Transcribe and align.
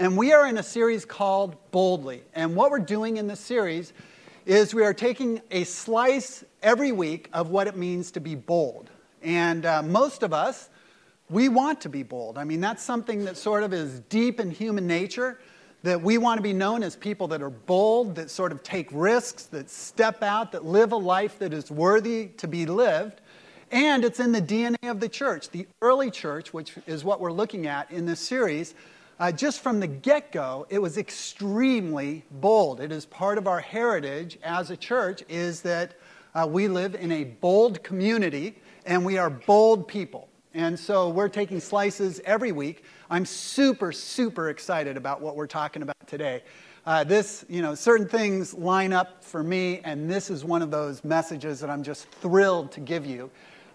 And 0.00 0.16
we 0.16 0.32
are 0.32 0.46
in 0.46 0.56
a 0.56 0.62
series 0.62 1.04
called 1.04 1.56
Boldly. 1.72 2.22
And 2.34 2.56
what 2.56 2.70
we're 2.70 2.78
doing 2.78 3.18
in 3.18 3.26
this 3.26 3.38
series 3.38 3.92
is 4.46 4.74
we 4.74 4.82
are 4.82 4.94
taking 4.94 5.42
a 5.50 5.64
slice 5.64 6.42
every 6.62 6.90
week 6.90 7.28
of 7.34 7.50
what 7.50 7.66
it 7.66 7.76
means 7.76 8.10
to 8.12 8.20
be 8.20 8.34
bold. 8.34 8.88
And 9.20 9.66
uh, 9.66 9.82
most 9.82 10.22
of 10.22 10.32
us, 10.32 10.70
we 11.28 11.50
want 11.50 11.82
to 11.82 11.90
be 11.90 12.02
bold. 12.02 12.38
I 12.38 12.44
mean, 12.44 12.62
that's 12.62 12.82
something 12.82 13.26
that 13.26 13.36
sort 13.36 13.62
of 13.62 13.74
is 13.74 14.00
deep 14.08 14.40
in 14.40 14.50
human 14.50 14.86
nature, 14.86 15.38
that 15.82 16.00
we 16.00 16.16
want 16.16 16.38
to 16.38 16.42
be 16.42 16.54
known 16.54 16.82
as 16.82 16.96
people 16.96 17.28
that 17.28 17.42
are 17.42 17.50
bold, 17.50 18.14
that 18.14 18.30
sort 18.30 18.52
of 18.52 18.62
take 18.62 18.88
risks, 18.92 19.44
that 19.48 19.68
step 19.68 20.22
out, 20.22 20.52
that 20.52 20.64
live 20.64 20.92
a 20.92 20.96
life 20.96 21.38
that 21.40 21.52
is 21.52 21.70
worthy 21.70 22.28
to 22.38 22.48
be 22.48 22.64
lived. 22.64 23.20
And 23.70 24.02
it's 24.02 24.18
in 24.18 24.32
the 24.32 24.40
DNA 24.40 24.90
of 24.90 24.98
the 24.98 25.10
church. 25.10 25.50
The 25.50 25.66
early 25.82 26.10
church, 26.10 26.54
which 26.54 26.72
is 26.86 27.04
what 27.04 27.20
we're 27.20 27.32
looking 27.32 27.66
at 27.66 27.90
in 27.90 28.06
this 28.06 28.20
series, 28.20 28.74
uh, 29.20 29.30
just 29.30 29.60
from 29.60 29.80
the 29.80 29.86
get 29.86 30.32
go, 30.32 30.66
it 30.70 30.78
was 30.78 30.96
extremely 30.96 32.24
bold. 32.30 32.80
It 32.80 32.90
is 32.90 33.04
part 33.04 33.36
of 33.36 33.46
our 33.46 33.60
heritage 33.60 34.38
as 34.42 34.70
a 34.70 34.76
church, 34.76 35.22
is 35.28 35.60
that 35.60 35.92
uh, 36.34 36.48
we 36.50 36.68
live 36.68 36.94
in 36.94 37.12
a 37.12 37.24
bold 37.24 37.84
community 37.84 38.56
and 38.86 39.04
we 39.04 39.18
are 39.18 39.28
bold 39.28 39.86
people. 39.86 40.28
And 40.54 40.78
so 40.78 41.10
we're 41.10 41.28
taking 41.28 41.60
slices 41.60 42.20
every 42.24 42.50
week. 42.50 42.82
I'm 43.10 43.26
super, 43.26 43.92
super 43.92 44.48
excited 44.48 44.96
about 44.96 45.20
what 45.20 45.36
we're 45.36 45.46
talking 45.46 45.82
about 45.82 46.06
today. 46.06 46.42
Uh, 46.86 47.04
this, 47.04 47.44
you 47.46 47.60
know, 47.60 47.74
certain 47.74 48.08
things 48.08 48.54
line 48.54 48.94
up 48.94 49.22
for 49.22 49.42
me, 49.42 49.80
and 49.84 50.10
this 50.10 50.30
is 50.30 50.46
one 50.46 50.62
of 50.62 50.70
those 50.70 51.04
messages 51.04 51.60
that 51.60 51.68
I'm 51.68 51.82
just 51.82 52.08
thrilled 52.08 52.72
to 52.72 52.80
give 52.80 53.04
you 53.04 53.30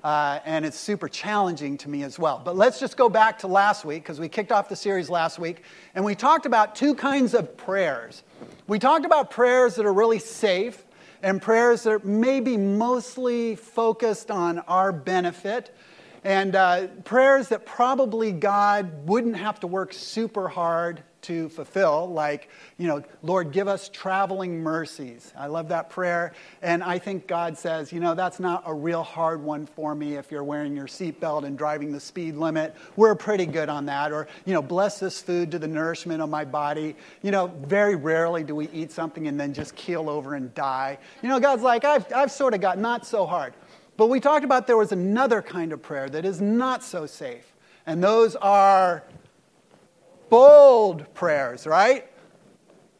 uh, 0.05 0.40
and 0.45 0.68
it's 0.68 0.77
super 0.77 1.08
challenging 1.09 1.80
to 1.80 1.90
me 1.90 2.04
as 2.04 2.20
well. 2.20 2.40
But 2.45 2.55
let's 2.55 2.80
just 2.80 2.95
go 2.95 3.09
back 3.09 3.40
to 3.40 3.48
last 3.48 3.86
week 3.86 4.04
because 4.04 4.20
we 4.20 4.30
kicked 4.30 4.52
off 4.52 4.70
the 4.70 4.76
series 4.76 5.09
last 5.09 5.40
week, 5.40 5.64
and 5.95 6.05
we 6.05 6.14
talked 6.14 6.45
about 6.45 6.76
two 6.76 6.94
kinds 6.94 7.34
of 7.34 7.58
prayers. 7.58 8.22
We 8.68 8.78
talked 8.78 9.04
about 9.04 9.31
prayers 9.31 9.73
that 9.75 9.86
are 9.88 9.94
really 9.94 10.20
safe 10.20 10.86
and 11.23 11.42
prayers 11.42 11.81
that 11.84 12.06
may 12.06 12.39
be 12.39 12.56
mostly 12.56 13.56
focused 13.56 14.30
on 14.30 14.59
our 14.59 14.92
benefit. 14.92 15.75
And 16.23 16.56
uh, 16.56 16.86
prayers 17.03 17.47
that 17.47 17.66
probably 17.66 18.31
God 18.31 19.08
wouldn't 19.09 19.38
have 19.38 19.59
to 19.62 19.67
work 19.67 19.92
super 19.92 20.47
hard 20.47 21.02
to 21.26 21.50
fulfill, 21.50 22.08
like, 22.08 22.50
you 22.78 22.88
know, 22.88 23.04
Lord, 23.23 23.52
give 23.52 23.68
us 23.68 23.90
traveling 23.90 24.62
mercies. 24.62 25.34
I 25.38 25.48
love 25.48 25.70
that 25.70 25.90
prayer. 25.90 26.34
And 26.62 26.84
I 26.84 27.00
think 27.00 27.28
God 27.28 27.58
says, 27.58 27.92
you 27.92 28.00
know, 28.00 28.16
that's 28.16 28.40
not 28.40 28.64
a 28.66 28.73
real 28.73 29.04
hard 29.04 29.42
one 29.42 29.66
for 29.66 29.96
me 29.96 30.16
if 30.16 30.31
you're 30.31 30.44
wearing 30.44 30.76
your 30.76 30.88
seatbelt 30.88 31.44
and 31.44 31.58
driving 31.58 31.92
the 31.92 32.00
speed 32.00 32.36
limit. 32.36 32.76
We're 32.96 33.16
pretty 33.16 33.46
good 33.46 33.70
on 33.70 33.86
that. 33.88 34.12
Or, 34.12 34.28
you 34.46 34.53
know, 34.53 34.62
bless 34.62 35.00
this 35.00 35.22
food 35.22 35.52
to 35.52 35.59
the 35.59 35.68
nourishment 35.68 36.22
of 36.22 36.30
my 36.30 36.46
body. 36.46 36.96
You 37.22 37.31
know, 37.31 37.48
very 37.48 37.96
rarely 37.96 38.44
do 38.44 38.56
we 38.56 38.70
eat 38.70 38.92
something 38.92 39.28
and 39.28 39.40
then 39.40 39.53
just 39.53 39.76
keel 39.76 40.09
over 40.09 40.36
and 40.36 40.53
die. 40.53 40.98
You 41.22 41.30
know, 41.30 41.40
God's 41.40 41.64
like, 41.64 41.86
I've, 41.86 42.12
I've 42.14 42.31
sort 42.31 42.53
of 42.53 42.62
got 42.62 42.78
not 42.78 43.06
so 43.06 43.26
hard. 43.26 43.53
But 43.98 44.08
we 44.08 44.20
talked 44.20 44.44
about 44.44 44.68
there 44.68 44.78
was 44.78 44.92
another 44.92 45.42
kind 45.42 45.72
of 45.72 45.81
prayer 45.81 46.09
that 46.09 46.26
is 46.26 46.42
not 46.42 46.84
so 46.84 47.06
safe. 47.06 47.53
And 47.86 48.03
those 48.03 48.36
are 48.36 49.03
bold 50.30 51.14
prayers, 51.14 51.66
right? 51.68 52.08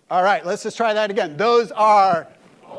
All 0.10 0.24
right, 0.24 0.46
let's 0.46 0.64
just 0.64 0.78
try 0.78 0.94
that 0.94 1.10
again. 1.10 1.38
Those 1.38 1.72
are 1.72 2.28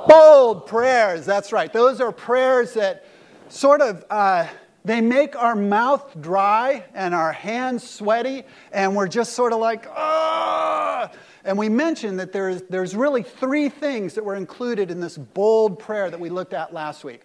bold 0.09 0.67
prayers. 0.67 1.27
That's 1.27 1.53
right. 1.53 1.73
Those 1.73 2.01
are 2.01 2.13
prayers 2.13 2.75
that 2.75 3.05
sort 3.49 3.81
of 3.81 4.05
uh, 4.11 4.47
they 4.87 5.01
make 5.01 5.35
our 5.35 5.57
mouth 5.57 6.15
dry 6.21 6.85
and 6.95 7.13
our 7.13 7.33
hands 7.33 7.89
sweaty, 7.89 8.45
and 8.71 8.95
we're 8.95 9.09
just 9.09 9.33
sort 9.33 9.53
of 9.53 9.59
like, 9.59 9.87
ah. 9.89 11.11
And 11.45 11.59
we 11.59 11.69
mentioned 11.69 12.21
that 12.21 12.33
there's, 12.33 12.63
there's 12.63 12.95
really 12.95 13.25
three 13.25 13.69
things 13.69 14.15
that 14.15 14.25
were 14.25 14.37
included 14.37 14.93
in 14.93 15.01
this 15.01 15.19
bold 15.19 15.81
prayer 15.81 16.09
that 16.09 16.21
we 16.21 16.31
looked 16.31 16.55
at 16.55 16.73
last 16.73 17.03
week. 17.03 17.23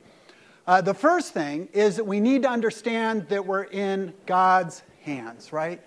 Uh, 0.65 0.81
the 0.81 0.93
first 0.93 1.33
thing 1.33 1.69
is 1.71 1.97
that 1.97 2.05
we 2.05 2.19
need 2.19 2.41
to 2.43 2.49
understand 2.49 3.27
that 3.29 3.45
we're 3.45 3.65
in 3.65 4.13
God's 4.25 4.81
hands, 5.03 5.53
right? 5.53 5.81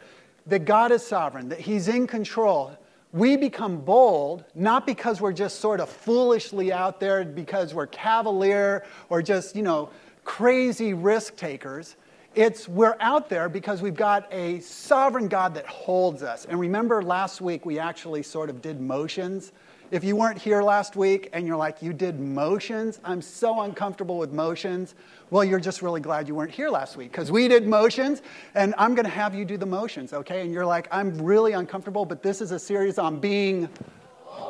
That 0.46 0.64
God 0.64 0.92
is 0.92 1.06
sovereign, 1.06 1.48
that 1.48 1.60
He's 1.60 1.88
in 1.88 2.06
control, 2.06 2.76
we 3.12 3.36
become 3.36 3.76
bold 3.78 4.44
not 4.54 4.86
because 4.86 5.20
we're 5.20 5.32
just 5.32 5.60
sort 5.60 5.80
of 5.80 5.88
foolishly 5.88 6.72
out 6.72 6.98
there, 6.98 7.24
because 7.24 7.72
we're 7.72 7.86
cavalier 7.86 8.84
or 9.08 9.22
just, 9.22 9.54
you 9.54 9.62
know, 9.62 9.88
crazy 10.24 10.94
risk 10.94 11.36
takers. 11.36 11.96
It's 12.34 12.68
we're 12.68 12.96
out 12.98 13.28
there 13.28 13.48
because 13.48 13.80
we've 13.80 13.94
got 13.94 14.26
a 14.32 14.58
sovereign 14.60 15.28
God 15.28 15.54
that 15.54 15.66
holds 15.66 16.24
us. 16.24 16.46
And 16.46 16.58
remember 16.58 17.00
last 17.02 17.40
week 17.40 17.64
we 17.64 17.78
actually 17.78 18.24
sort 18.24 18.50
of 18.50 18.60
did 18.60 18.80
motions 18.80 19.52
if 19.90 20.04
you 20.04 20.16
weren't 20.16 20.38
here 20.38 20.62
last 20.62 20.96
week 20.96 21.28
and 21.32 21.46
you're 21.46 21.56
like, 21.56 21.82
you 21.82 21.92
did 21.92 22.18
motions, 22.20 23.00
I'm 23.04 23.22
so 23.22 23.60
uncomfortable 23.60 24.18
with 24.18 24.32
motions, 24.32 24.94
well, 25.30 25.44
you're 25.44 25.60
just 25.60 25.82
really 25.82 26.00
glad 26.00 26.28
you 26.28 26.34
weren't 26.34 26.50
here 26.50 26.70
last 26.70 26.96
week 26.96 27.12
because 27.12 27.30
we 27.30 27.48
did 27.48 27.66
motions 27.66 28.22
and 28.54 28.74
I'm 28.78 28.94
going 28.94 29.04
to 29.04 29.10
have 29.10 29.34
you 29.34 29.44
do 29.44 29.56
the 29.56 29.66
motions, 29.66 30.12
okay? 30.12 30.40
And 30.42 30.52
you're 30.52 30.66
like, 30.66 30.88
I'm 30.90 31.20
really 31.20 31.52
uncomfortable, 31.52 32.04
but 32.04 32.22
this 32.22 32.40
is 32.40 32.50
a 32.50 32.58
series 32.58 32.98
on 32.98 33.20
being 33.20 33.68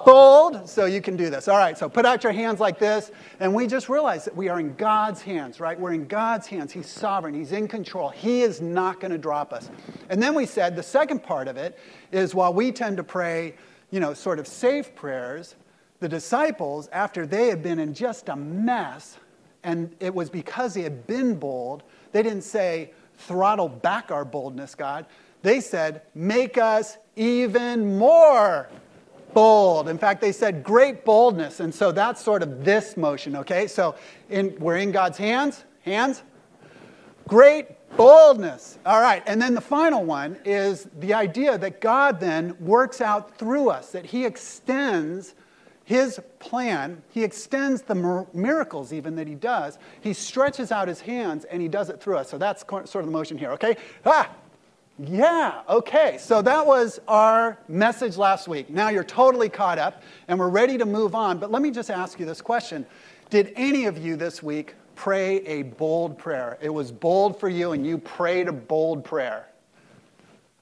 bold, 0.05 0.69
so 0.69 0.87
you 0.87 1.01
can 1.01 1.17
do 1.17 1.31
this. 1.31 1.49
All 1.49 1.57
right, 1.57 1.77
so 1.77 1.89
put 1.89 2.05
out 2.05 2.23
your 2.23 2.33
hands 2.33 2.61
like 2.61 2.79
this, 2.79 3.11
and 3.41 3.55
we 3.55 3.67
just 3.67 3.89
realize 3.89 4.25
that 4.25 4.37
we 4.37 4.49
are 4.49 4.61
in 4.61 4.75
God's 4.75 5.23
hands, 5.23 5.61
right? 5.61 5.79
We're 5.79 5.93
in 5.93 6.07
God's 6.07 6.47
hands. 6.47 6.73
He's 6.73 6.89
sovereign, 6.89 7.35
He's 7.35 7.53
in 7.53 7.69
control. 7.69 8.11
He 8.11 8.43
is 8.43 8.61
not 8.61 9.01
going 9.01 9.13
to 9.13 9.19
drop 9.19 9.53
us. 9.53 9.71
And 10.09 10.23
then 10.23 10.35
we 10.35 10.47
said 10.47 10.77
the 10.77 10.83
second 10.83 11.23
part 11.23 11.49
of 11.49 11.57
it 11.57 11.79
is 12.13 12.35
while 12.35 12.53
we 12.53 12.73
tend 12.73 12.97
to 12.99 13.05
pray, 13.05 13.55
you 13.95 14.01
know, 14.01 14.13
sort 14.13 14.41
of 14.41 14.49
safe 14.49 14.93
prayers, 14.97 15.55
the 16.01 16.09
disciples, 16.09 16.89
after 16.91 17.27
they 17.27 17.47
had 17.47 17.63
been 17.63 17.79
in 17.79 17.95
just 17.95 18.29
a 18.29 18.35
mess, 18.35 19.19
and 19.63 19.95
it 20.01 20.13
was 20.13 20.29
because 20.29 20.75
they 20.75 20.83
had 20.83 21.07
been 21.07 21.37
bold, 21.37 21.85
they 22.11 22.21
didn't 22.21 22.43
say, 22.43 22.91
throttle 23.19 23.69
back 23.69 24.11
our 24.11 24.25
boldness, 24.25 24.75
God. 24.75 25.07
They 25.43 25.61
said, 25.61 26.03
make 26.13 26.59
us 26.59 26.99
even 27.15 27.97
more 27.97 28.69
bold. 29.33 29.89
In 29.89 29.97
fact, 29.97 30.21
they 30.21 30.33
said 30.33 30.65
great 30.65 31.05
boldness. 31.05 31.61
And 31.61 31.73
so 31.73 31.93
that's 31.93 32.21
sort 32.21 32.43
of 32.43 32.65
this 32.65 32.97
motion, 32.97 33.37
okay? 33.37 33.69
So 33.69 33.95
in, 34.29 34.57
we're 34.59 34.79
in 34.79 34.91
God's 34.91 35.19
hands. 35.19 35.63
Hands. 35.83 36.21
Great 37.29 37.84
Boldness. 37.97 38.79
All 38.85 39.01
right. 39.01 39.23
And 39.27 39.41
then 39.41 39.55
the 39.55 39.61
final 39.61 40.05
one 40.05 40.37
is 40.45 40.89
the 40.99 41.15
idea 41.15 41.57
that 41.59 41.81
God 41.81 42.19
then 42.19 42.57
works 42.59 43.01
out 43.01 43.39
through 43.39 43.71
us, 43.71 43.93
that 43.93 44.05
He 44.05 44.25
extends 44.25 45.35
His 45.85 46.21
plan, 46.41 47.03
He 47.11 47.23
extends 47.23 47.83
the 47.83 48.27
miracles 48.33 48.93
even 48.93 49.15
that 49.17 49.29
He 49.29 49.37
does. 49.37 49.79
He 50.01 50.13
stretches 50.13 50.73
out 50.73 50.89
His 50.89 51.01
hands 51.01 51.45
and 51.45 51.63
He 51.63 51.69
does 51.69 51.89
it 51.89 52.01
through 52.01 52.17
us. 52.17 52.29
So 52.29 52.37
that's 52.37 52.65
sort 52.67 52.97
of 52.97 53.07
the 53.07 53.13
motion 53.13 53.39
here, 53.39 53.53
okay? 53.53 53.77
Ah! 54.05 54.31
Yeah, 54.99 55.63
okay. 55.69 56.19
So 56.21 56.41
that 56.43 56.65
was 56.65 57.01
our 57.09 57.59
message 57.67 58.17
last 58.17 58.47
week. 58.47 58.71
Now 58.71 58.91
you're 58.91 59.03
totally 59.03 59.49
caught 59.49 59.79
up 59.79 60.05
and 60.29 60.39
we're 60.39 60.49
ready 60.49 60.79
to 60.79 60.87
move 60.87 61.17
on. 61.17 61.39
But 61.39 61.51
let 61.51 61.63
me 61.63 61.73
just 61.73 61.91
ask 61.91 62.21
you 62.21 62.27
this 62.27 62.41
question 62.41 62.87
Did 63.29 63.53
any 63.57 63.87
of 63.87 63.99
you 63.99 64.15
this 64.15 64.41
week 64.41 64.77
pray 64.95 65.39
a 65.47 65.63
bold 65.63 66.19
prayer. 66.19 66.59
It 66.61 66.69
was 66.69 66.93
bold 66.93 67.39
for 67.39 67.49
you, 67.49 67.73
and 67.73 67.87
you 67.87 67.99
prayed 67.99 68.49
a 68.49 68.53
bold 68.53 69.05
prayer. 69.05 69.49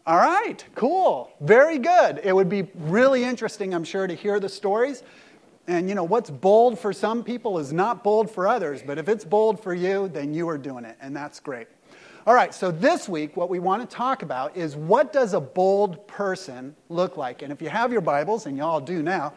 All 0.07 0.17
right, 0.17 0.65
cool. 0.75 1.31
Very 1.41 1.79
good. 1.79 2.21
It 2.25 2.35
would 2.35 2.49
be 2.49 2.69
really 2.75 3.23
interesting, 3.23 3.73
I'm 3.73 3.85
sure, 3.85 4.07
to 4.07 4.15
hear 4.15 4.41
the 4.41 4.49
stories. 4.49 5.03
And 5.69 5.89
you 5.89 5.95
know, 5.95 6.03
what's 6.03 6.29
bold 6.29 6.79
for 6.79 6.93
some 6.93 7.23
people 7.23 7.59
is 7.59 7.73
not 7.73 8.03
bold 8.03 8.29
for 8.31 8.49
others, 8.49 8.83
but 8.85 8.99
if 8.99 9.09
it's 9.09 9.25
bold 9.25 9.63
for 9.63 9.75
you, 9.75 10.09
then 10.09 10.35
you 10.35 10.49
are 10.49 10.59
doing 10.59 10.85
it, 10.85 10.97
and 11.01 11.15
that's 11.15 11.39
great. 11.39 11.69
All 12.27 12.35
right, 12.35 12.55
so 12.55 12.71
this 12.71 13.09
week, 13.09 13.37
what 13.37 13.49
we 13.49 13.59
want 13.59 13.89
to 13.89 13.97
talk 13.97 14.23
about 14.23 14.57
is 14.57 14.77
what 14.77 15.13
does 15.13 15.35
a 15.35 15.41
bold 15.41 16.07
person 16.07 16.75
look 16.89 17.17
like? 17.17 17.43
And 17.43 17.53
if 17.53 17.63
you 17.63 17.69
have 17.69 17.93
your 17.93 18.01
Bibles, 18.01 18.47
and 18.47 18.57
y'all 18.57 18.81
do 18.81 19.03
now, 19.03 19.33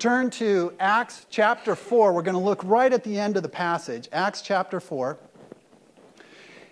turn 0.00 0.30
to 0.30 0.72
Acts 0.80 1.26
chapter 1.28 1.76
4. 1.76 2.14
We're 2.14 2.22
going 2.22 2.34
to 2.34 2.40
look 2.40 2.64
right 2.64 2.90
at 2.90 3.04
the 3.04 3.20
end 3.20 3.36
of 3.36 3.42
the 3.42 3.50
passage, 3.50 4.08
Acts 4.12 4.40
chapter 4.40 4.80
4. 4.80 5.18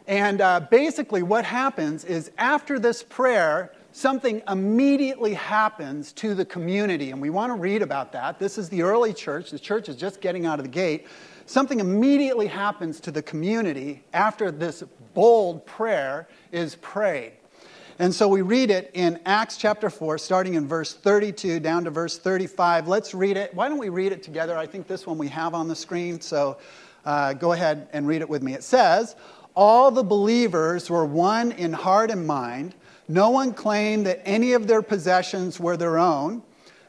And 0.06 0.40
uh, 0.40 0.60
basically, 0.70 1.22
what 1.22 1.44
happens 1.44 2.06
is 2.06 2.30
after 2.38 2.78
this 2.78 3.02
prayer, 3.02 3.74
something 3.92 4.40
immediately 4.48 5.34
happens 5.34 6.10
to 6.14 6.34
the 6.34 6.46
community. 6.46 7.10
And 7.10 7.20
we 7.20 7.28
want 7.28 7.50
to 7.50 7.56
read 7.56 7.82
about 7.82 8.12
that. 8.12 8.38
This 8.38 8.56
is 8.56 8.70
the 8.70 8.80
early 8.80 9.12
church. 9.12 9.50
The 9.50 9.58
church 9.58 9.90
is 9.90 9.96
just 9.96 10.22
getting 10.22 10.46
out 10.46 10.58
of 10.58 10.64
the 10.64 10.70
gate. 10.70 11.06
Something 11.44 11.80
immediately 11.80 12.46
happens 12.46 12.98
to 13.00 13.10
the 13.10 13.20
community 13.20 14.04
after 14.14 14.50
this 14.50 14.82
bold 15.12 15.66
prayer 15.66 16.28
is 16.50 16.76
prayed. 16.76 17.32
And 18.00 18.14
so 18.14 18.28
we 18.28 18.42
read 18.42 18.70
it 18.70 18.92
in 18.94 19.18
Acts 19.26 19.56
chapter 19.56 19.90
4, 19.90 20.18
starting 20.18 20.54
in 20.54 20.68
verse 20.68 20.94
32 20.94 21.58
down 21.58 21.82
to 21.82 21.90
verse 21.90 22.16
35. 22.16 22.86
Let's 22.86 23.12
read 23.12 23.36
it. 23.36 23.52
Why 23.54 23.68
don't 23.68 23.78
we 23.78 23.88
read 23.88 24.12
it 24.12 24.22
together? 24.22 24.56
I 24.56 24.66
think 24.66 24.86
this 24.86 25.04
one 25.04 25.18
we 25.18 25.26
have 25.28 25.52
on 25.52 25.66
the 25.66 25.74
screen, 25.74 26.20
so 26.20 26.58
uh, 27.04 27.32
go 27.32 27.52
ahead 27.52 27.88
and 27.92 28.06
read 28.06 28.22
it 28.22 28.28
with 28.28 28.40
me. 28.40 28.54
It 28.54 28.62
says, 28.62 29.16
All 29.56 29.90
the 29.90 30.04
believers 30.04 30.88
were 30.88 31.04
one 31.04 31.50
in 31.50 31.72
heart 31.72 32.12
and 32.12 32.24
mind. 32.24 32.76
No 33.08 33.30
one 33.30 33.52
claimed 33.52 34.06
that 34.06 34.22
any 34.24 34.52
of 34.52 34.68
their 34.68 34.82
possessions 34.82 35.58
were 35.58 35.76
their 35.76 35.98
own, 35.98 36.42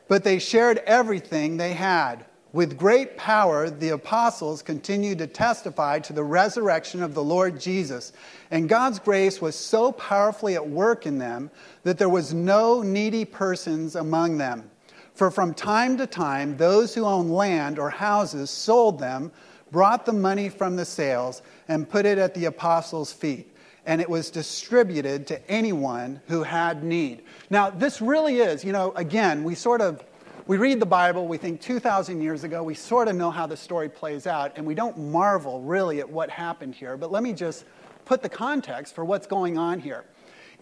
but 0.08 0.24
they 0.24 0.38
shared 0.38 0.78
everything 0.80 1.58
they 1.58 1.74
had. 1.74 2.24
With 2.52 2.80
great 2.80 3.16
power, 3.16 3.70
the 3.70 3.90
apostles 3.90 4.64
continued 4.64 5.20
to 5.20 5.28
testify 5.28 6.00
to 6.00 6.14
the 6.14 6.24
resurrection 6.24 7.04
of 7.04 7.14
the 7.14 7.24
Lord 7.24 7.60
Jesus. 7.60 8.12
And 8.50 8.68
God's 8.68 8.98
grace 8.98 9.40
was 9.40 9.56
so 9.56 9.92
powerfully 9.92 10.56
at 10.56 10.68
work 10.68 11.06
in 11.06 11.20
them 11.20 11.52
that 11.84 12.00
there 12.00 12.10
was 12.10 12.34
no 12.34 12.82
needy 12.82 13.24
persons 13.24 13.96
among 13.96 14.40
them. 14.40 14.72
For 15.14 15.30
from 15.30 15.54
time 15.54 15.98
to 15.98 16.08
time, 16.08 16.58
those 16.58 16.96
who 16.96 17.06
owned 17.06 17.32
land 17.32 17.78
or 17.78 17.92
houses 17.92 18.50
sold 18.50 18.98
them, 19.00 19.32
brought 19.72 20.08
the 20.08 20.14
money 20.14 20.50
from 20.50 20.76
the 20.76 20.86
sales, 20.86 21.44
and 21.68 21.88
put 21.88 22.08
it 22.08 22.18
at 22.18 22.34
the 22.34 22.46
apostles' 22.46 23.14
feet 23.14 23.54
and 23.86 24.02
it 24.02 24.10
was 24.10 24.30
distributed 24.30 25.26
to 25.26 25.50
anyone 25.50 26.22
who 26.28 26.44
had 26.44 26.84
need. 26.84 27.24
Now, 27.50 27.72
this 27.72 28.02
really 28.02 28.38
is, 28.38 28.64
you 28.64 28.72
know, 28.72 28.92
again, 28.92 29.44
we 29.44 29.56
sort 29.56 29.82
of 29.82 30.04
we 30.50 30.58
read 30.58 30.80
the 30.80 30.86
Bible, 30.88 31.28
we 31.28 31.38
think 31.38 31.62
2,000 31.62 32.24
years 32.24 32.44
ago, 32.44 32.64
we 32.64 32.74
sort 32.74 33.08
of 33.08 33.16
know 33.16 33.30
how 33.30 33.46
the 33.46 33.56
story 33.56 33.88
plays 33.88 34.26
out, 34.26 34.52
and 34.56 34.66
we 34.66 34.74
don't 34.74 34.98
marvel 34.98 35.62
really 35.62 36.00
at 36.00 36.10
what 36.10 36.28
happened 36.32 36.74
here. 36.74 36.98
But 36.98 37.12
let 37.12 37.22
me 37.22 37.34
just 37.34 37.66
put 38.04 38.24
the 38.24 38.30
context 38.30 38.96
for 38.96 39.06
what's 39.06 39.28
going 39.28 39.60
on 39.60 39.80
here. 39.80 40.06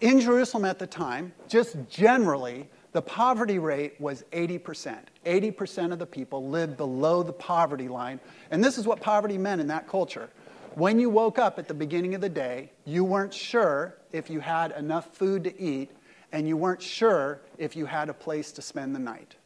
In 0.02 0.20
Jerusalem 0.20 0.66
at 0.66 0.78
the 0.78 0.86
time, 0.86 1.32
just 1.48 1.74
generally, 1.88 2.68
the 2.92 3.00
poverty 3.00 3.58
rate 3.58 3.98
was 3.98 4.24
80%. 4.30 4.98
80% 5.24 5.92
of 5.94 5.98
the 5.98 6.04
people 6.04 6.46
lived 6.46 6.76
below 6.76 7.22
the 7.22 7.32
poverty 7.32 7.88
line. 7.88 8.20
And 8.50 8.62
this 8.62 8.76
is 8.76 8.86
what 8.86 9.00
poverty 9.00 9.38
meant 9.38 9.62
in 9.62 9.68
that 9.68 9.88
culture 9.88 10.28
when 10.74 11.00
you 11.00 11.08
woke 11.08 11.38
up 11.38 11.58
at 11.58 11.66
the 11.66 11.72
beginning 11.72 12.14
of 12.14 12.20
the 12.20 12.28
day, 12.28 12.70
you 12.84 13.04
weren't 13.04 13.32
sure 13.32 13.96
if 14.12 14.28
you 14.28 14.40
had 14.40 14.70
enough 14.72 15.16
food 15.16 15.44
to 15.44 15.58
eat, 15.58 15.90
and 16.30 16.46
you 16.46 16.58
weren't 16.58 16.82
sure 16.82 17.40
if 17.56 17.74
you 17.74 17.86
had 17.86 18.10
a 18.10 18.14
place 18.14 18.52
to 18.52 18.60
spend 18.60 18.94
the 18.94 19.00
night. 19.00 19.37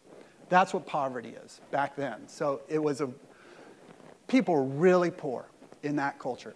That's 0.52 0.74
what 0.74 0.84
poverty 0.84 1.34
is 1.42 1.62
back 1.70 1.96
then. 1.96 2.28
So 2.28 2.60
it 2.68 2.78
was 2.78 3.00
a, 3.00 3.08
people 4.28 4.54
were 4.54 4.64
really 4.64 5.10
poor 5.10 5.46
in 5.82 5.96
that 5.96 6.18
culture. 6.18 6.52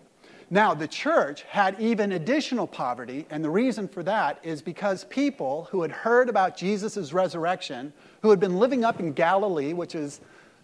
Now, 0.50 0.74
the 0.74 0.86
church 0.86 1.44
had 1.44 1.80
even 1.80 2.12
additional 2.12 2.66
poverty, 2.66 3.24
and 3.30 3.42
the 3.42 3.48
reason 3.48 3.88
for 3.88 4.02
that 4.02 4.38
is 4.42 4.60
because 4.60 5.04
people 5.04 5.68
who 5.70 5.80
had 5.80 5.90
heard 5.90 6.28
about 6.28 6.58
Jesus' 6.58 7.14
resurrection, 7.14 7.94
who 8.20 8.28
had 8.28 8.38
been 8.38 8.58
living 8.58 8.84
up 8.84 9.00
in 9.00 9.14
Galilee, 9.14 9.72
which 9.72 9.94
is 9.94 10.20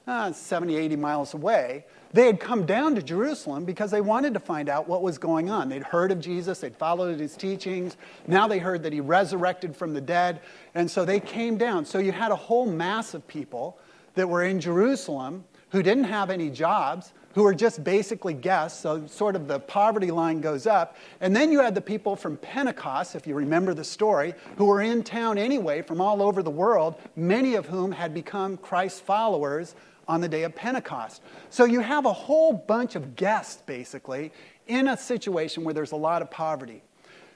uh, 0.06 0.30
70, 0.30 0.76
80 0.76 0.96
miles 0.96 1.32
away, 1.32 1.86
they 2.12 2.26
had 2.26 2.40
come 2.40 2.66
down 2.66 2.94
to 2.94 3.02
Jerusalem 3.02 3.64
because 3.64 3.90
they 3.90 4.00
wanted 4.00 4.34
to 4.34 4.40
find 4.40 4.68
out 4.68 4.88
what 4.88 5.02
was 5.02 5.18
going 5.18 5.48
on. 5.48 5.68
They'd 5.68 5.82
heard 5.82 6.12
of 6.12 6.20
Jesus, 6.20 6.60
they'd 6.60 6.76
followed 6.76 7.18
his 7.18 7.36
teachings. 7.36 7.96
Now 8.26 8.46
they 8.46 8.58
heard 8.58 8.82
that 8.82 8.92
he 8.92 9.00
resurrected 9.00 9.74
from 9.74 9.94
the 9.94 10.00
dead, 10.00 10.40
and 10.74 10.90
so 10.90 11.04
they 11.04 11.20
came 11.20 11.56
down. 11.56 11.84
So 11.84 11.98
you 11.98 12.12
had 12.12 12.30
a 12.30 12.36
whole 12.36 12.66
mass 12.66 13.14
of 13.14 13.26
people 13.26 13.78
that 14.14 14.28
were 14.28 14.44
in 14.44 14.60
Jerusalem 14.60 15.44
who 15.70 15.82
didn't 15.82 16.04
have 16.04 16.28
any 16.28 16.50
jobs, 16.50 17.14
who 17.34 17.42
were 17.42 17.54
just 17.54 17.82
basically 17.82 18.34
guests, 18.34 18.78
so 18.80 19.06
sort 19.06 19.34
of 19.34 19.48
the 19.48 19.58
poverty 19.58 20.10
line 20.10 20.42
goes 20.42 20.66
up. 20.66 20.96
And 21.22 21.34
then 21.34 21.50
you 21.50 21.60
had 21.60 21.74
the 21.74 21.80
people 21.80 22.14
from 22.14 22.36
Pentecost, 22.36 23.14
if 23.14 23.26
you 23.26 23.34
remember 23.34 23.72
the 23.72 23.84
story, 23.84 24.34
who 24.56 24.66
were 24.66 24.82
in 24.82 25.02
town 25.02 25.38
anyway 25.38 25.80
from 25.80 25.98
all 25.98 26.22
over 26.22 26.42
the 26.42 26.50
world, 26.50 27.00
many 27.16 27.54
of 27.54 27.64
whom 27.64 27.90
had 27.90 28.12
become 28.12 28.58
Christ 28.58 29.02
followers 29.02 29.74
on 30.08 30.20
the 30.20 30.28
day 30.28 30.42
of 30.42 30.54
Pentecost. 30.54 31.22
So 31.50 31.64
you 31.64 31.80
have 31.80 32.06
a 32.06 32.12
whole 32.12 32.52
bunch 32.52 32.96
of 32.96 33.16
guests, 33.16 33.62
basically, 33.66 34.32
in 34.66 34.88
a 34.88 34.96
situation 34.96 35.64
where 35.64 35.74
there's 35.74 35.92
a 35.92 35.96
lot 35.96 36.22
of 36.22 36.30
poverty. 36.30 36.82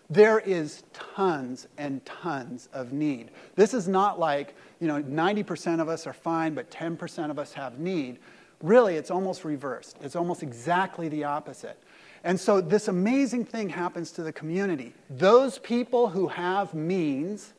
There 0.09 0.39
is 0.39 0.85
tons 0.93 1.67
and 1.79 2.05
tons 2.05 2.69
of 2.73 2.93
need. 2.93 3.31
This 3.57 3.75
is 3.75 3.89
not 3.89 4.21
like, 4.21 4.55
you 4.81 4.87
know, 4.87 5.03
90% 5.03 5.81
of 5.81 5.89
us 5.89 6.07
are 6.07 6.13
fine, 6.13 6.55
but 6.55 6.71
10% 6.71 7.31
of 7.31 7.39
us 7.39 7.53
have 7.55 7.79
need. 7.79 8.19
Really, 8.63 8.97
it's 8.97 9.11
almost 9.11 9.45
reversed. 9.45 9.97
It's 10.01 10.17
almost 10.17 10.43
exactly 10.43 11.09
the 11.09 11.25
opposite. 11.25 11.79
And 12.23 12.39
so 12.39 12.61
this 12.61 12.89
amazing 12.89 13.45
thing 13.45 13.69
happens 13.69 14.11
to 14.13 14.23
the 14.23 14.33
community. 14.33 14.95
Those 15.11 15.59
people 15.59 16.09
who 16.09 16.29
have 16.29 16.73
means 16.73 17.53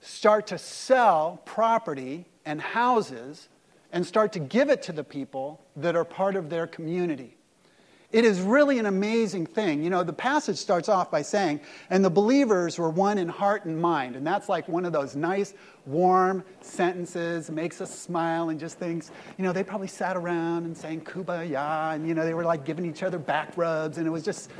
start 0.00 0.46
to 0.48 0.58
sell 0.58 1.40
property 1.44 2.26
and 2.44 2.60
houses 2.60 3.48
and 3.92 4.06
start 4.06 4.32
to 4.32 4.38
give 4.38 4.68
it 4.70 4.82
to 4.82 4.92
the 4.92 5.04
people 5.04 5.60
that 5.76 5.96
are 5.96 6.04
part 6.04 6.36
of 6.36 6.50
their 6.50 6.66
community. 6.66 7.36
It 8.12 8.24
is 8.24 8.40
really 8.40 8.78
an 8.78 8.86
amazing 8.86 9.46
thing. 9.46 9.82
You 9.82 9.90
know, 9.90 10.04
the 10.04 10.12
passage 10.12 10.56
starts 10.56 10.88
off 10.88 11.10
by 11.10 11.22
saying, 11.22 11.60
and 11.90 12.04
the 12.04 12.10
believers 12.10 12.78
were 12.78 12.88
one 12.88 13.18
in 13.18 13.28
heart 13.28 13.64
and 13.64 13.78
mind. 13.78 14.14
And 14.14 14.24
that's 14.24 14.48
like 14.48 14.68
one 14.68 14.84
of 14.84 14.92
those 14.92 15.16
nice, 15.16 15.54
warm 15.86 16.44
sentences, 16.60 17.50
makes 17.50 17.80
us 17.80 17.92
smile 17.92 18.50
and 18.50 18.60
just 18.60 18.78
thinks, 18.78 19.10
you 19.36 19.44
know, 19.44 19.52
they 19.52 19.64
probably 19.64 19.88
sat 19.88 20.16
around 20.16 20.66
and 20.66 20.76
sang 20.76 21.00
kumbaya, 21.00 21.94
and, 21.94 22.06
you 22.06 22.14
know, 22.14 22.24
they 22.24 22.32
were 22.32 22.44
like 22.44 22.64
giving 22.64 22.86
each 22.86 23.02
other 23.02 23.18
back 23.18 23.56
rubs, 23.56 23.98
and 23.98 24.06
it 24.06 24.10
was 24.10 24.22
just, 24.22 24.50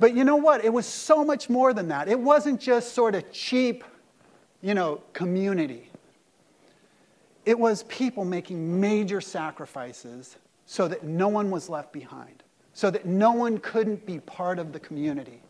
but 0.00 0.14
you 0.14 0.24
know 0.24 0.36
what? 0.36 0.64
It 0.64 0.72
was 0.72 0.86
so 0.86 1.22
much 1.22 1.50
more 1.50 1.74
than 1.74 1.88
that. 1.88 2.08
It 2.08 2.18
wasn't 2.18 2.58
just 2.58 2.94
sort 2.94 3.14
of 3.14 3.30
cheap, 3.30 3.84
you 4.62 4.72
know, 4.72 5.02
community. 5.12 5.90
It 7.44 7.58
was 7.58 7.82
people 7.84 8.24
making 8.24 8.80
major 8.80 9.20
sacrifices 9.20 10.36
so 10.66 10.88
that 10.88 11.04
no 11.04 11.28
one 11.28 11.50
was 11.50 11.68
left 11.68 11.92
behind, 11.92 12.42
so 12.72 12.90
that 12.90 13.06
no 13.06 13.32
one 13.32 13.58
couldn't 13.58 14.06
be 14.06 14.20
part 14.20 14.58
of 14.58 14.72
the 14.72 14.80
community. 14.80 15.42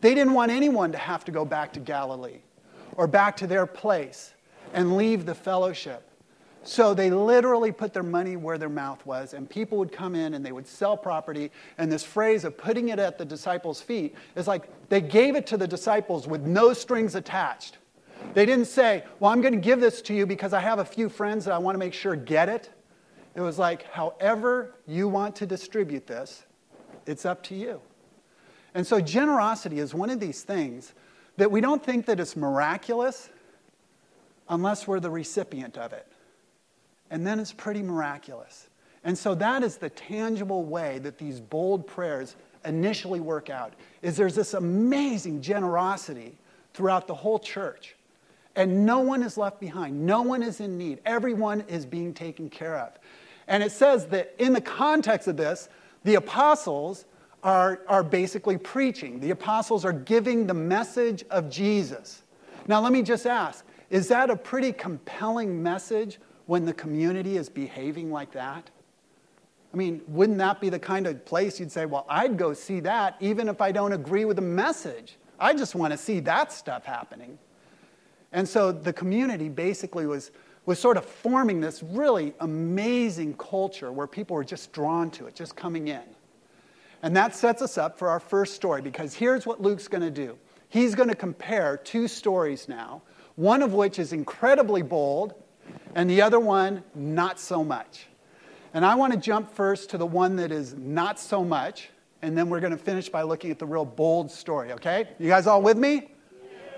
They 0.00 0.14
didn't 0.14 0.34
want 0.34 0.50
anyone 0.50 0.92
to 0.92 0.98
have 0.98 1.24
to 1.26 1.32
go 1.32 1.44
back 1.44 1.72
to 1.74 1.80
Galilee 1.80 2.40
or 2.96 3.06
back 3.06 3.36
to 3.38 3.46
their 3.46 3.66
place 3.66 4.34
and 4.72 4.96
leave 4.96 5.24
the 5.24 5.34
fellowship. 5.34 6.02
So 6.64 6.94
they 6.94 7.10
literally 7.10 7.70
put 7.70 7.92
their 7.92 8.02
money 8.02 8.36
where 8.36 8.58
their 8.58 8.68
mouth 8.68 9.06
was, 9.06 9.34
and 9.34 9.48
people 9.48 9.78
would 9.78 9.92
come 9.92 10.16
in 10.16 10.34
and 10.34 10.44
they 10.44 10.50
would 10.50 10.66
sell 10.66 10.96
property. 10.96 11.52
And 11.78 11.92
this 11.92 12.02
phrase 12.02 12.44
of 12.44 12.58
putting 12.58 12.88
it 12.88 12.98
at 12.98 13.18
the 13.18 13.24
disciples' 13.24 13.80
feet 13.80 14.16
is 14.34 14.48
like 14.48 14.88
they 14.88 15.00
gave 15.00 15.36
it 15.36 15.46
to 15.46 15.56
the 15.56 15.68
disciples 15.68 16.26
with 16.26 16.42
no 16.42 16.72
strings 16.72 17.14
attached. 17.14 17.78
They 18.34 18.46
didn't 18.46 18.66
say, 18.66 19.04
Well, 19.20 19.30
I'm 19.30 19.40
going 19.40 19.54
to 19.54 19.60
give 19.60 19.80
this 19.80 20.02
to 20.02 20.14
you 20.14 20.26
because 20.26 20.52
I 20.52 20.60
have 20.60 20.78
a 20.78 20.84
few 20.84 21.08
friends 21.08 21.44
that 21.46 21.54
I 21.54 21.58
want 21.58 21.74
to 21.74 21.78
make 21.78 21.94
sure 21.94 22.16
get 22.16 22.48
it. 22.48 22.70
It 23.34 23.40
was 23.40 23.58
like, 23.58 23.84
However 23.84 24.74
you 24.86 25.08
want 25.08 25.36
to 25.36 25.46
distribute 25.46 26.06
this, 26.06 26.44
it's 27.06 27.24
up 27.24 27.42
to 27.44 27.54
you. 27.54 27.80
And 28.74 28.86
so 28.86 29.00
generosity 29.00 29.78
is 29.78 29.94
one 29.94 30.10
of 30.10 30.20
these 30.20 30.42
things 30.42 30.92
that 31.38 31.50
we 31.50 31.60
don't 31.60 31.82
think 31.82 32.06
that 32.06 32.20
it's 32.20 32.36
miraculous 32.36 33.30
unless 34.48 34.86
we're 34.86 35.00
the 35.00 35.10
recipient 35.10 35.78
of 35.78 35.92
it. 35.92 36.06
And 37.10 37.26
then 37.26 37.40
it's 37.40 37.52
pretty 37.52 37.82
miraculous. 37.82 38.68
And 39.04 39.16
so 39.16 39.34
that 39.36 39.62
is 39.62 39.76
the 39.76 39.90
tangible 39.90 40.64
way 40.64 40.98
that 40.98 41.16
these 41.16 41.40
bold 41.40 41.86
prayers 41.86 42.36
initially 42.64 43.20
work 43.20 43.48
out. 43.48 43.74
Is 44.02 44.16
there's 44.16 44.34
this 44.34 44.54
amazing 44.54 45.40
generosity 45.40 46.36
throughout 46.74 47.06
the 47.06 47.14
whole 47.14 47.38
church. 47.38 47.94
And 48.56 48.86
no 48.86 49.00
one 49.00 49.22
is 49.22 49.36
left 49.36 49.60
behind. 49.60 50.04
No 50.04 50.22
one 50.22 50.42
is 50.42 50.60
in 50.60 50.78
need. 50.78 51.00
Everyone 51.04 51.60
is 51.68 51.84
being 51.84 52.14
taken 52.14 52.48
care 52.48 52.78
of. 52.78 52.98
And 53.46 53.62
it 53.62 53.70
says 53.70 54.06
that 54.06 54.34
in 54.38 54.54
the 54.54 54.60
context 54.60 55.28
of 55.28 55.36
this, 55.36 55.68
the 56.04 56.14
apostles 56.14 57.04
are, 57.42 57.82
are 57.86 58.02
basically 58.02 58.56
preaching. 58.56 59.20
The 59.20 59.30
apostles 59.30 59.84
are 59.84 59.92
giving 59.92 60.46
the 60.46 60.54
message 60.54 61.24
of 61.30 61.50
Jesus. 61.50 62.22
Now, 62.66 62.80
let 62.80 62.92
me 62.92 63.02
just 63.02 63.26
ask 63.26 63.64
is 63.88 64.08
that 64.08 64.30
a 64.30 64.36
pretty 64.36 64.72
compelling 64.72 65.62
message 65.62 66.18
when 66.46 66.64
the 66.64 66.72
community 66.72 67.36
is 67.36 67.48
behaving 67.48 68.10
like 68.10 68.32
that? 68.32 68.68
I 69.72 69.76
mean, 69.76 70.02
wouldn't 70.08 70.38
that 70.38 70.60
be 70.60 70.70
the 70.70 70.78
kind 70.78 71.06
of 71.06 71.24
place 71.24 71.60
you'd 71.60 71.70
say, 71.70 71.86
well, 71.86 72.06
I'd 72.08 72.36
go 72.36 72.52
see 72.52 72.80
that 72.80 73.16
even 73.20 73.48
if 73.48 73.60
I 73.60 73.70
don't 73.70 73.92
agree 73.92 74.24
with 74.24 74.36
the 74.36 74.42
message? 74.42 75.18
I 75.38 75.52
just 75.54 75.74
want 75.74 75.92
to 75.92 75.98
see 75.98 76.18
that 76.20 76.50
stuff 76.50 76.84
happening. 76.84 77.38
And 78.36 78.46
so 78.46 78.70
the 78.70 78.92
community 78.92 79.48
basically 79.48 80.06
was, 80.06 80.30
was 80.66 80.78
sort 80.78 80.98
of 80.98 81.06
forming 81.06 81.58
this 81.58 81.82
really 81.82 82.34
amazing 82.40 83.32
culture 83.38 83.90
where 83.90 84.06
people 84.06 84.36
were 84.36 84.44
just 84.44 84.74
drawn 84.74 85.10
to 85.12 85.26
it, 85.26 85.34
just 85.34 85.56
coming 85.56 85.88
in. 85.88 86.02
And 87.02 87.16
that 87.16 87.34
sets 87.34 87.62
us 87.62 87.78
up 87.78 87.98
for 87.98 88.10
our 88.10 88.20
first 88.20 88.54
story 88.54 88.82
because 88.82 89.14
here's 89.14 89.46
what 89.46 89.62
Luke's 89.62 89.88
going 89.88 90.02
to 90.02 90.10
do. 90.10 90.36
He's 90.68 90.94
going 90.94 91.08
to 91.08 91.14
compare 91.14 91.78
two 91.78 92.06
stories 92.06 92.68
now, 92.68 93.00
one 93.36 93.62
of 93.62 93.72
which 93.72 93.98
is 93.98 94.12
incredibly 94.12 94.82
bold, 94.82 95.32
and 95.94 96.10
the 96.10 96.20
other 96.20 96.38
one, 96.38 96.82
not 96.94 97.40
so 97.40 97.64
much. 97.64 98.06
And 98.74 98.84
I 98.84 98.96
want 98.96 99.14
to 99.14 99.18
jump 99.18 99.50
first 99.50 99.88
to 99.90 99.98
the 99.98 100.04
one 100.04 100.36
that 100.36 100.52
is 100.52 100.74
not 100.74 101.18
so 101.18 101.42
much, 101.42 101.88
and 102.20 102.36
then 102.36 102.50
we're 102.50 102.60
going 102.60 102.76
to 102.76 102.78
finish 102.78 103.08
by 103.08 103.22
looking 103.22 103.50
at 103.50 103.58
the 103.58 103.66
real 103.66 103.86
bold 103.86 104.30
story, 104.30 104.72
okay? 104.72 105.08
You 105.18 105.28
guys 105.30 105.46
all 105.46 105.62
with 105.62 105.78
me? 105.78 106.10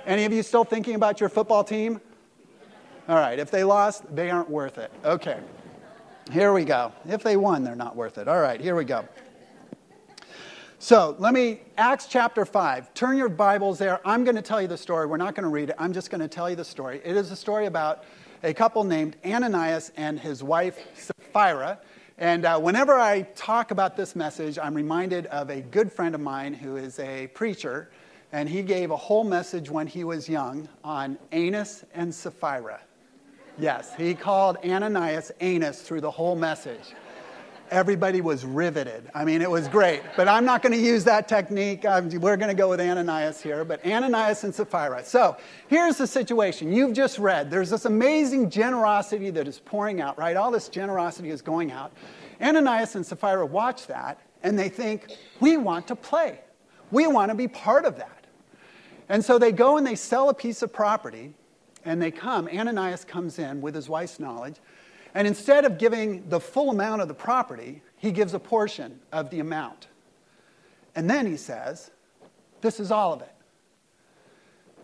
Any 0.08 0.24
of 0.24 0.32
you 0.32 0.42
still 0.42 0.64
thinking 0.64 0.94
about 0.94 1.20
your 1.20 1.28
football 1.28 1.62
team? 1.62 2.00
All 3.10 3.16
right, 3.16 3.38
if 3.38 3.50
they 3.50 3.62
lost, 3.62 4.04
they 4.16 4.30
aren't 4.30 4.48
worth 4.48 4.78
it. 4.78 4.90
Okay, 5.04 5.38
here 6.32 6.54
we 6.54 6.64
go. 6.64 6.94
If 7.06 7.22
they 7.22 7.36
won, 7.36 7.62
they're 7.62 7.76
not 7.76 7.94
worth 7.94 8.16
it. 8.16 8.26
All 8.26 8.40
right, 8.40 8.58
here 8.58 8.74
we 8.74 8.86
go. 8.86 9.06
So 10.78 11.14
let 11.18 11.34
me, 11.34 11.60
Acts 11.76 12.06
chapter 12.06 12.46
5. 12.46 12.94
Turn 12.94 13.18
your 13.18 13.28
Bibles 13.28 13.78
there. 13.78 14.00
I'm 14.02 14.24
going 14.24 14.36
to 14.36 14.40
tell 14.40 14.62
you 14.62 14.66
the 14.66 14.78
story. 14.78 15.04
We're 15.04 15.18
not 15.18 15.34
going 15.34 15.44
to 15.44 15.50
read 15.50 15.68
it. 15.68 15.76
I'm 15.78 15.92
just 15.92 16.08
going 16.08 16.22
to 16.22 16.28
tell 16.28 16.48
you 16.48 16.56
the 16.56 16.64
story. 16.64 17.02
It 17.04 17.14
is 17.14 17.30
a 17.30 17.36
story 17.36 17.66
about 17.66 18.04
a 18.42 18.54
couple 18.54 18.84
named 18.84 19.14
Ananias 19.26 19.92
and 19.98 20.18
his 20.18 20.42
wife 20.42 20.78
Sapphira. 20.94 21.80
And 22.16 22.46
uh, 22.46 22.58
whenever 22.58 22.94
I 22.94 23.22
talk 23.36 23.72
about 23.72 23.94
this 23.94 24.16
message, 24.16 24.58
I'm 24.58 24.72
reminded 24.72 25.26
of 25.26 25.50
a 25.50 25.60
good 25.60 25.92
friend 25.92 26.14
of 26.14 26.22
mine 26.22 26.54
who 26.54 26.76
is 26.76 26.98
a 26.98 27.26
preacher. 27.26 27.90
And 28.32 28.48
he 28.48 28.62
gave 28.62 28.90
a 28.90 28.96
whole 28.96 29.24
message 29.24 29.70
when 29.70 29.86
he 29.86 30.04
was 30.04 30.28
young 30.28 30.68
on 30.84 31.18
Annas 31.32 31.84
and 31.94 32.14
Sapphira. 32.14 32.80
Yes, 33.58 33.94
he 33.96 34.14
called 34.14 34.58
Ananias 34.64 35.32
Anus 35.40 35.82
through 35.82 36.02
the 36.02 36.10
whole 36.10 36.36
message 36.36 36.94
everybody 37.70 38.20
was 38.20 38.44
riveted. 38.44 39.10
I 39.14 39.24
mean, 39.24 39.42
it 39.42 39.50
was 39.50 39.68
great. 39.68 40.02
But 40.16 40.28
I'm 40.28 40.44
not 40.44 40.62
going 40.62 40.72
to 40.72 40.78
use 40.78 41.04
that 41.04 41.28
technique. 41.28 41.84
I'm, 41.84 42.08
we're 42.20 42.36
going 42.36 42.48
to 42.48 42.54
go 42.54 42.68
with 42.68 42.80
Ananias 42.80 43.40
here. 43.40 43.64
But 43.64 43.84
Ananias 43.84 44.44
and 44.44 44.54
Sapphira. 44.54 45.04
So 45.04 45.36
here's 45.68 45.96
the 45.96 46.06
situation. 46.06 46.72
You've 46.72 46.92
just 46.92 47.18
read. 47.18 47.50
There's 47.50 47.70
this 47.70 47.84
amazing 47.84 48.50
generosity 48.50 49.30
that 49.30 49.46
is 49.46 49.60
pouring 49.60 50.00
out, 50.00 50.18
right? 50.18 50.36
All 50.36 50.50
this 50.50 50.68
generosity 50.68 51.30
is 51.30 51.42
going 51.42 51.70
out. 51.70 51.92
Ananias 52.40 52.94
and 52.94 53.04
Sapphira 53.04 53.44
watch 53.44 53.86
that 53.86 54.20
and 54.42 54.58
they 54.58 54.68
think, 54.68 55.16
we 55.40 55.56
want 55.56 55.88
to 55.88 55.96
play. 55.96 56.40
We 56.90 57.06
want 57.06 57.30
to 57.30 57.34
be 57.34 57.48
part 57.48 57.84
of 57.84 57.96
that. 57.96 58.17
And 59.08 59.24
so 59.24 59.38
they 59.38 59.52
go 59.52 59.76
and 59.76 59.86
they 59.86 59.94
sell 59.94 60.28
a 60.28 60.34
piece 60.34 60.62
of 60.62 60.72
property 60.72 61.34
and 61.84 62.00
they 62.00 62.10
come. 62.10 62.48
Ananias 62.48 63.04
comes 63.04 63.38
in 63.38 63.60
with 63.60 63.74
his 63.74 63.88
wife's 63.88 64.20
knowledge 64.20 64.56
and 65.14 65.26
instead 65.26 65.64
of 65.64 65.78
giving 65.78 66.28
the 66.28 66.40
full 66.40 66.70
amount 66.70 67.02
of 67.02 67.08
the 67.08 67.14
property, 67.14 67.82
he 67.96 68.12
gives 68.12 68.34
a 68.34 68.38
portion 68.38 69.00
of 69.12 69.30
the 69.30 69.40
amount. 69.40 69.88
And 70.94 71.08
then 71.08 71.26
he 71.26 71.36
says, 71.36 71.90
This 72.60 72.80
is 72.80 72.90
all 72.90 73.14
of 73.14 73.22
it. 73.22 73.32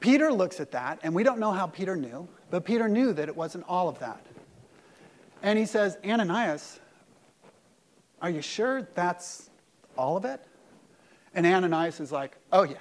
Peter 0.00 0.32
looks 0.32 0.60
at 0.60 0.70
that, 0.72 1.00
and 1.02 1.14
we 1.14 1.22
don't 1.22 1.38
know 1.38 1.52
how 1.52 1.66
Peter 1.66 1.96
knew, 1.96 2.28
but 2.50 2.64
Peter 2.64 2.88
knew 2.88 3.12
that 3.12 3.28
it 3.28 3.36
wasn't 3.36 3.64
all 3.68 3.88
of 3.88 3.98
that. 4.00 4.26
And 5.42 5.58
he 5.58 5.66
says, 5.66 5.98
Ananias, 6.04 6.80
are 8.20 8.30
you 8.30 8.42
sure 8.42 8.88
that's 8.94 9.50
all 9.96 10.16
of 10.16 10.24
it? 10.24 10.44
And 11.34 11.46
Ananias 11.46 12.00
is 12.00 12.10
like, 12.12 12.36
Oh, 12.52 12.62
yeah, 12.62 12.76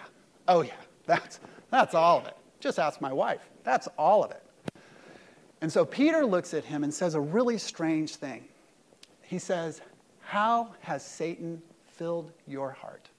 oh, 0.47 0.61
yeah, 0.61 0.71
that's, 1.05 1.39
that's 1.69 1.93
all 1.93 2.19
of 2.19 2.25
it. 2.25 2.37
Just 2.59 2.79
ask 2.79 3.01
my 3.01 3.11
wife. 3.11 3.41
That's 3.63 3.87
all 3.97 4.23
of 4.23 4.31
it. 4.31 4.43
And 5.61 5.71
so 5.71 5.85
Peter 5.85 6.25
looks 6.25 6.53
at 6.53 6.65
him 6.65 6.83
and 6.83 6.93
says 6.93 7.15
a 7.15 7.21
really 7.21 7.57
strange 7.57 8.15
thing. 8.15 8.45
He 9.21 9.39
says, 9.39 9.81
How 10.21 10.75
has 10.81 11.05
Satan 11.05 11.61
filled 11.87 12.31
your 12.47 12.71
heart? 12.71 13.09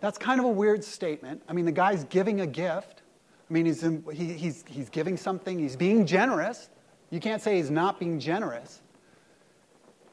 That's 0.00 0.18
kind 0.18 0.38
of 0.38 0.46
a 0.46 0.50
weird 0.50 0.84
statement. 0.84 1.42
I 1.48 1.52
mean, 1.52 1.64
the 1.64 1.72
guy's 1.72 2.04
giving 2.04 2.42
a 2.42 2.46
gift. 2.46 3.02
I 3.48 3.52
mean, 3.52 3.66
he's, 3.66 3.82
in, 3.82 4.04
he, 4.12 4.34
he's, 4.34 4.64
he's 4.68 4.90
giving 4.90 5.16
something, 5.16 5.58
he's 5.58 5.76
being 5.76 6.04
generous. 6.06 6.68
You 7.10 7.20
can't 7.20 7.40
say 7.40 7.56
he's 7.56 7.70
not 7.70 7.98
being 7.98 8.18
generous. 8.18 8.82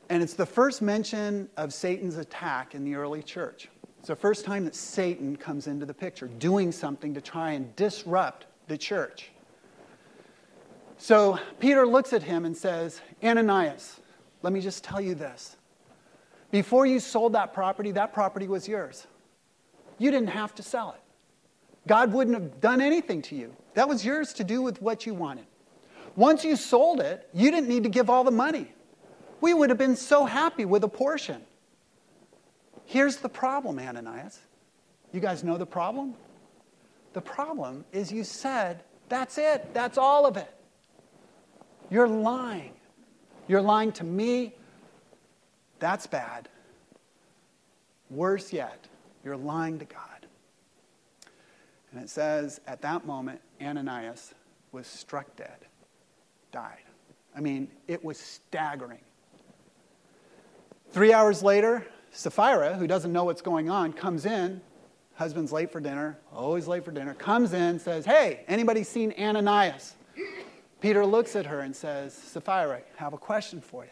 And 0.09 0.21
it's 0.21 0.35
the 0.35 0.45
first 0.45 0.81
mention 0.81 1.49
of 1.57 1.73
Satan's 1.73 2.17
attack 2.17 2.75
in 2.75 2.83
the 2.83 2.95
early 2.95 3.23
church. 3.23 3.69
It's 4.03 4.10
the 4.10 4.17
first 4.17 4.43
time 4.43 4.65
that 4.65 4.75
Satan 4.75 5.38
comes 5.38 5.67
into 5.67 5.86
the 5.86 5.93
picture, 5.93 6.27
doing 6.27 6.74
something 6.74 7.13
to 7.13 7.22
try 7.22 7.51
and 7.51 7.74
disrupt 7.77 8.48
the 8.67 8.77
church. 8.77 9.31
So 10.98 11.39
Peter 11.57 11.88
looks 11.88 12.12
at 12.12 12.22
him 12.22 12.43
and 12.43 12.57
says, 12.57 13.00
Ananias, 13.24 14.01
let 14.41 14.51
me 14.51 14.60
just 14.60 14.83
tell 14.83 15.00
you 15.00 15.15
this. 15.15 15.55
Before 16.51 16.86
you 16.86 17.00
sold 17.00 17.31
that 17.31 17.53
property, 17.53 17.91
that 17.91 18.12
property 18.12 18.45
was 18.45 18.67
yours. 18.67 19.07
You 20.00 20.12
didn't 20.12 20.31
have 20.31 20.53
to 20.55 20.63
sell 20.63 20.91
it. 20.98 21.01
God 21.88 22.12
wouldn't 22.12 22.38
have 22.38 22.60
done 22.60 22.81
anything 22.81 23.22
to 23.22 23.38
you. 23.38 23.55
That 23.74 23.88
was 23.88 24.03
yours 24.03 24.33
to 24.33 24.43
do 24.43 24.62
with 24.62 24.81
what 24.81 25.05
you 25.05 25.13
wanted. 25.13 25.45
Once 26.17 26.43
you 26.43 26.57
sold 26.57 27.00
it, 27.00 27.29
you 27.33 27.51
didn't 27.51 27.69
need 27.69 27.83
to 27.83 27.89
give 27.89 28.10
all 28.10 28.25
the 28.25 28.31
money. 28.31 28.67
We 29.39 29.53
would 29.53 29.69
have 29.69 29.79
been 29.79 29.95
so 29.95 30.25
happy 30.25 30.65
with 30.65 30.83
a 30.83 30.89
portion. 30.89 31.41
Here's 32.85 33.17
the 33.17 33.29
problem, 33.29 33.79
Ananias. 33.79 34.39
You 35.11 35.19
guys 35.19 35.43
know 35.43 35.57
the 35.57 35.65
problem? 35.65 36.15
The 37.13 37.21
problem 37.21 37.85
is 37.91 38.11
you 38.11 38.23
said, 38.23 38.83
that's 39.09 39.37
it, 39.37 39.73
that's 39.73 39.97
all 39.97 40.25
of 40.25 40.37
it. 40.37 40.53
You're 41.89 42.07
lying. 42.07 42.73
You're 43.47 43.61
lying 43.61 43.91
to 43.93 44.03
me. 44.03 44.53
That's 45.79 46.07
bad. 46.07 46.49
Worse 48.09 48.53
yet, 48.53 48.87
you're 49.23 49.37
lying 49.37 49.79
to 49.79 49.85
God. 49.85 49.99
And 51.91 52.01
it 52.01 52.09
says, 52.09 52.59
at 52.67 52.81
that 52.81 53.05
moment, 53.05 53.39
Ananias 53.61 54.33
was 54.71 54.87
struck 54.87 55.35
dead, 55.35 55.65
died. 56.51 56.83
I 57.35 57.39
mean, 57.39 57.67
it 57.87 58.03
was 58.03 58.17
staggering. 58.17 58.99
Three 60.91 61.13
hours 61.13 61.43
later, 61.43 61.85
Sapphira, 62.13 62.75
who 62.75 62.86
doesn't 62.86 63.12
know 63.12 63.24
what's 63.24 63.41
going 63.41 63.70
on, 63.70 63.91
comes 63.91 64.25
in. 64.25 64.62
Husband's 65.15 65.51
late 65.51 65.72
for 65.72 65.79
dinner, 65.79 66.17
always 66.34 66.67
late 66.67 66.86
for 66.86 66.91
dinner, 66.91 67.13
comes 67.13 67.53
in, 67.53 67.79
says, 67.79 68.05
Hey, 68.05 68.46
anybody 68.48 68.84
seen 68.84 69.13
Ananias? 69.20 69.96
Peter 70.79 71.05
looks 71.05 71.36
at 71.36 71.46
her 71.46 71.62
and 71.62 71.75
says, 71.75 72.13
Sapphira, 72.13 72.77
I 72.77 73.03
have 73.03 73.13
a 73.13 73.17
question 73.17 73.62
for 73.62 73.84
you. 73.84 73.91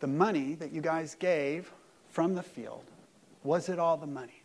The 0.00 0.06
money 0.06 0.54
that 0.54 0.72
you 0.72 0.80
guys 0.80 1.14
gave 1.14 1.72
from 2.08 2.34
the 2.34 2.42
field, 2.42 2.84
was 3.42 3.68
it 3.68 3.78
all 3.78 3.96
the 3.96 4.06
money? 4.06 4.42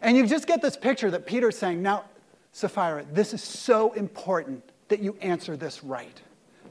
And 0.00 0.16
you 0.16 0.26
just 0.26 0.46
get 0.46 0.60
this 0.60 0.76
picture 0.76 1.10
that 1.10 1.26
Peter's 1.26 1.56
saying, 1.56 1.80
Now, 1.80 2.04
Sapphira, 2.52 3.06
this 3.12 3.32
is 3.32 3.42
so 3.42 3.92
important 3.92 4.62
that 4.88 5.00
you 5.00 5.16
answer 5.22 5.56
this 5.56 5.82
right. 5.82 6.20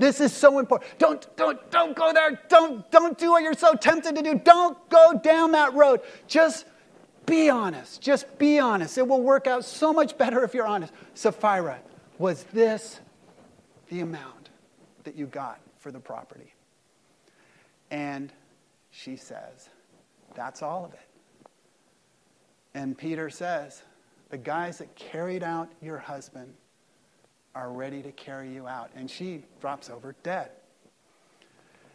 This 0.01 0.19
is 0.19 0.33
so 0.33 0.57
important. 0.57 0.97
Don't, 0.97 1.37
don't, 1.37 1.69
don't 1.69 1.95
go 1.95 2.11
there. 2.11 2.41
Don't, 2.49 2.89
don't 2.89 3.15
do 3.19 3.29
what 3.29 3.43
you're 3.43 3.53
so 3.53 3.75
tempted 3.75 4.15
to 4.15 4.23
do. 4.23 4.33
Don't 4.33 4.89
go 4.89 5.13
down 5.13 5.51
that 5.51 5.75
road. 5.75 6.01
Just 6.25 6.65
be 7.27 7.51
honest. 7.51 8.01
Just 8.01 8.39
be 8.39 8.57
honest. 8.57 8.97
It 8.97 9.07
will 9.07 9.21
work 9.21 9.45
out 9.45 9.63
so 9.63 9.93
much 9.93 10.17
better 10.17 10.43
if 10.43 10.55
you're 10.55 10.65
honest. 10.65 10.91
Sapphira, 11.13 11.77
was 12.17 12.45
this 12.45 12.99
the 13.89 13.99
amount 13.99 14.49
that 15.03 15.15
you 15.15 15.27
got 15.27 15.59
for 15.77 15.91
the 15.91 15.99
property. 15.99 16.51
And 17.91 18.33
she 18.89 19.15
says, 19.15 19.69
That's 20.33 20.63
all 20.63 20.83
of 20.83 20.93
it. 20.93 21.09
And 22.73 22.97
Peter 22.97 23.29
says, 23.29 23.83
The 24.31 24.39
guys 24.39 24.79
that 24.79 24.95
carried 24.95 25.43
out 25.43 25.71
your 25.79 25.99
husband 25.99 26.55
are 27.55 27.71
ready 27.71 28.01
to 28.01 28.11
carry 28.11 28.53
you 28.53 28.67
out. 28.67 28.89
And 28.95 29.09
she 29.09 29.43
drops 29.59 29.89
over 29.89 30.15
dead. 30.23 30.51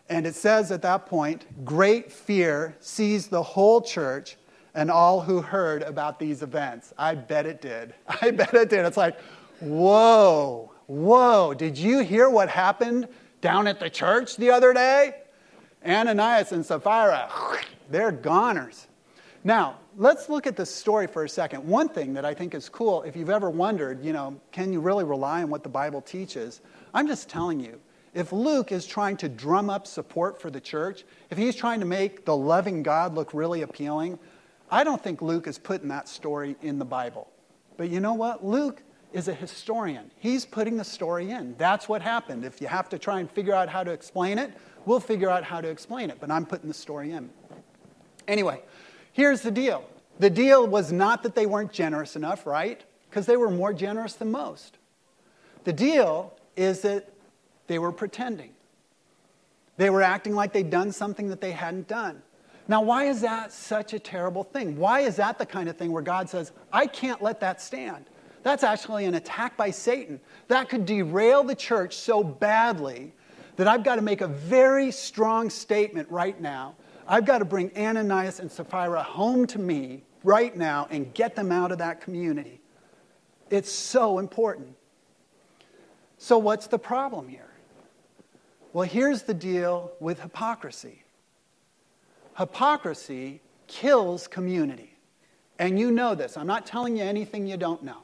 And 0.08 0.26
it 0.26 0.34
says 0.34 0.70
at 0.70 0.82
that 0.82 1.06
point, 1.06 1.64
great 1.64 2.12
fear 2.12 2.76
seized 2.80 3.30
the 3.30 3.42
whole 3.42 3.80
church 3.80 4.36
and 4.74 4.90
all 4.90 5.20
who 5.20 5.40
heard 5.40 5.82
about 5.82 6.18
these 6.18 6.42
events. 6.42 6.92
I 6.96 7.14
bet 7.14 7.46
it 7.46 7.60
did. 7.60 7.94
I 8.22 8.30
bet 8.30 8.54
it 8.54 8.70
did. 8.70 8.84
It's 8.84 8.96
like, 8.96 9.18
whoa, 9.60 10.70
Whoa, 10.86 11.52
did 11.52 11.76
you 11.76 12.00
hear 12.00 12.30
what 12.30 12.48
happened 12.48 13.08
down 13.40 13.66
at 13.66 13.80
the 13.80 13.90
church 13.90 14.36
the 14.36 14.50
other 14.50 14.72
day? 14.72 15.14
Ananias 15.84 16.52
and 16.52 16.64
Sapphira, 16.64 17.28
they're 17.90 18.12
goners. 18.12 18.86
Now, 19.46 19.76
let's 19.96 20.28
look 20.28 20.48
at 20.48 20.56
this 20.56 20.74
story 20.74 21.06
for 21.06 21.22
a 21.22 21.28
second. 21.28 21.64
One 21.64 21.88
thing 21.88 22.12
that 22.14 22.24
I 22.24 22.34
think 22.34 22.52
is 22.52 22.68
cool, 22.68 23.04
if 23.04 23.14
you've 23.14 23.30
ever 23.30 23.48
wondered, 23.48 24.04
you 24.04 24.12
know, 24.12 24.40
can 24.50 24.72
you 24.72 24.80
really 24.80 25.04
rely 25.04 25.44
on 25.44 25.50
what 25.50 25.62
the 25.62 25.68
Bible 25.68 26.00
teaches? 26.00 26.62
I'm 26.92 27.06
just 27.06 27.28
telling 27.28 27.60
you, 27.60 27.80
if 28.12 28.32
Luke 28.32 28.72
is 28.72 28.86
trying 28.86 29.16
to 29.18 29.28
drum 29.28 29.70
up 29.70 29.86
support 29.86 30.42
for 30.42 30.50
the 30.50 30.60
church, 30.60 31.04
if 31.30 31.38
he's 31.38 31.54
trying 31.54 31.78
to 31.78 31.86
make 31.86 32.24
the 32.24 32.36
loving 32.36 32.82
God 32.82 33.14
look 33.14 33.32
really 33.32 33.62
appealing, 33.62 34.18
I 34.68 34.82
don't 34.82 35.00
think 35.00 35.22
Luke 35.22 35.46
is 35.46 35.60
putting 35.60 35.86
that 35.90 36.08
story 36.08 36.56
in 36.60 36.80
the 36.80 36.84
Bible. 36.84 37.30
But 37.76 37.88
you 37.88 38.00
know 38.00 38.14
what? 38.14 38.44
Luke 38.44 38.82
is 39.12 39.28
a 39.28 39.34
historian. 39.34 40.10
He's 40.18 40.44
putting 40.44 40.76
the 40.76 40.82
story 40.82 41.30
in. 41.30 41.54
That's 41.56 41.88
what 41.88 42.02
happened. 42.02 42.44
If 42.44 42.60
you 42.60 42.66
have 42.66 42.88
to 42.88 42.98
try 42.98 43.20
and 43.20 43.30
figure 43.30 43.54
out 43.54 43.68
how 43.68 43.84
to 43.84 43.92
explain 43.92 44.38
it, 44.38 44.52
we'll 44.86 44.98
figure 44.98 45.30
out 45.30 45.44
how 45.44 45.60
to 45.60 45.68
explain 45.68 46.10
it, 46.10 46.18
but 46.18 46.32
I'm 46.32 46.46
putting 46.46 46.66
the 46.66 46.74
story 46.74 47.12
in. 47.12 47.30
Anyway, 48.28 48.60
here's 49.16 49.40
the 49.40 49.50
deal 49.50 49.82
the 50.18 50.30
deal 50.30 50.66
was 50.66 50.92
not 50.92 51.22
that 51.24 51.34
they 51.34 51.46
weren't 51.46 51.72
generous 51.72 52.16
enough, 52.16 52.46
right? 52.46 52.82
Because 53.10 53.26
they 53.26 53.36
were 53.36 53.50
more 53.50 53.72
generous 53.72 54.12
than 54.14 54.30
most. 54.30 54.78
The 55.64 55.72
deal 55.72 56.32
is 56.56 56.82
that 56.82 57.10
they 57.66 57.78
were 57.78 57.92
pretending. 57.92 58.50
They 59.76 59.90
were 59.90 60.02
acting 60.02 60.34
like 60.34 60.52
they'd 60.52 60.70
done 60.70 60.92
something 60.92 61.28
that 61.28 61.40
they 61.40 61.52
hadn't 61.52 61.88
done. 61.88 62.22
Now, 62.68 62.82
why 62.82 63.04
is 63.04 63.20
that 63.20 63.52
such 63.52 63.92
a 63.92 63.98
terrible 63.98 64.42
thing? 64.42 64.76
Why 64.76 65.00
is 65.00 65.16
that 65.16 65.38
the 65.38 65.46
kind 65.46 65.68
of 65.68 65.76
thing 65.76 65.92
where 65.92 66.02
God 66.02 66.28
says, 66.28 66.52
I 66.72 66.86
can't 66.86 67.22
let 67.22 67.40
that 67.40 67.60
stand? 67.60 68.06
That's 68.42 68.64
actually 68.64 69.04
an 69.04 69.14
attack 69.14 69.56
by 69.56 69.70
Satan. 69.70 70.20
That 70.48 70.68
could 70.68 70.86
derail 70.86 71.44
the 71.44 71.54
church 71.54 71.96
so 71.96 72.24
badly 72.24 73.12
that 73.56 73.68
I've 73.68 73.84
got 73.84 73.96
to 73.96 74.02
make 74.02 74.20
a 74.20 74.28
very 74.28 74.90
strong 74.90 75.50
statement 75.50 76.10
right 76.10 76.40
now 76.40 76.74
I've 77.08 77.24
got 77.24 77.38
to 77.38 77.44
bring 77.44 77.70
Ananias 77.76 78.40
and 78.40 78.50
Sapphira 78.50 79.02
home 79.02 79.46
to 79.48 79.58
me 79.58 80.02
right 80.24 80.56
now 80.56 80.88
and 80.90 81.12
get 81.14 81.36
them 81.36 81.52
out 81.52 81.70
of 81.70 81.78
that 81.78 82.00
community. 82.00 82.60
It's 83.50 83.70
so 83.70 84.18
important. 84.18 84.74
So, 86.18 86.38
what's 86.38 86.66
the 86.66 86.78
problem 86.78 87.28
here? 87.28 87.50
Well, 88.72 88.88
here's 88.88 89.22
the 89.22 89.34
deal 89.34 89.92
with 90.00 90.20
hypocrisy 90.20 91.02
hypocrisy 92.36 93.40
kills 93.66 94.28
community. 94.28 94.92
And 95.58 95.78
you 95.78 95.90
know 95.90 96.14
this. 96.14 96.36
I'm 96.36 96.46
not 96.46 96.66
telling 96.66 96.96
you 96.96 97.02
anything 97.02 97.46
you 97.46 97.56
don't 97.56 97.82
know. 97.82 98.02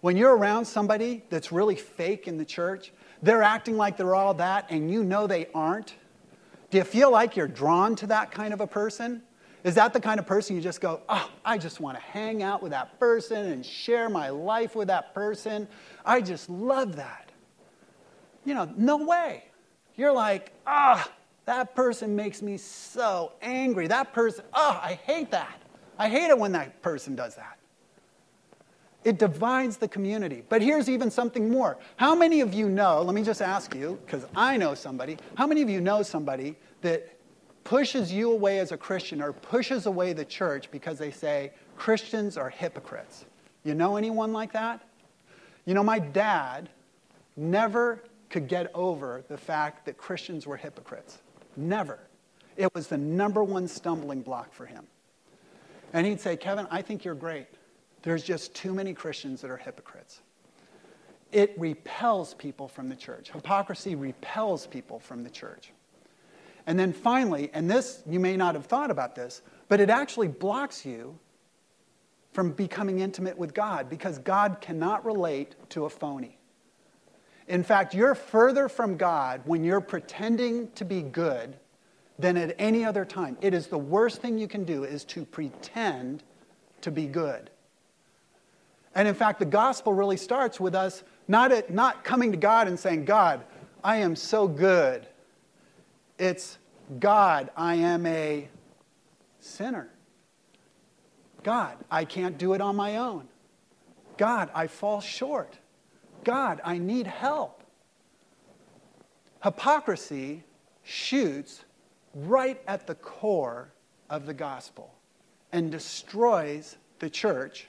When 0.00 0.16
you're 0.16 0.36
around 0.36 0.64
somebody 0.64 1.22
that's 1.30 1.52
really 1.52 1.76
fake 1.76 2.26
in 2.26 2.36
the 2.36 2.44
church, 2.44 2.92
they're 3.22 3.42
acting 3.42 3.76
like 3.76 3.96
they're 3.96 4.14
all 4.14 4.34
that, 4.34 4.66
and 4.70 4.90
you 4.90 5.04
know 5.04 5.26
they 5.26 5.46
aren't. 5.54 5.94
Do 6.70 6.78
you 6.78 6.84
feel 6.84 7.10
like 7.10 7.36
you're 7.36 7.48
drawn 7.48 7.96
to 7.96 8.06
that 8.08 8.30
kind 8.30 8.54
of 8.54 8.60
a 8.60 8.66
person? 8.66 9.22
Is 9.62 9.74
that 9.74 9.92
the 9.92 10.00
kind 10.00 10.18
of 10.18 10.26
person 10.26 10.56
you 10.56 10.62
just 10.62 10.80
go, 10.80 11.02
oh, 11.08 11.30
I 11.44 11.58
just 11.58 11.80
want 11.80 11.98
to 11.98 12.02
hang 12.02 12.42
out 12.42 12.62
with 12.62 12.70
that 12.70 12.98
person 12.98 13.46
and 13.46 13.66
share 13.66 14.08
my 14.08 14.30
life 14.30 14.74
with 14.74 14.88
that 14.88 15.12
person? 15.12 15.68
I 16.04 16.20
just 16.20 16.48
love 16.48 16.96
that. 16.96 17.30
You 18.44 18.54
know, 18.54 18.72
no 18.76 18.96
way. 18.96 19.44
You're 19.96 20.12
like, 20.12 20.52
ah, 20.66 21.06
oh, 21.06 21.12
that 21.44 21.74
person 21.74 22.16
makes 22.16 22.40
me 22.40 22.56
so 22.56 23.32
angry. 23.42 23.86
That 23.86 24.14
person, 24.14 24.44
oh, 24.54 24.80
I 24.82 24.98
hate 25.04 25.30
that. 25.32 25.60
I 25.98 26.08
hate 26.08 26.30
it 26.30 26.38
when 26.38 26.52
that 26.52 26.80
person 26.80 27.14
does 27.14 27.34
that. 27.34 27.58
It 29.02 29.18
divides 29.18 29.78
the 29.78 29.88
community. 29.88 30.42
But 30.48 30.60
here's 30.60 30.88
even 30.88 31.10
something 31.10 31.48
more. 31.50 31.78
How 31.96 32.14
many 32.14 32.42
of 32.42 32.52
you 32.52 32.68
know, 32.68 33.00
let 33.02 33.14
me 33.14 33.22
just 33.22 33.40
ask 33.40 33.74
you, 33.74 33.98
because 34.04 34.26
I 34.36 34.56
know 34.56 34.74
somebody, 34.74 35.16
how 35.36 35.46
many 35.46 35.62
of 35.62 35.70
you 35.70 35.80
know 35.80 36.02
somebody 36.02 36.56
that 36.82 37.16
pushes 37.64 38.12
you 38.12 38.30
away 38.32 38.58
as 38.58 38.72
a 38.72 38.76
Christian 38.76 39.22
or 39.22 39.32
pushes 39.32 39.86
away 39.86 40.12
the 40.12 40.24
church 40.24 40.70
because 40.70 40.98
they 40.98 41.10
say 41.10 41.52
Christians 41.76 42.36
are 42.36 42.50
hypocrites? 42.50 43.24
You 43.64 43.74
know 43.74 43.96
anyone 43.96 44.32
like 44.32 44.52
that? 44.52 44.82
You 45.64 45.74
know, 45.74 45.82
my 45.82 45.98
dad 45.98 46.68
never 47.36 48.02
could 48.28 48.48
get 48.48 48.70
over 48.74 49.24
the 49.28 49.36
fact 49.38 49.86
that 49.86 49.96
Christians 49.96 50.46
were 50.46 50.56
hypocrites. 50.56 51.18
Never. 51.56 51.98
It 52.56 52.74
was 52.74 52.88
the 52.88 52.98
number 52.98 53.42
one 53.42 53.66
stumbling 53.66 54.20
block 54.20 54.52
for 54.52 54.66
him. 54.66 54.86
And 55.92 56.06
he'd 56.06 56.20
say, 56.20 56.36
Kevin, 56.36 56.66
I 56.70 56.82
think 56.82 57.04
you're 57.04 57.14
great. 57.14 57.46
There's 58.02 58.22
just 58.22 58.54
too 58.54 58.74
many 58.74 58.94
Christians 58.94 59.40
that 59.42 59.50
are 59.50 59.56
hypocrites. 59.56 60.20
It 61.32 61.54
repels 61.56 62.34
people 62.34 62.66
from 62.66 62.88
the 62.88 62.96
church. 62.96 63.30
Hypocrisy 63.30 63.94
repels 63.94 64.66
people 64.66 64.98
from 64.98 65.22
the 65.22 65.30
church. 65.30 65.72
And 66.66 66.78
then 66.78 66.92
finally, 66.92 67.50
and 67.52 67.70
this, 67.70 68.02
you 68.08 68.20
may 68.20 68.36
not 68.36 68.54
have 68.54 68.66
thought 68.66 68.90
about 68.90 69.14
this, 69.14 69.42
but 69.68 69.80
it 69.80 69.90
actually 69.90 70.28
blocks 70.28 70.84
you 70.84 71.18
from 72.32 72.52
becoming 72.52 73.00
intimate 73.00 73.36
with 73.36 73.54
God 73.54 73.88
because 73.88 74.18
God 74.18 74.58
cannot 74.60 75.04
relate 75.04 75.54
to 75.70 75.84
a 75.84 75.90
phony. 75.90 76.38
In 77.48 77.64
fact, 77.64 77.94
you're 77.94 78.14
further 78.14 78.68
from 78.68 78.96
God 78.96 79.42
when 79.44 79.64
you're 79.64 79.80
pretending 79.80 80.70
to 80.72 80.84
be 80.84 81.02
good 81.02 81.56
than 82.18 82.36
at 82.36 82.54
any 82.58 82.84
other 82.84 83.04
time. 83.04 83.36
It 83.40 83.54
is 83.54 83.66
the 83.66 83.78
worst 83.78 84.22
thing 84.22 84.38
you 84.38 84.46
can 84.46 84.64
do 84.64 84.84
is 84.84 85.04
to 85.06 85.24
pretend 85.24 86.22
to 86.82 86.90
be 86.90 87.06
good. 87.06 87.50
And 88.94 89.06
in 89.06 89.14
fact, 89.14 89.38
the 89.38 89.44
gospel 89.44 89.92
really 89.92 90.16
starts 90.16 90.58
with 90.58 90.74
us 90.74 91.02
not, 91.28 91.52
at, 91.52 91.70
not 91.70 92.02
coming 92.02 92.32
to 92.32 92.36
God 92.36 92.66
and 92.66 92.78
saying, 92.78 93.04
God, 93.04 93.44
I 93.84 93.98
am 93.98 94.16
so 94.16 94.48
good. 94.48 95.06
It's, 96.18 96.58
God, 96.98 97.50
I 97.56 97.76
am 97.76 98.04
a 98.06 98.48
sinner. 99.38 99.90
God, 101.42 101.76
I 101.90 102.04
can't 102.04 102.36
do 102.36 102.52
it 102.52 102.60
on 102.60 102.76
my 102.76 102.96
own. 102.96 103.28
God, 104.16 104.50
I 104.54 104.66
fall 104.66 105.00
short. 105.00 105.56
God, 106.24 106.60
I 106.64 106.76
need 106.76 107.06
help. 107.06 107.62
Hypocrisy 109.42 110.44
shoots 110.82 111.64
right 112.14 112.60
at 112.66 112.86
the 112.86 112.96
core 112.96 113.72
of 114.10 114.26
the 114.26 114.34
gospel 114.34 114.92
and 115.52 115.70
destroys 115.70 116.76
the 116.98 117.08
church 117.08 117.68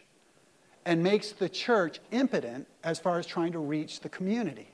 and 0.86 1.04
makes 1.04 1.32
the 1.32 1.50
church 1.50 2.00
impotent 2.12 2.68
as 2.84 3.00
far 3.00 3.20
as 3.20 3.26
trying 3.26 3.52
to 3.52 3.60
reach 3.60 4.00
the 4.00 4.10
community. 4.10 4.72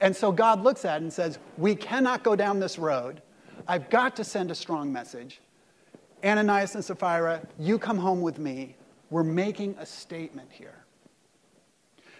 And 0.00 0.14
so 0.14 0.32
God 0.32 0.62
looks 0.62 0.84
at 0.84 0.96
it 0.96 1.02
and 1.02 1.12
says, 1.12 1.38
We 1.56 1.74
cannot 1.74 2.22
go 2.24 2.34
down 2.34 2.58
this 2.58 2.78
road. 2.78 3.22
I've 3.68 3.88
got 3.88 4.16
to 4.16 4.24
send 4.24 4.50
a 4.50 4.54
strong 4.54 4.92
message. 4.92 5.40
Ananias 6.24 6.74
and 6.74 6.84
Sapphira, 6.84 7.46
you 7.58 7.78
come 7.78 7.98
home 7.98 8.20
with 8.20 8.38
me. 8.38 8.76
We're 9.10 9.22
making 9.22 9.76
a 9.78 9.86
statement 9.86 10.50
here. 10.50 10.84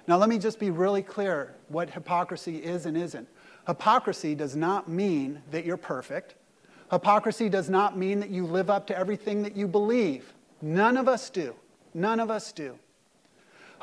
Now, 0.06 0.18
let 0.18 0.28
me 0.28 0.38
just 0.38 0.60
be 0.60 0.70
really 0.70 1.02
clear 1.02 1.54
what 1.68 1.88
hypocrisy 1.90 2.58
is 2.58 2.84
and 2.84 2.96
isn't. 2.96 3.26
Hypocrisy 3.66 4.34
does 4.34 4.54
not 4.54 4.88
mean 4.88 5.42
that 5.50 5.64
you're 5.64 5.78
perfect. 5.78 6.34
Hypocrisy 6.90 7.48
does 7.48 7.70
not 7.70 7.96
mean 7.96 8.20
that 8.20 8.28
you 8.28 8.46
live 8.46 8.68
up 8.68 8.86
to 8.88 8.98
everything 8.98 9.42
that 9.42 9.56
you 9.56 9.66
believe. 9.66 10.34
None 10.60 10.98
of 10.98 11.08
us 11.08 11.30
do. 11.30 11.54
None 11.94 12.20
of 12.20 12.30
us 12.30 12.52
do. 12.52 12.78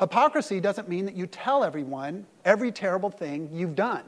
Hypocrisy 0.00 0.60
doesn't 0.60 0.88
mean 0.88 1.04
that 1.04 1.14
you 1.14 1.26
tell 1.26 1.62
everyone 1.64 2.26
every 2.44 2.72
terrible 2.72 3.10
thing 3.10 3.48
you've 3.52 3.74
done. 3.74 4.04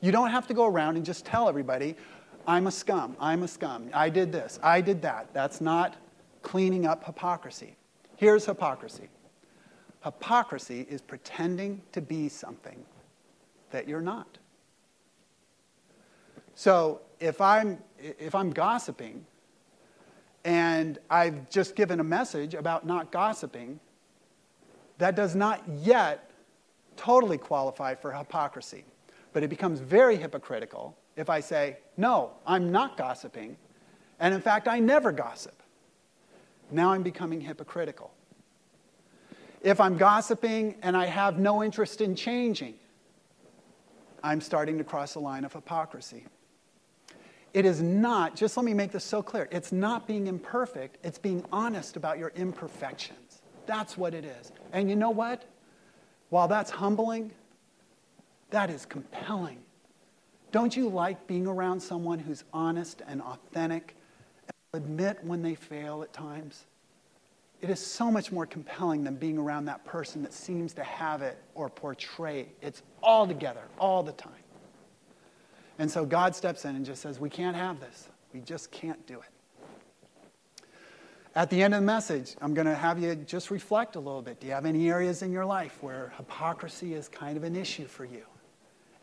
You 0.00 0.12
don't 0.12 0.30
have 0.30 0.46
to 0.46 0.54
go 0.54 0.66
around 0.66 0.96
and 0.96 1.04
just 1.04 1.24
tell 1.24 1.48
everybody, 1.48 1.96
I'm 2.46 2.66
a 2.66 2.70
scum, 2.70 3.16
I'm 3.20 3.42
a 3.42 3.48
scum, 3.48 3.90
I 3.92 4.08
did 4.08 4.32
this, 4.32 4.58
I 4.62 4.80
did 4.80 5.02
that. 5.02 5.28
That's 5.34 5.60
not 5.60 5.96
cleaning 6.42 6.86
up 6.86 7.04
hypocrisy. 7.04 7.76
Here's 8.16 8.46
hypocrisy 8.46 9.08
hypocrisy 10.04 10.86
is 10.88 11.00
pretending 11.00 11.82
to 11.92 12.00
be 12.00 12.28
something 12.28 12.84
that 13.70 13.88
you're 13.88 14.00
not. 14.00 14.38
So 16.54 17.00
if 17.20 17.40
I'm, 17.40 17.78
if 17.98 18.34
I'm 18.34 18.50
gossiping 18.50 19.24
and 20.44 20.98
I've 21.10 21.50
just 21.50 21.76
given 21.76 22.00
a 22.00 22.04
message 22.04 22.54
about 22.54 22.86
not 22.86 23.12
gossiping, 23.12 23.80
that 24.98 25.14
does 25.14 25.34
not 25.34 25.62
yet 25.80 26.30
totally 26.96 27.38
qualify 27.38 27.94
for 27.94 28.12
hypocrisy. 28.12 28.84
But 29.32 29.42
it 29.42 29.48
becomes 29.48 29.80
very 29.80 30.16
hypocritical 30.16 30.96
if 31.16 31.28
I 31.28 31.40
say, 31.40 31.78
no, 31.96 32.32
I'm 32.46 32.70
not 32.70 32.96
gossiping. 32.96 33.56
And 34.20 34.34
in 34.34 34.40
fact, 34.40 34.68
I 34.68 34.78
never 34.78 35.12
gossip. 35.12 35.62
Now 36.70 36.92
I'm 36.92 37.02
becoming 37.02 37.40
hypocritical. 37.40 38.12
If 39.62 39.80
I'm 39.80 39.96
gossiping 39.96 40.76
and 40.82 40.96
I 40.96 41.06
have 41.06 41.38
no 41.38 41.62
interest 41.62 42.00
in 42.00 42.14
changing, 42.14 42.74
I'm 44.22 44.40
starting 44.40 44.78
to 44.78 44.84
cross 44.84 45.14
the 45.14 45.20
line 45.20 45.44
of 45.44 45.52
hypocrisy. 45.52 46.26
It 47.54 47.64
is 47.64 47.82
not, 47.82 48.36
just 48.36 48.56
let 48.56 48.64
me 48.64 48.74
make 48.74 48.92
this 48.92 49.04
so 49.04 49.22
clear, 49.22 49.48
it's 49.50 49.72
not 49.72 50.06
being 50.06 50.26
imperfect, 50.26 50.98
it's 51.02 51.18
being 51.18 51.44
honest 51.50 51.96
about 51.96 52.18
your 52.18 52.32
imperfections. 52.36 53.37
That's 53.68 53.98
what 53.98 54.14
it 54.14 54.24
is. 54.24 54.50
And 54.72 54.88
you 54.88 54.96
know 54.96 55.10
what? 55.10 55.44
While 56.30 56.48
that's 56.48 56.70
humbling, 56.70 57.30
that 58.48 58.70
is 58.70 58.86
compelling. 58.86 59.58
Don't 60.52 60.74
you 60.74 60.88
like 60.88 61.26
being 61.26 61.46
around 61.46 61.78
someone 61.78 62.18
who's 62.18 62.44
honest 62.54 63.02
and 63.06 63.20
authentic 63.20 63.94
and 64.46 64.82
admit 64.82 65.18
when 65.22 65.42
they 65.42 65.54
fail 65.54 66.02
at 66.02 66.14
times? 66.14 66.64
It 67.60 67.68
is 67.68 67.78
so 67.78 68.10
much 68.10 68.32
more 68.32 68.46
compelling 68.46 69.04
than 69.04 69.16
being 69.16 69.36
around 69.36 69.66
that 69.66 69.84
person 69.84 70.22
that 70.22 70.32
seems 70.32 70.72
to 70.72 70.82
have 70.82 71.20
it 71.20 71.36
or 71.54 71.68
portray 71.68 72.40
it. 72.40 72.56
It's 72.62 72.82
all 73.02 73.26
together, 73.26 73.64
all 73.78 74.02
the 74.02 74.12
time. 74.12 74.32
And 75.78 75.90
so 75.90 76.06
God 76.06 76.34
steps 76.34 76.64
in 76.64 76.74
and 76.74 76.86
just 76.86 77.02
says, 77.02 77.20
We 77.20 77.28
can't 77.28 77.56
have 77.56 77.80
this. 77.80 78.08
We 78.32 78.40
just 78.40 78.70
can't 78.70 79.06
do 79.06 79.18
it. 79.18 79.37
At 81.38 81.50
the 81.50 81.62
end 81.62 81.72
of 81.72 81.82
the 81.82 81.86
message, 81.86 82.34
I'm 82.40 82.52
going 82.52 82.66
to 82.66 82.74
have 82.74 82.98
you 82.98 83.14
just 83.14 83.52
reflect 83.52 83.94
a 83.94 84.00
little 84.00 84.22
bit. 84.22 84.40
Do 84.40 84.48
you 84.48 84.54
have 84.54 84.66
any 84.66 84.90
areas 84.90 85.22
in 85.22 85.30
your 85.30 85.44
life 85.44 85.78
where 85.80 86.12
hypocrisy 86.16 86.94
is 86.94 87.06
kind 87.08 87.36
of 87.36 87.44
an 87.44 87.54
issue 87.54 87.86
for 87.86 88.04
you? 88.04 88.24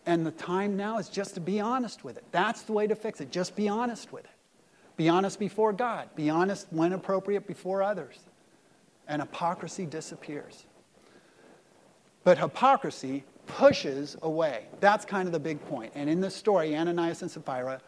And 0.05 0.25
the 0.25 0.31
time 0.31 0.75
now 0.75 0.97
is 0.97 1.07
just 1.07 1.35
to 1.35 1.39
be 1.39 1.61
honest 1.61 2.03
with 2.03 2.17
it. 2.17 2.25
That's 2.33 2.63
the 2.63 2.73
way 2.73 2.87
to 2.87 2.95
fix 2.95 3.21
it. 3.21 3.31
Just 3.31 3.55
be 3.55 3.69
honest 3.69 4.11
with 4.11 4.25
it. 4.25 4.31
Be 4.97 5.07
honest 5.07 5.39
before 5.39 5.71
God. 5.71 6.09
Be 6.17 6.29
honest 6.29 6.67
when 6.71 6.91
appropriate 6.91 7.47
before 7.47 7.81
others. 7.81 8.19
And 9.07 9.21
hypocrisy 9.21 9.85
disappears. 9.85 10.65
But 12.25 12.37
hypocrisy 12.37 13.23
pushes 13.47 14.17
away. 14.23 14.65
That's 14.81 15.05
kind 15.05 15.29
of 15.29 15.31
the 15.31 15.39
big 15.39 15.65
point. 15.67 15.93
And 15.95 16.09
in 16.09 16.19
this 16.19 16.35
story, 16.35 16.75
Ananias 16.75 17.21
and 17.21 17.31
Sapphira 17.31 17.79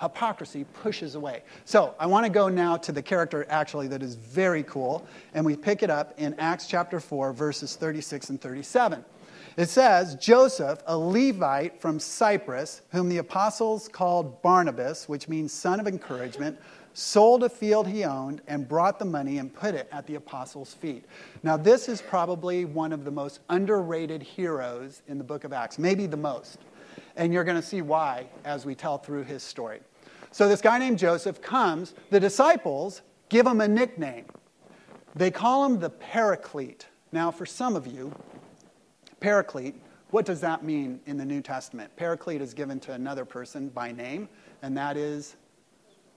hypocrisy 0.00 0.64
pushes 0.82 1.14
away. 1.14 1.42
So 1.64 1.94
I 1.98 2.06
want 2.06 2.24
to 2.24 2.30
go 2.30 2.48
now 2.48 2.76
to 2.78 2.92
the 2.92 3.02
character 3.02 3.46
actually 3.48 3.88
that 3.88 4.02
is 4.02 4.14
very 4.14 4.62
cool, 4.62 5.06
and 5.34 5.44
we 5.44 5.56
pick 5.56 5.82
it 5.82 5.90
up 5.90 6.14
in 6.18 6.34
Acts 6.38 6.66
chapter 6.66 7.00
4, 7.00 7.32
verses 7.32 7.76
36 7.76 8.30
and 8.30 8.40
37. 8.40 9.04
It 9.56 9.68
says, 9.68 10.14
Joseph, 10.14 10.80
a 10.86 10.96
Levite 10.96 11.80
from 11.80 11.98
Cyprus, 11.98 12.82
whom 12.92 13.08
the 13.08 13.18
apostles 13.18 13.88
called 13.88 14.40
Barnabas, 14.42 15.08
which 15.08 15.28
means 15.28 15.52
son 15.52 15.80
of 15.80 15.86
encouragement, 15.86 16.58
sold 16.92 17.44
a 17.44 17.48
field 17.48 17.86
he 17.86 18.04
owned, 18.04 18.42
and 18.46 18.68
brought 18.68 18.98
the 18.98 19.04
money 19.04 19.38
and 19.38 19.52
put 19.52 19.74
it 19.74 19.88
at 19.92 20.06
the 20.06 20.14
apostles' 20.14 20.74
feet. 20.74 21.04
Now, 21.42 21.56
this 21.56 21.88
is 21.88 22.00
probably 22.00 22.64
one 22.64 22.92
of 22.92 23.04
the 23.04 23.10
most 23.10 23.40
underrated 23.48 24.22
heroes 24.22 25.02
in 25.08 25.18
the 25.18 25.24
book 25.24 25.44
of 25.44 25.52
Acts, 25.52 25.78
maybe 25.78 26.06
the 26.06 26.16
most. 26.16 26.58
And 27.16 27.32
you're 27.32 27.44
going 27.44 27.60
to 27.60 27.66
see 27.66 27.82
why 27.82 28.26
as 28.44 28.64
we 28.64 28.74
tell 28.74 28.98
through 28.98 29.24
his 29.24 29.42
story. 29.42 29.80
So, 30.32 30.48
this 30.48 30.60
guy 30.60 30.78
named 30.78 30.98
Joseph 30.98 31.42
comes, 31.42 31.94
the 32.10 32.20
disciples 32.20 33.02
give 33.28 33.46
him 33.46 33.60
a 33.60 33.68
nickname. 33.68 34.26
They 35.16 35.30
call 35.30 35.64
him 35.64 35.80
the 35.80 35.90
Paraclete. 35.90 36.86
Now, 37.10 37.32
for 37.32 37.44
some 37.44 37.74
of 37.74 37.86
you, 37.86 38.14
Paraclete, 39.20 39.74
what 40.10 40.24
does 40.24 40.40
that 40.40 40.62
mean 40.62 41.00
in 41.06 41.16
the 41.16 41.24
New 41.24 41.40
Testament? 41.40 41.90
Paraclete 41.96 42.40
is 42.40 42.54
given 42.54 42.78
to 42.80 42.92
another 42.92 43.24
person 43.24 43.68
by 43.68 43.90
name, 43.90 44.28
and 44.62 44.76
that 44.76 44.96
is 44.96 45.36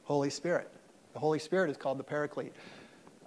Holy 0.04 0.30
Spirit. 0.30 0.69
The 1.13 1.19
Holy 1.19 1.39
Spirit 1.39 1.71
is 1.71 1.78
called 1.78 1.97
the 1.97 2.04
Paraclete. 2.04 2.54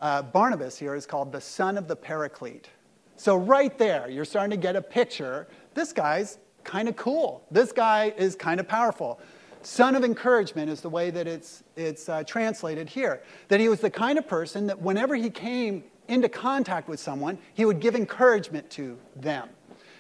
Uh, 0.01 0.23
Barnabas 0.23 0.79
here 0.79 0.95
is 0.95 1.07
called 1.07 1.33
the 1.33 1.41
son 1.41 1.77
of 1.77 1.89
the 1.89 1.97
Paraclete. 1.97 2.69
So, 3.17 3.37
right 3.37 3.77
there, 3.77 4.09
you're 4.09 4.25
starting 4.25 4.51
to 4.51 4.57
get 4.57 4.77
a 4.77 4.83
picture. 4.83 5.49
This 5.75 5.93
guy's 5.93 6.39
kind 6.65 6.89
of 6.89 6.97
cool. 6.97 7.45
This 7.51 7.73
guy 7.73 8.13
is 8.17 8.37
kind 8.37 8.61
of 8.61 8.69
powerful. 8.69 9.21
Son 9.67 9.97
of 9.97 10.05
encouragement 10.05 10.71
is 10.71 10.81
the 10.81 10.89
way 10.89 11.11
that 11.11 11.27
it's, 11.27 11.65
it's 11.75 12.09
uh, 12.09 12.23
translated 12.23 12.89
here. 12.89 13.21
That 13.49 13.59
he 13.59 13.69
was 13.69 13.81
the 13.81 13.91
kind 13.91 14.17
of 14.17 14.29
person 14.29 14.69
that 14.69 14.81
whenever 14.81 15.17
he 15.17 15.29
came 15.29 15.83
into 16.07 16.29
contact 16.29 16.89
with 16.89 17.01
someone, 17.01 17.37
he 17.55 17.65
would 17.65 17.81
give 17.81 17.97
encouragement 17.97 18.71
to 18.71 18.97
them. 19.17 19.49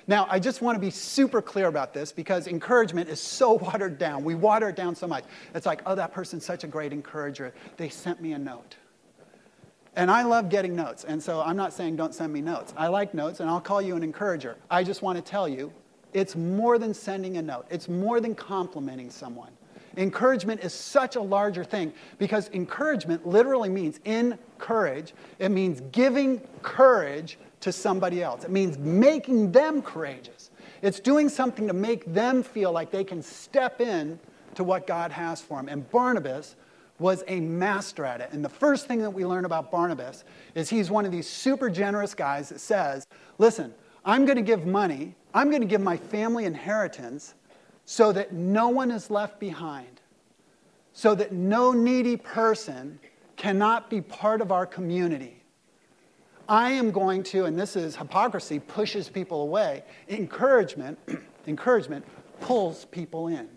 Now, 0.06 0.28
I 0.30 0.38
just 0.38 0.62
want 0.62 0.76
to 0.76 0.80
be 0.80 0.90
super 0.90 1.42
clear 1.42 1.66
about 1.66 1.92
this 1.92 2.12
because 2.12 2.46
encouragement 2.46 3.08
is 3.08 3.20
so 3.20 3.54
watered 3.60 3.98
down. 3.98 4.22
We 4.22 4.36
water 4.36 4.68
it 4.68 4.76
down 4.76 4.94
so 4.94 5.08
much. 5.08 5.24
It's 5.52 5.66
like, 5.66 5.82
oh, 5.84 5.96
that 5.96 6.12
person's 6.12 6.44
such 6.44 6.62
a 6.62 6.68
great 6.68 6.92
encourager. 6.92 7.52
They 7.76 7.88
sent 7.88 8.22
me 8.22 8.34
a 8.34 8.38
note. 8.38 8.76
And 9.96 10.12
I 10.12 10.22
love 10.22 10.48
getting 10.48 10.76
notes. 10.76 11.02
And 11.02 11.20
so 11.20 11.40
I'm 11.40 11.56
not 11.56 11.72
saying 11.72 11.96
don't 11.96 12.14
send 12.14 12.32
me 12.32 12.40
notes. 12.40 12.72
I 12.76 12.86
like 12.86 13.14
notes, 13.14 13.40
and 13.40 13.50
I'll 13.50 13.60
call 13.60 13.82
you 13.82 13.96
an 13.96 14.04
encourager. 14.04 14.58
I 14.70 14.84
just 14.84 15.02
want 15.02 15.16
to 15.18 15.22
tell 15.22 15.48
you 15.48 15.72
it's 16.16 16.34
more 16.34 16.78
than 16.78 16.94
sending 16.94 17.36
a 17.36 17.42
note, 17.42 17.66
it's 17.68 17.90
more 17.90 18.20
than 18.20 18.34
complimenting 18.34 19.10
someone. 19.10 19.50
Encouragement 19.98 20.62
is 20.62 20.72
such 20.72 21.16
a 21.16 21.20
larger 21.20 21.62
thing 21.62 21.92
because 22.16 22.48
encouragement 22.54 23.26
literally 23.26 23.68
means 23.68 24.00
encourage. 24.06 25.12
It 25.38 25.50
means 25.50 25.82
giving 25.92 26.40
courage 26.62 27.38
to 27.60 27.70
somebody 27.70 28.22
else. 28.22 28.44
It 28.44 28.50
means 28.50 28.78
making 28.78 29.52
them 29.52 29.82
courageous. 29.82 30.50
It's 30.80 31.00
doing 31.00 31.28
something 31.28 31.66
to 31.66 31.74
make 31.74 32.10
them 32.12 32.42
feel 32.42 32.72
like 32.72 32.90
they 32.90 33.04
can 33.04 33.22
step 33.22 33.82
in 33.82 34.18
to 34.54 34.64
what 34.64 34.86
God 34.86 35.12
has 35.12 35.42
for 35.42 35.58
them. 35.58 35.68
And 35.68 35.90
Barnabas 35.90 36.56
was 36.98 37.24
a 37.28 37.40
master 37.40 38.06
at 38.06 38.22
it. 38.22 38.30
And 38.32 38.42
the 38.42 38.48
first 38.48 38.86
thing 38.86 39.00
that 39.00 39.10
we 39.10 39.26
learn 39.26 39.44
about 39.44 39.70
Barnabas 39.70 40.24
is 40.54 40.70
he's 40.70 40.90
one 40.90 41.04
of 41.04 41.12
these 41.12 41.28
super 41.28 41.68
generous 41.68 42.14
guys 42.14 42.48
that 42.48 42.60
says, 42.60 43.06
Listen, 43.38 43.74
I'm 44.06 44.24
going 44.24 44.36
to 44.36 44.42
give 44.42 44.64
money, 44.64 45.16
I'm 45.34 45.50
going 45.50 45.62
to 45.62 45.66
give 45.66 45.80
my 45.80 45.96
family 45.96 46.44
inheritance 46.44 47.34
so 47.84 48.12
that 48.12 48.32
no 48.32 48.68
one 48.68 48.92
is 48.92 49.10
left 49.10 49.40
behind, 49.40 50.00
so 50.92 51.14
that 51.16 51.32
no 51.32 51.72
needy 51.72 52.16
person 52.16 53.00
cannot 53.36 53.90
be 53.90 54.00
part 54.00 54.40
of 54.40 54.52
our 54.52 54.64
community. 54.64 55.42
I 56.48 56.70
am 56.70 56.92
going 56.92 57.24
to, 57.24 57.46
and 57.46 57.58
this 57.58 57.74
is 57.74 57.96
hypocrisy, 57.96 58.60
pushes 58.60 59.08
people 59.08 59.42
away. 59.42 59.82
Encouragement, 60.08 60.98
encouragement 61.48 62.04
pulls 62.40 62.84
people 62.86 63.26
in. 63.26 63.48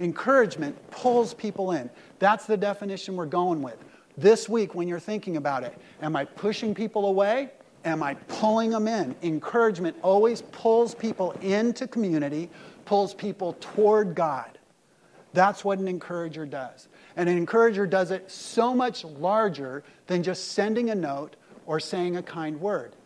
Encouragement 0.00 0.76
pulls 0.90 1.32
people 1.32 1.72
in. 1.72 1.88
That's 2.18 2.44
the 2.44 2.56
definition 2.56 3.16
we're 3.16 3.26
going 3.26 3.62
with. 3.62 3.78
This 4.18 4.48
week, 4.48 4.74
when 4.74 4.88
you're 4.88 5.00
thinking 5.00 5.38
about 5.38 5.64
it, 5.64 5.74
am 6.02 6.16
I 6.16 6.26
pushing 6.26 6.74
people 6.74 7.06
away? 7.06 7.50
Am 7.84 8.02
I 8.02 8.14
pulling 8.14 8.70
them 8.70 8.86
in? 8.86 9.14
Encouragement 9.22 9.96
always 10.02 10.42
pulls 10.42 10.94
people 10.94 11.32
into 11.40 11.86
community, 11.86 12.50
pulls 12.84 13.14
people 13.14 13.56
toward 13.60 14.14
God. 14.14 14.58
That's 15.32 15.64
what 15.64 15.78
an 15.78 15.88
encourager 15.88 16.44
does. 16.44 16.88
And 17.16 17.28
an 17.28 17.36
encourager 17.36 17.86
does 17.86 18.10
it 18.10 18.30
so 18.30 18.74
much 18.74 19.04
larger 19.04 19.82
than 20.06 20.22
just 20.22 20.52
sending 20.52 20.90
a 20.90 20.94
note 20.94 21.36
or 21.66 21.80
saying 21.80 22.16
a 22.16 22.22
kind 22.22 22.60
word. 22.60 22.96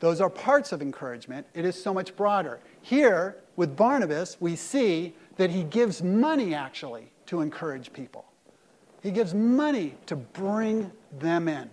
Those 0.00 0.20
are 0.20 0.30
parts 0.30 0.72
of 0.72 0.82
encouragement. 0.82 1.46
It 1.54 1.64
is 1.64 1.80
so 1.80 1.94
much 1.94 2.16
broader. 2.16 2.60
Here, 2.82 3.36
with 3.56 3.76
Barnabas, 3.76 4.36
we 4.40 4.56
see 4.56 5.14
that 5.36 5.50
he 5.50 5.62
gives 5.62 6.02
money 6.02 6.54
actually 6.54 7.10
to 7.26 7.40
encourage 7.40 7.92
people. 7.92 8.24
He 9.02 9.10
gives 9.10 9.34
money 9.34 9.94
to 10.06 10.16
bring 10.16 10.90
them 11.18 11.48
in. 11.48 11.70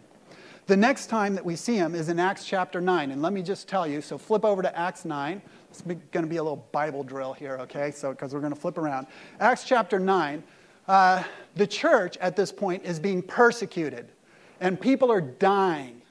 The 0.67 0.77
next 0.77 1.07
time 1.07 1.35
that 1.35 1.43
we 1.43 1.55
see 1.55 1.75
him 1.75 1.95
is 1.95 2.09
in 2.09 2.19
Acts 2.19 2.45
chapter 2.45 2.79
9. 2.79 3.11
And 3.11 3.21
let 3.21 3.33
me 3.33 3.41
just 3.41 3.67
tell 3.67 3.87
you 3.87 4.01
so 4.01 4.17
flip 4.17 4.45
over 4.45 4.61
to 4.61 4.77
Acts 4.77 5.05
9. 5.05 5.41
It's 5.69 5.81
going 5.81 6.01
to 6.11 6.27
be 6.27 6.37
a 6.37 6.43
little 6.43 6.67
Bible 6.71 7.03
drill 7.03 7.33
here, 7.33 7.57
okay? 7.61 7.91
So, 7.91 8.11
because 8.11 8.33
we're 8.33 8.41
going 8.41 8.53
to 8.53 8.59
flip 8.59 8.77
around. 8.77 9.07
Acts 9.39 9.63
chapter 9.63 9.99
9. 9.99 10.43
Uh, 10.87 11.23
the 11.55 11.65
church 11.65 12.17
at 12.17 12.35
this 12.35 12.51
point 12.51 12.83
is 12.83 12.99
being 12.99 13.21
persecuted, 13.21 14.11
and 14.59 14.79
people 14.79 15.11
are 15.11 15.21
dying. 15.21 16.01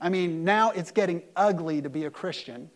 I 0.00 0.08
mean, 0.08 0.44
now 0.44 0.70
it's 0.70 0.90
getting 0.90 1.22
ugly 1.34 1.82
to 1.82 1.90
be 1.90 2.04
a 2.04 2.10
Christian. 2.10 2.70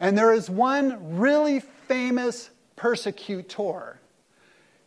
And 0.00 0.16
there 0.16 0.32
is 0.32 0.48
one 0.48 1.18
really 1.18 1.60
famous 1.60 2.50
persecutor. 2.76 4.00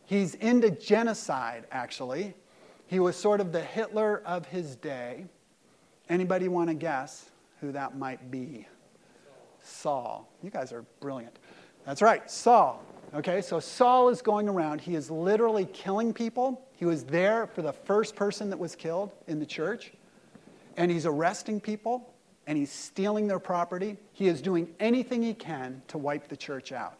He's 0.04 0.34
into 0.34 0.70
genocide, 0.70 1.66
actually. 1.70 2.34
He 2.86 2.98
was 2.98 3.16
sort 3.16 3.40
of 3.40 3.52
the 3.52 3.62
Hitler 3.62 4.22
of 4.24 4.46
his 4.46 4.74
day. 4.76 5.26
Anybody 6.08 6.48
want 6.48 6.68
to 6.68 6.74
guess 6.74 7.30
who 7.60 7.72
that 7.72 7.96
might 7.96 8.30
be? 8.30 8.66
Saul. 9.62 10.28
You 10.42 10.50
guys 10.50 10.72
are 10.72 10.84
brilliant. 11.00 11.38
That's 11.84 12.02
right, 12.02 12.30
Saul. 12.30 12.82
Okay, 13.14 13.40
so 13.40 13.60
Saul 13.60 14.08
is 14.10 14.20
going 14.20 14.48
around. 14.48 14.80
He 14.80 14.94
is 14.94 15.10
literally 15.10 15.66
killing 15.66 16.12
people. 16.12 16.66
He 16.72 16.84
was 16.84 17.04
there 17.04 17.46
for 17.46 17.62
the 17.62 17.72
first 17.72 18.14
person 18.14 18.50
that 18.50 18.58
was 18.58 18.76
killed 18.76 19.10
in 19.26 19.38
the 19.38 19.46
church 19.46 19.92
and 20.78 20.90
he's 20.90 21.04
arresting 21.04 21.60
people 21.60 22.08
and 22.46 22.56
he's 22.56 22.72
stealing 22.72 23.26
their 23.26 23.40
property. 23.40 23.98
He 24.12 24.28
is 24.28 24.40
doing 24.40 24.68
anything 24.80 25.22
he 25.22 25.34
can 25.34 25.82
to 25.88 25.98
wipe 25.98 26.28
the 26.28 26.36
church 26.36 26.72
out. 26.72 26.98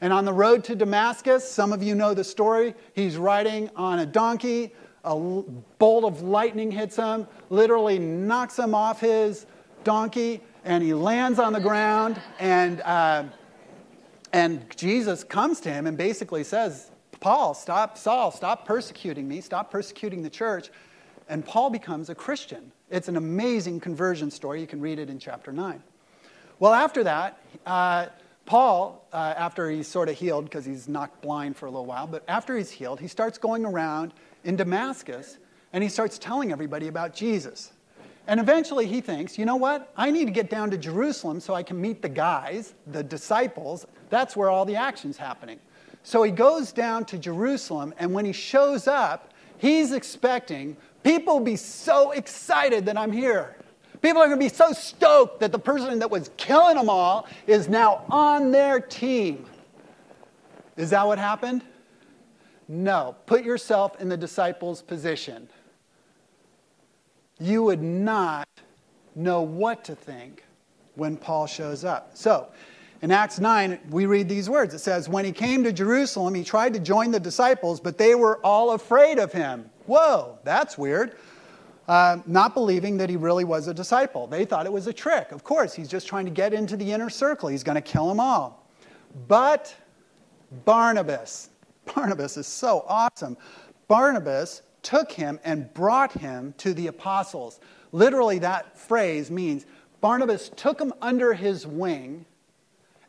And 0.00 0.12
on 0.12 0.24
the 0.24 0.32
road 0.32 0.64
to 0.64 0.74
Damascus, 0.74 1.48
some 1.48 1.72
of 1.72 1.82
you 1.82 1.94
know 1.94 2.14
the 2.14 2.24
story, 2.24 2.74
he's 2.94 3.18
riding 3.18 3.70
on 3.76 3.98
a 3.98 4.06
donkey. 4.06 4.74
A 5.04 5.16
bolt 5.78 6.04
of 6.04 6.22
lightning 6.22 6.70
hits 6.70 6.96
him, 6.96 7.26
literally 7.48 7.98
knocks 7.98 8.58
him 8.58 8.74
off 8.74 9.00
his 9.00 9.46
donkey, 9.82 10.40
and 10.64 10.82
he 10.82 10.92
lands 10.92 11.38
on 11.38 11.52
the 11.52 11.60
ground. 11.60 12.20
And, 12.38 12.80
uh, 12.82 13.24
and 14.32 14.64
Jesus 14.76 15.24
comes 15.24 15.60
to 15.60 15.72
him 15.72 15.86
and 15.86 15.96
basically 15.96 16.44
says, 16.44 16.90
Paul, 17.20 17.54
stop, 17.54 17.98
Saul, 17.98 18.30
stop 18.30 18.66
persecuting 18.66 19.28
me, 19.28 19.40
stop 19.40 19.70
persecuting 19.70 20.22
the 20.22 20.30
church. 20.30 20.70
And 21.28 21.44
Paul 21.44 21.70
becomes 21.70 22.10
a 22.10 22.14
Christian. 22.14 22.72
It's 22.90 23.08
an 23.08 23.16
amazing 23.16 23.80
conversion 23.80 24.30
story. 24.30 24.60
You 24.60 24.66
can 24.66 24.80
read 24.80 24.98
it 24.98 25.08
in 25.08 25.18
chapter 25.18 25.52
9. 25.52 25.82
Well, 26.58 26.74
after 26.74 27.04
that, 27.04 27.38
uh, 27.64 28.06
Paul, 28.46 29.06
uh, 29.12 29.34
after 29.36 29.70
he's 29.70 29.86
sort 29.86 30.08
of 30.08 30.16
healed, 30.16 30.44
because 30.44 30.64
he's 30.64 30.88
knocked 30.88 31.22
blind 31.22 31.56
for 31.56 31.66
a 31.66 31.70
little 31.70 31.86
while, 31.86 32.06
but 32.06 32.24
after 32.26 32.56
he's 32.56 32.70
healed, 32.70 33.00
he 33.00 33.06
starts 33.06 33.38
going 33.38 33.64
around 33.64 34.12
in 34.44 34.56
Damascus 34.56 35.38
and 35.72 35.82
he 35.82 35.88
starts 35.88 36.18
telling 36.18 36.52
everybody 36.52 36.88
about 36.88 37.14
Jesus. 37.14 37.72
And 38.26 38.38
eventually 38.38 38.86
he 38.86 39.00
thinks, 39.00 39.38
you 39.38 39.44
know 39.44 39.56
what? 39.56 39.92
I 39.96 40.10
need 40.10 40.26
to 40.26 40.32
get 40.32 40.50
down 40.50 40.70
to 40.70 40.78
Jerusalem 40.78 41.40
so 41.40 41.54
I 41.54 41.62
can 41.62 41.80
meet 41.80 42.02
the 42.02 42.08
guys, 42.08 42.74
the 42.88 43.02
disciples. 43.02 43.86
That's 44.08 44.36
where 44.36 44.50
all 44.50 44.64
the 44.64 44.76
action's 44.76 45.16
happening. 45.16 45.58
So 46.02 46.22
he 46.22 46.30
goes 46.30 46.72
down 46.72 47.04
to 47.06 47.18
Jerusalem, 47.18 47.92
and 47.98 48.12
when 48.12 48.24
he 48.24 48.32
shows 48.32 48.86
up, 48.86 49.32
he's 49.58 49.92
expecting 49.92 50.76
People 51.02 51.38
will 51.38 51.44
be 51.44 51.56
so 51.56 52.10
excited 52.12 52.86
that 52.86 52.96
I'm 52.96 53.12
here. 53.12 53.56
People 54.02 54.22
are 54.22 54.26
going 54.26 54.38
to 54.38 54.44
be 54.44 54.54
so 54.54 54.72
stoked 54.72 55.40
that 55.40 55.52
the 55.52 55.58
person 55.58 55.98
that 55.98 56.10
was 56.10 56.30
killing 56.36 56.76
them 56.76 56.88
all 56.88 57.26
is 57.46 57.68
now 57.68 58.04
on 58.10 58.50
their 58.50 58.80
team. 58.80 59.46
Is 60.76 60.90
that 60.90 61.06
what 61.06 61.18
happened? 61.18 61.62
No. 62.70 63.16
Put 63.26 63.44
yourself 63.44 64.00
in 64.00 64.08
the 64.08 64.16
disciples' 64.16 64.80
position. 64.80 65.48
You 67.40 67.64
would 67.64 67.82
not 67.82 68.48
know 69.16 69.42
what 69.42 69.82
to 69.86 69.96
think 69.96 70.44
when 70.94 71.16
Paul 71.16 71.48
shows 71.48 71.84
up. 71.84 72.12
So, 72.14 72.46
in 73.02 73.10
Acts 73.10 73.40
9, 73.40 73.80
we 73.90 74.06
read 74.06 74.28
these 74.28 74.48
words. 74.48 74.72
It 74.72 74.78
says, 74.78 75.08
When 75.08 75.24
he 75.24 75.32
came 75.32 75.64
to 75.64 75.72
Jerusalem, 75.72 76.32
he 76.32 76.44
tried 76.44 76.72
to 76.74 76.78
join 76.78 77.10
the 77.10 77.18
disciples, 77.18 77.80
but 77.80 77.98
they 77.98 78.14
were 78.14 78.38
all 78.46 78.70
afraid 78.70 79.18
of 79.18 79.32
him. 79.32 79.68
Whoa, 79.86 80.38
that's 80.44 80.78
weird. 80.78 81.16
Uh, 81.88 82.18
not 82.24 82.54
believing 82.54 82.96
that 82.98 83.10
he 83.10 83.16
really 83.16 83.42
was 83.42 83.66
a 83.66 83.74
disciple. 83.74 84.28
They 84.28 84.44
thought 84.44 84.64
it 84.64 84.72
was 84.72 84.86
a 84.86 84.92
trick. 84.92 85.32
Of 85.32 85.42
course, 85.42 85.74
he's 85.74 85.88
just 85.88 86.06
trying 86.06 86.26
to 86.26 86.30
get 86.30 86.54
into 86.54 86.76
the 86.76 86.92
inner 86.92 87.10
circle, 87.10 87.48
he's 87.48 87.64
going 87.64 87.74
to 87.74 87.82
kill 87.82 88.06
them 88.06 88.20
all. 88.20 88.64
But 89.26 89.74
Barnabas, 90.64 91.49
Barnabas 91.94 92.36
is 92.36 92.46
so 92.46 92.84
awesome. 92.88 93.36
Barnabas 93.88 94.62
took 94.82 95.12
him 95.12 95.38
and 95.44 95.72
brought 95.74 96.12
him 96.12 96.54
to 96.58 96.72
the 96.74 96.86
apostles. 96.86 97.60
Literally, 97.92 98.38
that 98.38 98.78
phrase 98.78 99.30
means 99.30 99.66
Barnabas 100.00 100.50
took 100.56 100.80
him 100.80 100.92
under 101.02 101.34
his 101.34 101.66
wing 101.66 102.24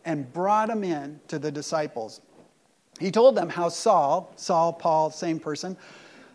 and 0.04 0.32
brought 0.34 0.70
him 0.70 0.84
in 0.84 1.20
to 1.28 1.40
the 1.40 1.52
disciples. 1.52 2.22
He 3.00 3.12
told 3.12 3.36
them 3.36 3.50
how 3.50 3.70
Saul, 3.70 4.34
Saul, 4.36 4.74
Paul, 4.74 5.12
same 5.12 5.40
person, 5.40 5.78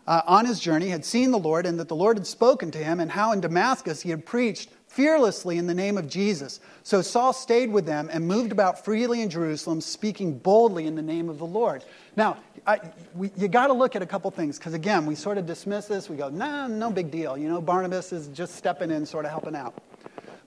uh, 0.06 0.22
on 0.26 0.46
his 0.46 0.60
journey 0.60 0.88
had 0.88 1.04
seen 1.04 1.30
the 1.30 1.38
Lord 1.38 1.66
and 1.66 1.78
that 1.80 1.88
the 1.88 1.96
Lord 1.96 2.16
had 2.16 2.26
spoken 2.26 2.70
to 2.70 2.78
him, 2.78 3.00
and 3.00 3.10
how 3.10 3.32
in 3.32 3.40
Damascus 3.40 4.02
he 4.02 4.10
had 4.10 4.24
preached 4.24 4.70
fearlessly 4.96 5.58
in 5.58 5.66
the 5.66 5.74
name 5.74 5.98
of 5.98 6.08
Jesus. 6.08 6.58
So 6.82 7.02
Saul 7.02 7.34
stayed 7.34 7.70
with 7.70 7.84
them 7.84 8.08
and 8.10 8.26
moved 8.26 8.50
about 8.50 8.82
freely 8.82 9.20
in 9.20 9.28
Jerusalem, 9.28 9.82
speaking 9.82 10.38
boldly 10.38 10.86
in 10.86 10.96
the 10.96 11.02
name 11.02 11.28
of 11.28 11.38
the 11.38 11.44
Lord. 11.44 11.84
Now, 12.16 12.38
I, 12.66 12.80
we, 13.14 13.30
you 13.36 13.46
got 13.46 13.66
to 13.66 13.74
look 13.74 13.94
at 13.94 14.00
a 14.00 14.06
couple 14.06 14.30
things 14.30 14.58
because, 14.58 14.72
again, 14.72 15.04
we 15.04 15.14
sort 15.14 15.36
of 15.36 15.44
dismiss 15.44 15.84
this. 15.84 16.08
We 16.08 16.16
go, 16.16 16.30
nah, 16.30 16.66
no 16.66 16.90
big 16.90 17.10
deal. 17.10 17.36
You 17.36 17.50
know, 17.50 17.60
Barnabas 17.60 18.10
is 18.10 18.28
just 18.28 18.54
stepping 18.54 18.90
in, 18.90 19.04
sort 19.04 19.26
of 19.26 19.30
helping 19.30 19.54
out. 19.54 19.74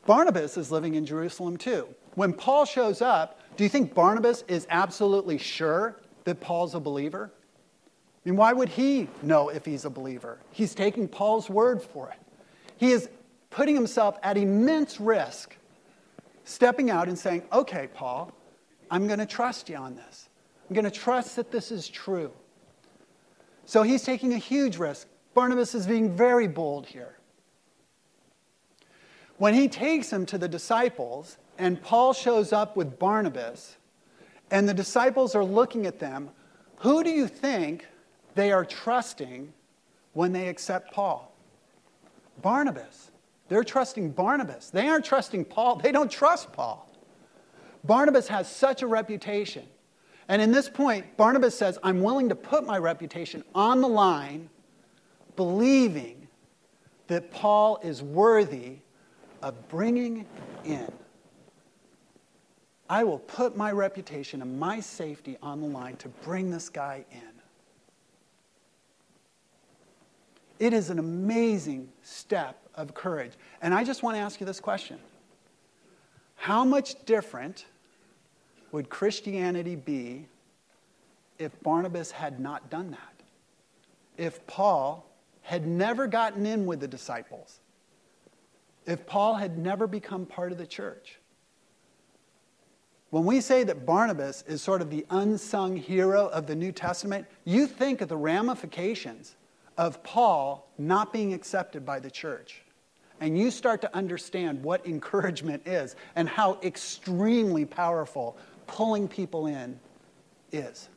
Barnabas 0.07 0.57
is 0.57 0.71
living 0.71 0.95
in 0.95 1.05
Jerusalem 1.05 1.55
too. 1.55 1.87
When 2.15 2.33
Paul 2.33 2.65
shows 2.65 3.03
up, 3.03 3.39
do 3.55 3.63
you 3.63 3.69
think 3.69 3.93
Barnabas 3.93 4.43
is 4.47 4.65
absolutely 4.71 5.37
sure 5.37 5.95
that 6.23 6.39
Paul's 6.39 6.73
a 6.73 6.79
believer? 6.79 7.29
I 8.25 8.29
mean, 8.29 8.35
why 8.35 8.51
would 8.51 8.69
he 8.69 9.07
know 9.21 9.49
if 9.49 9.63
he's 9.63 9.85
a 9.85 9.91
believer? 9.91 10.39
He's 10.49 10.73
taking 10.73 11.07
Paul's 11.07 11.51
word 11.51 11.83
for 11.83 12.09
it. 12.09 12.17
He 12.77 12.91
is 12.91 13.09
putting 13.49 13.75
himself 13.75 14.17
at 14.23 14.37
immense 14.37 14.99
risk, 14.99 15.55
stepping 16.43 16.89
out 16.89 17.07
and 17.07 17.17
saying, 17.17 17.43
Okay, 17.51 17.87
Paul, 17.93 18.31
I'm 18.91 19.07
going 19.07 19.19
to 19.19 19.25
trust 19.25 19.69
you 19.69 19.75
on 19.75 19.95
this. 19.95 20.29
I'm 20.69 20.75
going 20.75 20.85
to 20.85 20.91
trust 20.91 21.35
that 21.35 21.51
this 21.51 21.71
is 21.71 21.87
true. 21.87 22.31
So 23.65 23.83
he's 23.83 24.03
taking 24.03 24.33
a 24.33 24.37
huge 24.37 24.77
risk. 24.77 25.07
Barnabas 25.33 25.75
is 25.75 25.85
being 25.85 26.15
very 26.15 26.47
bold 26.47 26.87
here. 26.87 27.15
When 29.37 29.53
he 29.53 29.67
takes 29.67 30.11
him 30.11 30.25
to 30.27 30.37
the 30.37 30.47
disciples, 30.47 31.37
and 31.57 31.81
Paul 31.81 32.13
shows 32.13 32.51
up 32.51 32.75
with 32.75 32.99
Barnabas, 32.99 33.77
and 34.51 34.67
the 34.67 34.73
disciples 34.73 35.35
are 35.35 35.45
looking 35.45 35.85
at 35.85 35.99
them, 35.99 36.29
who 36.77 37.03
do 37.03 37.09
you 37.09 37.27
think 37.27 37.87
they 38.35 38.51
are 38.51 38.65
trusting 38.65 39.53
when 40.13 40.33
they 40.33 40.47
accept 40.47 40.91
Paul? 40.91 41.31
Barnabas. 42.41 43.08
They're 43.49 43.63
trusting 43.63 44.11
Barnabas. 44.11 44.69
They 44.69 44.87
aren't 44.87 45.05
trusting 45.05 45.45
Paul. 45.45 45.77
They 45.77 45.91
don't 45.91 46.09
trust 46.09 46.53
Paul. 46.53 46.87
Barnabas 47.83 48.27
has 48.27 48.49
such 48.49 48.81
a 48.83 48.87
reputation. 48.87 49.65
And 50.27 50.41
in 50.41 50.51
this 50.51 50.69
point, 50.69 51.17
Barnabas 51.17 51.57
says, 51.57 51.79
I'm 51.81 52.01
willing 52.01 52.29
to 52.29 52.35
put 52.35 52.65
my 52.65 52.77
reputation 52.77 53.43
on 53.55 53.81
the 53.81 53.87
line, 53.87 54.49
believing 55.35 56.27
that 57.07 57.31
Paul 57.31 57.79
is 57.81 58.03
worthy 58.03 58.77
of 59.41 59.67
bringing 59.67 60.27
in. 60.63 60.91
I 62.87 63.03
will 63.03 63.19
put 63.19 63.57
my 63.57 63.71
reputation 63.71 64.41
and 64.43 64.59
my 64.59 64.79
safety 64.79 65.37
on 65.41 65.61
the 65.61 65.67
line 65.67 65.95
to 65.97 66.09
bring 66.09 66.51
this 66.51 66.69
guy 66.69 67.05
in. 67.11 67.28
It 70.59 70.73
is 70.73 70.89
an 70.89 70.99
amazing 70.99 71.89
step 72.03 72.61
of 72.75 72.93
courage. 72.93 73.31
And 73.61 73.73
I 73.73 73.83
just 73.83 74.03
want 74.03 74.17
to 74.17 74.19
ask 74.19 74.39
you 74.39 74.45
this 74.45 74.59
question 74.59 74.99
How 76.35 76.65
much 76.65 77.05
different 77.05 77.65
would 78.71 78.89
Christianity 78.89 79.75
be 79.75 80.27
if 81.39 81.57
Barnabas 81.63 82.11
had 82.11 82.39
not 82.39 82.69
done 82.69 82.91
that? 82.91 83.13
If 84.17 84.45
Paul 84.47 85.09
had 85.41 85.65
never 85.65 86.05
gotten 86.07 86.45
in 86.45 86.65
with 86.65 86.81
the 86.81 86.87
disciples? 86.87 87.61
If 88.85 89.05
Paul 89.05 89.35
had 89.35 89.57
never 89.57 89.87
become 89.87 90.25
part 90.25 90.51
of 90.51 90.57
the 90.57 90.67
church? 90.67 91.19
When 93.11 93.25
we 93.25 93.41
say 93.41 93.63
that 93.63 93.85
Barnabas 93.85 94.43
is 94.47 94.61
sort 94.61 94.81
of 94.81 94.91
the 94.91 95.05
unsung 95.09 95.77
hero 95.77 96.27
of 96.27 96.45
the 96.45 96.55
New 96.55 96.71
Testament, 96.71 97.25
you 97.43 97.65
think 97.65 98.01
of 98.01 98.09
the 98.09 98.17
ramifications 98.17 99.35
of 99.79 100.03
Paul 100.03 100.69
not 100.77 101.13
being 101.13 101.33
accepted 101.33 101.85
by 101.85 102.01
the 102.01 102.11
church 102.11 102.63
and 103.21 103.37
you 103.37 103.49
start 103.49 103.79
to 103.81 103.95
understand 103.95 104.61
what 104.61 104.85
encouragement 104.85 105.65
is 105.65 105.95
and 106.17 106.27
how 106.27 106.59
extremely 106.63 107.63
powerful 107.63 108.37
pulling 108.67 109.07
people 109.07 109.47
in 109.47 109.79
is. 110.51 110.89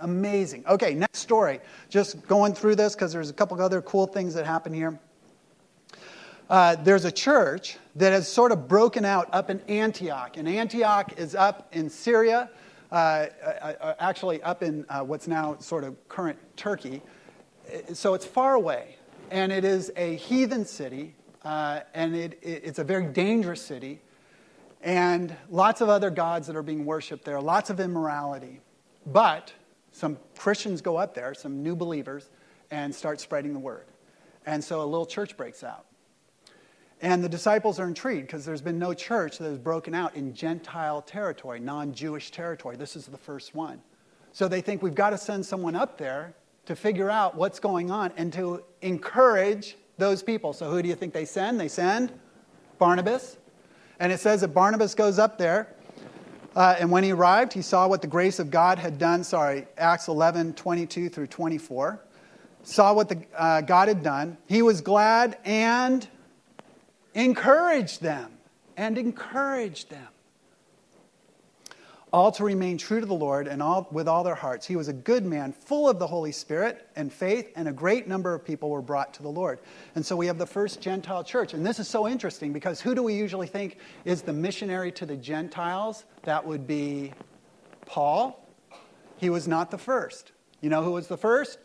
Amazing. 0.00 0.64
Okay, 0.68 0.92
next 0.92 1.20
story. 1.20 1.60
Just 1.88 2.26
going 2.26 2.52
through 2.52 2.74
this 2.74 2.96
because 2.96 3.12
there's 3.12 3.30
a 3.30 3.32
couple 3.32 3.60
other 3.62 3.80
cool 3.80 4.08
things 4.08 4.34
that 4.34 4.44
happen 4.44 4.74
here. 4.74 4.98
Uh, 6.50 6.74
there's 6.82 7.04
a 7.04 7.12
church 7.12 7.78
that 7.94 8.12
has 8.12 8.30
sort 8.30 8.50
of 8.50 8.66
broken 8.66 9.04
out 9.04 9.28
up 9.32 9.50
in 9.50 9.60
Antioch. 9.68 10.36
And 10.36 10.48
Antioch 10.48 11.16
is 11.16 11.36
up 11.36 11.68
in 11.72 11.88
Syria, 11.88 12.50
uh, 12.90 12.94
uh, 12.94 13.28
uh 13.80 13.94
actually 14.00 14.42
up 14.42 14.64
in 14.64 14.84
uh, 14.88 15.02
what's 15.02 15.28
now 15.28 15.56
sort 15.58 15.84
of 15.84 15.96
current 16.08 16.38
Turkey. 16.56 17.02
So 17.92 18.14
it's 18.14 18.26
far 18.26 18.54
away. 18.54 18.96
And 19.30 19.50
it 19.50 19.64
is 19.64 19.90
a 19.96 20.16
heathen 20.16 20.64
city 20.64 21.14
uh, 21.46 21.80
and 21.94 22.16
it, 22.16 22.40
it, 22.42 22.62
it's 22.64 22.80
a 22.80 22.84
very 22.84 23.06
dangerous 23.06 23.62
city, 23.62 24.00
and 24.82 25.34
lots 25.48 25.80
of 25.80 25.88
other 25.88 26.10
gods 26.10 26.48
that 26.48 26.56
are 26.56 26.62
being 26.62 26.84
worshipped 26.84 27.24
there, 27.24 27.40
lots 27.40 27.70
of 27.70 27.78
immorality. 27.78 28.60
But 29.06 29.52
some 29.92 30.18
Christians 30.36 30.82
go 30.82 30.96
up 30.96 31.14
there, 31.14 31.34
some 31.34 31.62
new 31.62 31.76
believers, 31.76 32.30
and 32.72 32.92
start 32.92 33.20
spreading 33.20 33.52
the 33.52 33.60
word. 33.60 33.84
And 34.44 34.62
so 34.62 34.82
a 34.82 34.84
little 34.84 35.06
church 35.06 35.36
breaks 35.36 35.62
out. 35.62 35.86
And 37.00 37.22
the 37.22 37.28
disciples 37.28 37.78
are 37.78 37.86
intrigued 37.86 38.26
because 38.26 38.44
there's 38.44 38.60
been 38.60 38.80
no 38.80 38.92
church 38.92 39.38
that 39.38 39.48
has 39.48 39.58
broken 39.58 39.94
out 39.94 40.16
in 40.16 40.34
Gentile 40.34 41.00
territory, 41.00 41.60
non 41.60 41.94
Jewish 41.94 42.32
territory. 42.32 42.76
This 42.76 42.96
is 42.96 43.06
the 43.06 43.18
first 43.18 43.54
one. 43.54 43.80
So 44.32 44.48
they 44.48 44.62
think 44.62 44.82
we've 44.82 44.96
got 44.96 45.10
to 45.10 45.18
send 45.18 45.46
someone 45.46 45.76
up 45.76 45.96
there 45.96 46.34
to 46.66 46.76
figure 46.76 47.10
out 47.10 47.36
what's 47.36 47.58
going 47.60 47.90
on 47.90 48.12
and 48.16 48.32
to 48.34 48.62
encourage 48.82 49.76
those 49.98 50.22
people. 50.22 50.52
So 50.52 50.70
who 50.70 50.82
do 50.82 50.88
you 50.88 50.94
think 50.94 51.14
they 51.14 51.24
send? 51.24 51.58
They 51.58 51.68
send 51.68 52.12
Barnabas. 52.78 53.36
And 53.98 54.12
it 54.12 54.20
says 54.20 54.42
that 54.42 54.48
Barnabas 54.48 54.94
goes 54.94 55.18
up 55.18 55.38
there. 55.38 55.68
Uh, 56.54 56.76
and 56.78 56.90
when 56.90 57.04
he 57.04 57.12
arrived, 57.12 57.52
he 57.52 57.62
saw 57.62 57.86
what 57.86 58.02
the 58.02 58.08
grace 58.08 58.38
of 58.38 58.50
God 58.50 58.78
had 58.78 58.98
done. 58.98 59.24
Sorry, 59.24 59.66
Acts 59.76 60.08
11, 60.08 60.54
22 60.54 61.08
through 61.08 61.26
24. 61.26 62.00
Saw 62.62 62.92
what 62.94 63.08
the, 63.08 63.22
uh, 63.36 63.60
God 63.60 63.88
had 63.88 64.02
done. 64.02 64.36
He 64.46 64.62
was 64.62 64.80
glad 64.80 65.38
and 65.44 66.06
encouraged 67.14 68.02
them. 68.02 68.32
And 68.78 68.98
encouraged 68.98 69.88
them 69.88 70.08
all 72.16 72.32
to 72.32 72.44
remain 72.44 72.78
true 72.78 72.98
to 72.98 73.04
the 73.04 73.12
Lord 73.12 73.46
and 73.46 73.62
all, 73.62 73.86
with 73.92 74.08
all 74.08 74.24
their 74.24 74.34
hearts. 74.34 74.66
He 74.66 74.74
was 74.74 74.88
a 74.88 74.92
good 74.94 75.26
man, 75.26 75.52
full 75.52 75.86
of 75.86 75.98
the 75.98 76.06
Holy 76.06 76.32
Spirit 76.32 76.88
and 76.96 77.12
faith, 77.12 77.52
and 77.56 77.68
a 77.68 77.72
great 77.72 78.08
number 78.08 78.32
of 78.32 78.42
people 78.42 78.70
were 78.70 78.80
brought 78.80 79.12
to 79.14 79.22
the 79.22 79.28
Lord. 79.28 79.58
And 79.96 80.04
so 80.04 80.16
we 80.16 80.26
have 80.26 80.38
the 80.38 80.46
first 80.46 80.80
Gentile 80.80 81.22
church. 81.22 81.52
And 81.52 81.64
this 81.64 81.78
is 81.78 81.88
so 81.88 82.08
interesting 82.08 82.54
because 82.54 82.80
who 82.80 82.94
do 82.94 83.02
we 83.02 83.12
usually 83.12 83.46
think 83.46 83.76
is 84.06 84.22
the 84.22 84.32
missionary 84.32 84.90
to 84.92 85.04
the 85.04 85.14
Gentiles? 85.14 86.06
That 86.22 86.42
would 86.46 86.66
be 86.66 87.12
Paul. 87.84 88.48
He 89.18 89.28
was 89.28 89.46
not 89.46 89.70
the 89.70 89.76
first. 89.76 90.32
You 90.62 90.70
know 90.70 90.82
who 90.82 90.92
was 90.92 91.08
the 91.08 91.18
first? 91.18 91.58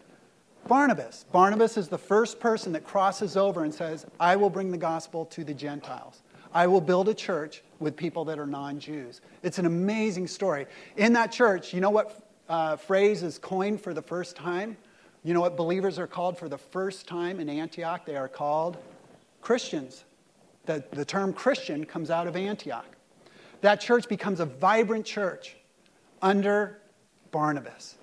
Barnabas. 0.68 1.24
Barnabas 1.32 1.78
is 1.78 1.88
the 1.88 1.98
first 1.98 2.42
person 2.42 2.74
that 2.74 2.84
crosses 2.84 3.38
over 3.38 3.64
and 3.64 3.74
says, 3.74 4.06
I 4.20 4.36
will 4.36 4.50
bring 4.50 4.70
the 4.70 4.78
gospel 4.78 5.24
to 5.28 5.46
the 5.46 5.54
Gentiles. 5.54 6.24
I 6.54 6.68
will 6.68 6.82
build 6.82 7.10
a 7.10 7.14
church 7.14 7.64
with 7.80 7.96
people 7.96 8.26
that 8.26 8.40
are 8.40 8.46
non 8.46 8.80
Jews. 8.80 9.22
It's 9.44 9.60
an 9.60 9.66
amazing 9.66 10.28
story. 10.28 10.68
In 10.98 11.14
that 11.14 11.32
church, 11.32 11.74
you 11.74 11.82
know 11.82 11.90
what 11.90 12.28
uh, 12.50 12.76
phrase 12.76 13.24
is 13.24 13.38
coined 13.38 13.82
for 13.82 13.94
the 13.94 14.02
first 14.02 14.36
time? 14.36 14.78
You 15.24 15.34
know 15.34 15.42
what 15.42 15.56
believers 15.56 16.00
are 16.00 16.08
called 16.08 16.38
for 16.38 16.50
the 16.50 16.58
first 16.58 17.08
time 17.08 17.40
in 17.40 17.50
Antioch? 17.50 18.06
They 18.06 18.16
are 18.16 18.28
called 18.28 18.78
Christians. 19.42 20.04
The, 20.66 20.84
the 20.92 21.06
term 21.06 21.34
Christian 21.34 21.86
comes 21.86 22.10
out 22.10 22.28
of 22.28 22.36
Antioch. 22.36 22.86
That 23.62 23.80
church 23.80 24.10
becomes 24.10 24.40
a 24.40 24.46
vibrant 24.46 25.06
church 25.06 25.56
under 26.22 26.80
Barnabas. 27.32 27.96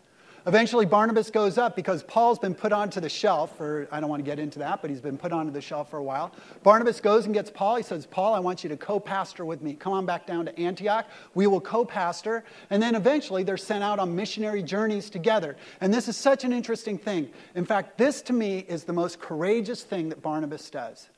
Eventually, 0.49 0.87
Barnabas 0.87 1.31
goes 1.31 1.59
up 1.59 1.77
because 1.77 2.03
Paul's 2.03 2.39
been 2.39 2.55
put 2.55 2.73
onto 2.73 3.01
the 3.01 3.09
shelf 3.11 3.55
for, 3.59 3.87
I 3.93 4.01
don't 4.01 4.09
want 4.09 4.25
to 4.25 4.25
get 4.25 4.39
into 4.39 4.59
that, 4.61 4.81
but 4.81 4.89
he's 4.89 5.03
been 5.03 5.19
put 5.19 5.31
onto 5.31 5.53
the 5.53 5.61
shelf 5.61 5.91
for 5.91 5.99
a 5.99 6.03
while. 6.03 6.33
Barnabas 6.63 7.03
goes 7.03 7.27
and 7.27 7.35
gets 7.35 7.51
Paul. 7.51 7.77
He 7.77 7.83
says, 7.83 8.07
Paul, 8.07 8.33
I 8.33 8.39
want 8.39 8.63
you 8.63 8.71
to 8.71 8.77
co 8.79 8.99
pastor 8.99 9.45
with 9.45 9.61
me. 9.61 9.75
Come 9.75 9.93
on 9.93 10.07
back 10.07 10.27
down 10.27 10.47
to 10.47 10.59
Antioch. 10.59 11.05
We 11.35 11.47
will 11.47 11.61
co 11.61 11.85
pastor. 11.85 12.45
And 12.71 12.83
then 12.83 12.95
eventually, 12.95 13.43
they're 13.43 13.59
sent 13.59 13.85
out 13.85 13.99
on 13.99 14.17
missionary 14.17 14.63
journeys 14.63 15.11
together. 15.11 15.55
And 15.83 15.93
this 15.93 16.09
is 16.09 16.17
such 16.17 16.45
an 16.45 16.55
interesting 16.55 16.97
thing. 16.97 17.29
In 17.55 17.67
fact, 17.67 17.99
this 17.99 18.23
to 18.23 18.33
me 18.33 18.61
is 18.61 18.85
the 18.85 18.95
most 18.95 19.21
courageous 19.21 19.83
thing 19.83 20.09
that 20.09 20.23
Barnabas 20.23 20.71
does. 20.71 21.11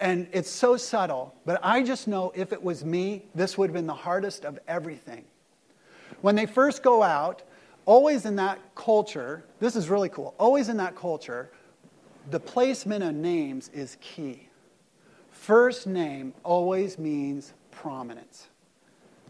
And 0.00 0.26
it's 0.32 0.48
so 0.48 0.78
subtle, 0.78 1.34
but 1.44 1.60
I 1.62 1.82
just 1.82 2.08
know 2.08 2.32
if 2.34 2.50
it 2.50 2.62
was 2.62 2.82
me, 2.82 3.26
this 3.34 3.58
would 3.58 3.68
have 3.68 3.74
been 3.74 3.86
the 3.86 3.92
hardest 3.92 4.46
of 4.46 4.58
everything. 4.66 5.26
When 6.22 6.34
they 6.34 6.46
first 6.46 6.82
go 6.82 7.02
out, 7.02 7.42
always 7.86 8.26
in 8.26 8.36
that 8.36 8.58
culture, 8.74 9.44
this 9.58 9.76
is 9.76 9.88
really 9.88 10.08
cool, 10.08 10.34
always 10.38 10.68
in 10.68 10.76
that 10.78 10.96
culture, 10.96 11.50
the 12.30 12.40
placement 12.40 13.02
of 13.02 13.14
names 13.14 13.70
is 13.72 13.96
key. 14.00 14.48
First 15.30 15.86
name 15.86 16.34
always 16.44 16.98
means 16.98 17.54
prominence. 17.70 18.48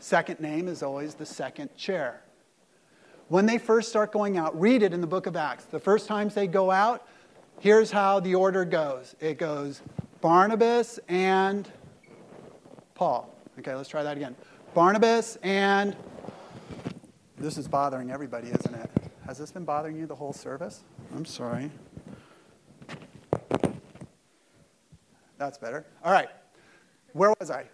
Second 0.01 0.41
name 0.41 0.67
is 0.67 0.83
always 0.83 1.15
the 1.15 1.27
second 1.27 1.75
chair. 1.77 2.23
When 3.29 3.47
they 3.47 3.59
first 3.59 3.91
start 3.91 4.11
going 4.11 4.37
out, 4.37 4.59
read 4.59 4.83
it 4.83 4.93
in 4.93 5.01
the 5.01 5.07
book 5.07 5.27
of 5.27 5.37
Acts. 5.37 5.65
The 5.65 5.79
first 5.79 6.09
times 6.09 6.35
they 6.35 6.49
go 6.49 6.71
out, 6.71 7.07
here's 7.61 7.91
how 7.91 8.19
the 8.19 8.35
order 8.35 8.65
goes 8.65 9.15
it 9.21 9.39
goes 9.39 9.83
Barnabas 10.21 10.99
and 11.09 11.71
Paul. 12.95 13.33
Okay, 13.61 13.75
let's 13.75 13.89
try 13.89 14.03
that 14.03 14.17
again. 14.17 14.35
Barnabas 14.75 15.37
and. 15.43 15.97
This 17.41 17.57
is 17.57 17.67
bothering 17.67 18.11
everybody, 18.11 18.49
isn't 18.49 18.75
it? 18.75 18.91
Has 19.27 19.39
this 19.39 19.51
been 19.51 19.65
bothering 19.65 19.97
you 19.97 20.05
the 20.05 20.15
whole 20.15 20.35
service? 20.35 20.85
I'm 21.17 21.25
sorry. 21.25 21.71
That's 25.39 25.57
better. 25.57 25.87
All 26.05 26.13
right. 26.13 26.29
Where 27.15 27.33
was 27.41 27.51
I? 27.51 27.65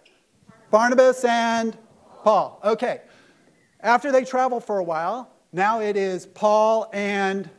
Barnabas 0.71 1.25
and 1.25 1.77
Paul. 2.23 2.61
Okay. 2.63 3.01
After 3.81 4.09
they 4.09 4.23
travel 4.23 4.61
for 4.61 4.79
a 4.79 4.83
while, 4.83 5.33
now 5.51 5.81
it 5.81 5.97
is 5.97 6.27
Paul 6.27 6.89
and 6.93 7.49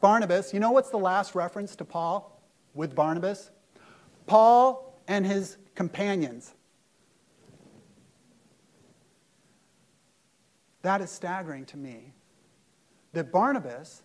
Barnabas. 0.00 0.54
You 0.54 0.60
know 0.60 0.70
what's 0.70 0.90
the 0.90 0.96
last 0.96 1.34
reference 1.34 1.74
to 1.74 1.84
Paul 1.84 2.40
with 2.74 2.94
Barnabas? 2.94 3.50
Paul 4.26 4.94
and 5.08 5.26
his 5.26 5.56
companions. 5.74 6.54
That 10.88 11.02
is 11.02 11.10
staggering 11.10 11.66
to 11.66 11.76
me. 11.76 12.14
That 13.12 13.30
Barnabas, 13.30 14.00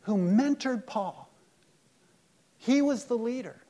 who 0.00 0.16
mentored 0.16 0.86
Paul, 0.86 1.30
he 2.56 2.80
was 2.80 3.04
the 3.04 3.16
leader. 3.16 3.60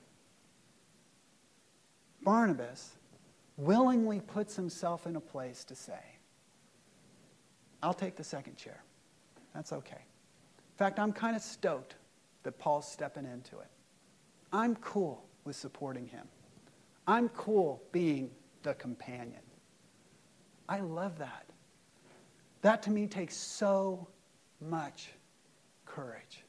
Barnabas 2.22 2.92
willingly 3.56 4.20
puts 4.20 4.54
himself 4.54 5.08
in 5.08 5.16
a 5.16 5.20
place 5.20 5.64
to 5.64 5.74
say, 5.74 5.98
I'll 7.82 7.92
take 7.92 8.14
the 8.14 8.22
second 8.22 8.56
chair. 8.56 8.84
That's 9.52 9.72
okay. 9.72 9.96
In 9.96 10.76
fact, 10.76 11.00
I'm 11.00 11.12
kind 11.12 11.34
of 11.34 11.42
stoked 11.42 11.96
that 12.44 12.60
Paul's 12.60 12.88
stepping 12.88 13.24
into 13.24 13.58
it. 13.58 13.70
I'm 14.52 14.76
cool 14.76 15.24
with 15.42 15.56
supporting 15.56 16.06
him. 16.06 16.28
I'm 17.08 17.28
cool 17.30 17.82
being 17.90 18.30
the 18.62 18.74
companion. 18.74 19.42
I 20.68 20.78
love 20.78 21.18
that. 21.18 21.47
That 22.62 22.82
to 22.82 22.90
me 22.90 23.06
takes 23.06 23.36
so 23.36 24.08
much 24.60 25.10
courage. 25.84 26.44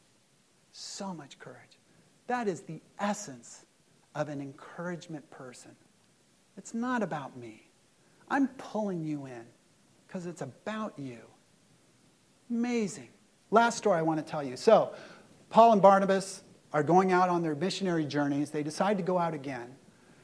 So 0.72 1.14
much 1.14 1.40
courage. 1.40 1.78
That 2.28 2.48
is 2.48 2.62
the 2.62 2.82
essence 3.00 3.66
of 4.16 4.30
an 4.30 4.42
encouragement 4.42 5.30
person. 5.30 5.72
It's 6.58 6.74
not 6.74 7.04
about 7.04 7.38
me. 7.38 7.70
I'm 8.30 8.48
pulling 8.50 9.04
you 9.04 9.26
in 9.26 9.46
because 10.08 10.26
it's 10.26 10.42
about 10.42 10.94
you. 10.98 11.20
Amazing. 12.50 13.10
Last 13.52 13.78
story 13.78 13.98
I 13.98 14.02
want 14.02 14.24
to 14.24 14.30
tell 14.30 14.44
you. 14.44 14.58
So, 14.58 14.94
Paul 15.50 15.74
and 15.74 15.82
Barnabas 15.82 16.44
are 16.74 16.84
going 16.84 17.12
out 17.12 17.30
on 17.30 17.42
their 17.42 17.56
missionary 17.56 18.06
journeys. 18.06 18.52
They 18.52 18.64
decide 18.64 18.98
to 18.98 19.04
go 19.04 19.18
out 19.18 19.34
again. 19.34 19.76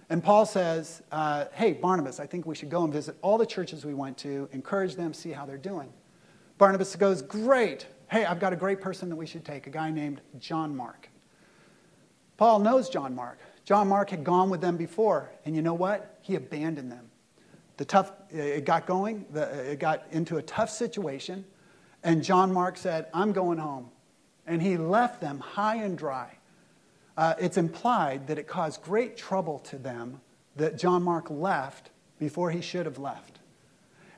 And 0.09 0.23
Paul 0.23 0.45
says, 0.45 1.01
uh, 1.11 1.45
Hey, 1.53 1.73
Barnabas, 1.73 2.19
I 2.19 2.27
think 2.27 2.45
we 2.45 2.55
should 2.55 2.69
go 2.69 2.83
and 2.83 2.93
visit 2.93 3.17
all 3.21 3.37
the 3.37 3.45
churches 3.45 3.85
we 3.85 3.93
went 3.93 4.17
to, 4.19 4.47
encourage 4.51 4.95
them, 4.95 5.13
see 5.13 5.31
how 5.31 5.45
they're 5.45 5.57
doing. 5.57 5.91
Barnabas 6.57 6.95
goes, 6.95 7.21
Great. 7.21 7.87
Hey, 8.09 8.23
I've 8.25 8.39
got 8.39 8.53
a 8.53 8.55
great 8.55 8.81
person 8.81 9.09
that 9.09 9.15
we 9.15 9.25
should 9.25 9.43
take, 9.43 9.65
a 9.65 9.71
guy 9.71 9.89
named 9.89 10.21
John 10.39 10.75
Mark. 10.75 11.09
Paul 12.37 12.59
knows 12.59 12.89
John 12.89 13.15
Mark. 13.15 13.39
John 13.63 13.87
Mark 13.87 14.11
had 14.11 14.23
gone 14.23 14.49
with 14.49 14.61
them 14.61 14.77
before, 14.77 15.31
and 15.43 15.55
you 15.55 15.61
know 15.63 15.73
what? 15.73 16.19
He 16.21 16.35
abandoned 16.35 16.91
them. 16.91 17.09
The 17.77 17.85
tough, 17.85 18.11
it 18.29 18.63
got 18.63 18.85
going, 18.85 19.25
it 19.33 19.79
got 19.79 20.05
into 20.11 20.37
a 20.37 20.41
tough 20.43 20.69
situation, 20.69 21.43
and 22.03 22.23
John 22.23 22.53
Mark 22.53 22.77
said, 22.77 23.07
I'm 23.13 23.31
going 23.31 23.57
home. 23.57 23.89
And 24.45 24.61
he 24.61 24.77
left 24.77 25.19
them 25.19 25.39
high 25.39 25.77
and 25.77 25.97
dry. 25.97 26.37
Uh, 27.17 27.33
it's 27.39 27.57
implied 27.57 28.27
that 28.27 28.37
it 28.37 28.47
caused 28.47 28.81
great 28.81 29.15
trouble 29.15 29.59
to 29.59 29.77
them 29.77 30.19
that 30.55 30.77
John 30.77 31.01
Mark 31.03 31.29
left 31.29 31.91
before 32.19 32.51
he 32.51 32.61
should 32.61 32.85
have 32.85 32.97
left. 32.97 33.39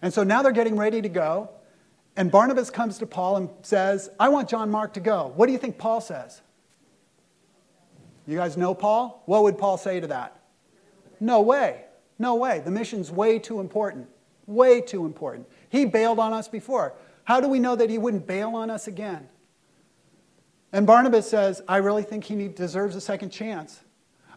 And 0.01 0.13
so 0.13 0.23
now 0.23 0.41
they're 0.41 0.51
getting 0.51 0.77
ready 0.77 1.01
to 1.01 1.09
go, 1.09 1.49
and 2.15 2.31
Barnabas 2.31 2.69
comes 2.69 2.97
to 2.99 3.05
Paul 3.05 3.37
and 3.37 3.49
says, 3.61 4.09
I 4.19 4.29
want 4.29 4.49
John 4.49 4.71
Mark 4.71 4.93
to 4.93 4.99
go. 4.99 5.31
What 5.35 5.45
do 5.45 5.51
you 5.51 5.57
think 5.57 5.77
Paul 5.77 6.01
says? 6.01 6.41
You 8.25 8.37
guys 8.37 8.57
know 8.57 8.73
Paul? 8.73 9.23
What 9.25 9.43
would 9.43 9.57
Paul 9.57 9.77
say 9.77 9.99
to 9.99 10.07
that? 10.07 10.39
No 11.19 11.41
way. 11.41 11.83
No 12.19 12.35
way. 12.35 12.61
The 12.63 12.71
mission's 12.71 13.11
way 13.11 13.39
too 13.39 13.59
important. 13.59 14.07
Way 14.47 14.81
too 14.81 15.05
important. 15.05 15.47
He 15.69 15.85
bailed 15.85 16.19
on 16.19 16.33
us 16.33 16.47
before. 16.47 16.93
How 17.23 17.39
do 17.39 17.47
we 17.47 17.59
know 17.59 17.75
that 17.75 17.89
he 17.89 17.97
wouldn't 17.97 18.25
bail 18.25 18.55
on 18.55 18.69
us 18.69 18.87
again? 18.87 19.29
And 20.73 20.85
Barnabas 20.85 21.29
says, 21.29 21.61
I 21.67 21.77
really 21.77 22.03
think 22.03 22.23
he 22.23 22.47
deserves 22.47 22.95
a 22.95 23.01
second 23.01 23.29
chance. 23.29 23.81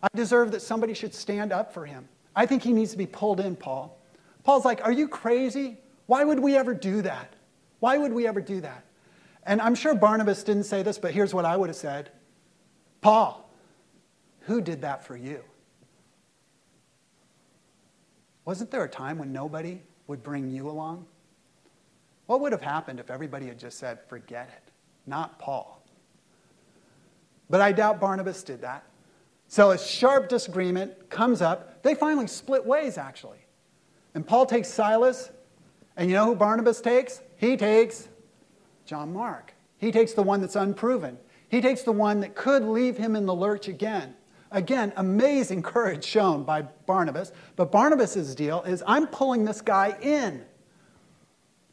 I 0.02 0.08
deserve 0.14 0.52
that 0.52 0.62
somebody 0.62 0.94
should 0.94 1.14
stand 1.14 1.52
up 1.52 1.74
for 1.74 1.84
him. 1.84 2.08
I 2.34 2.46
think 2.46 2.62
he 2.62 2.72
needs 2.72 2.92
to 2.92 2.98
be 2.98 3.06
pulled 3.06 3.40
in, 3.40 3.56
Paul. 3.56 3.98
Paul's 4.44 4.64
like, 4.64 4.82
Are 4.84 4.92
you 4.92 5.08
crazy? 5.08 5.78
Why 6.06 6.24
would 6.24 6.40
we 6.40 6.56
ever 6.56 6.74
do 6.74 7.02
that? 7.02 7.34
Why 7.80 7.98
would 7.98 8.12
we 8.12 8.26
ever 8.26 8.40
do 8.40 8.60
that? 8.60 8.84
And 9.44 9.60
I'm 9.60 9.74
sure 9.74 9.94
Barnabas 9.94 10.42
didn't 10.44 10.64
say 10.64 10.82
this, 10.82 10.98
but 10.98 11.12
here's 11.12 11.34
what 11.34 11.44
I 11.44 11.56
would 11.56 11.68
have 11.68 11.76
said 11.76 12.10
Paul, 13.00 13.50
who 14.40 14.60
did 14.60 14.82
that 14.82 15.04
for 15.04 15.16
you? 15.16 15.42
Wasn't 18.44 18.70
there 18.70 18.84
a 18.84 18.88
time 18.88 19.18
when 19.18 19.32
nobody 19.32 19.80
would 20.06 20.22
bring 20.22 20.50
you 20.50 20.68
along? 20.68 21.06
What 22.26 22.40
would 22.40 22.52
have 22.52 22.62
happened 22.62 23.00
if 23.00 23.10
everybody 23.10 23.46
had 23.46 23.58
just 23.58 23.78
said, 23.78 23.98
forget 24.08 24.48
it? 24.56 24.72
Not 25.06 25.38
Paul. 25.38 25.79
But 27.50 27.60
I 27.60 27.72
doubt 27.72 28.00
Barnabas 28.00 28.42
did 28.44 28.62
that. 28.62 28.84
So 29.48 29.72
a 29.72 29.78
sharp 29.78 30.28
disagreement 30.28 31.10
comes 31.10 31.42
up. 31.42 31.82
They 31.82 31.96
finally 31.96 32.28
split 32.28 32.64
ways, 32.64 32.96
actually. 32.96 33.38
And 34.14 34.24
Paul 34.24 34.46
takes 34.46 34.68
Silas, 34.68 35.30
and 35.96 36.08
you 36.08 36.14
know 36.14 36.26
who 36.26 36.36
Barnabas 36.36 36.80
takes? 36.80 37.20
He 37.36 37.56
takes 37.56 38.08
John 38.86 39.12
Mark. 39.12 39.52
He 39.78 39.90
takes 39.90 40.12
the 40.12 40.22
one 40.22 40.40
that's 40.40 40.56
unproven. 40.56 41.18
He 41.48 41.60
takes 41.60 41.82
the 41.82 41.92
one 41.92 42.20
that 42.20 42.36
could 42.36 42.62
leave 42.62 42.96
him 42.96 43.16
in 43.16 43.26
the 43.26 43.34
lurch 43.34 43.66
again. 43.66 44.14
Again, 44.52 44.92
amazing 44.96 45.62
courage 45.64 46.04
shown 46.04 46.44
by 46.44 46.62
Barnabas. 46.62 47.32
But 47.56 47.72
Barnabas' 47.72 48.34
deal 48.36 48.62
is 48.62 48.84
I'm 48.86 49.08
pulling 49.08 49.44
this 49.44 49.60
guy 49.60 49.96
in. 50.00 50.44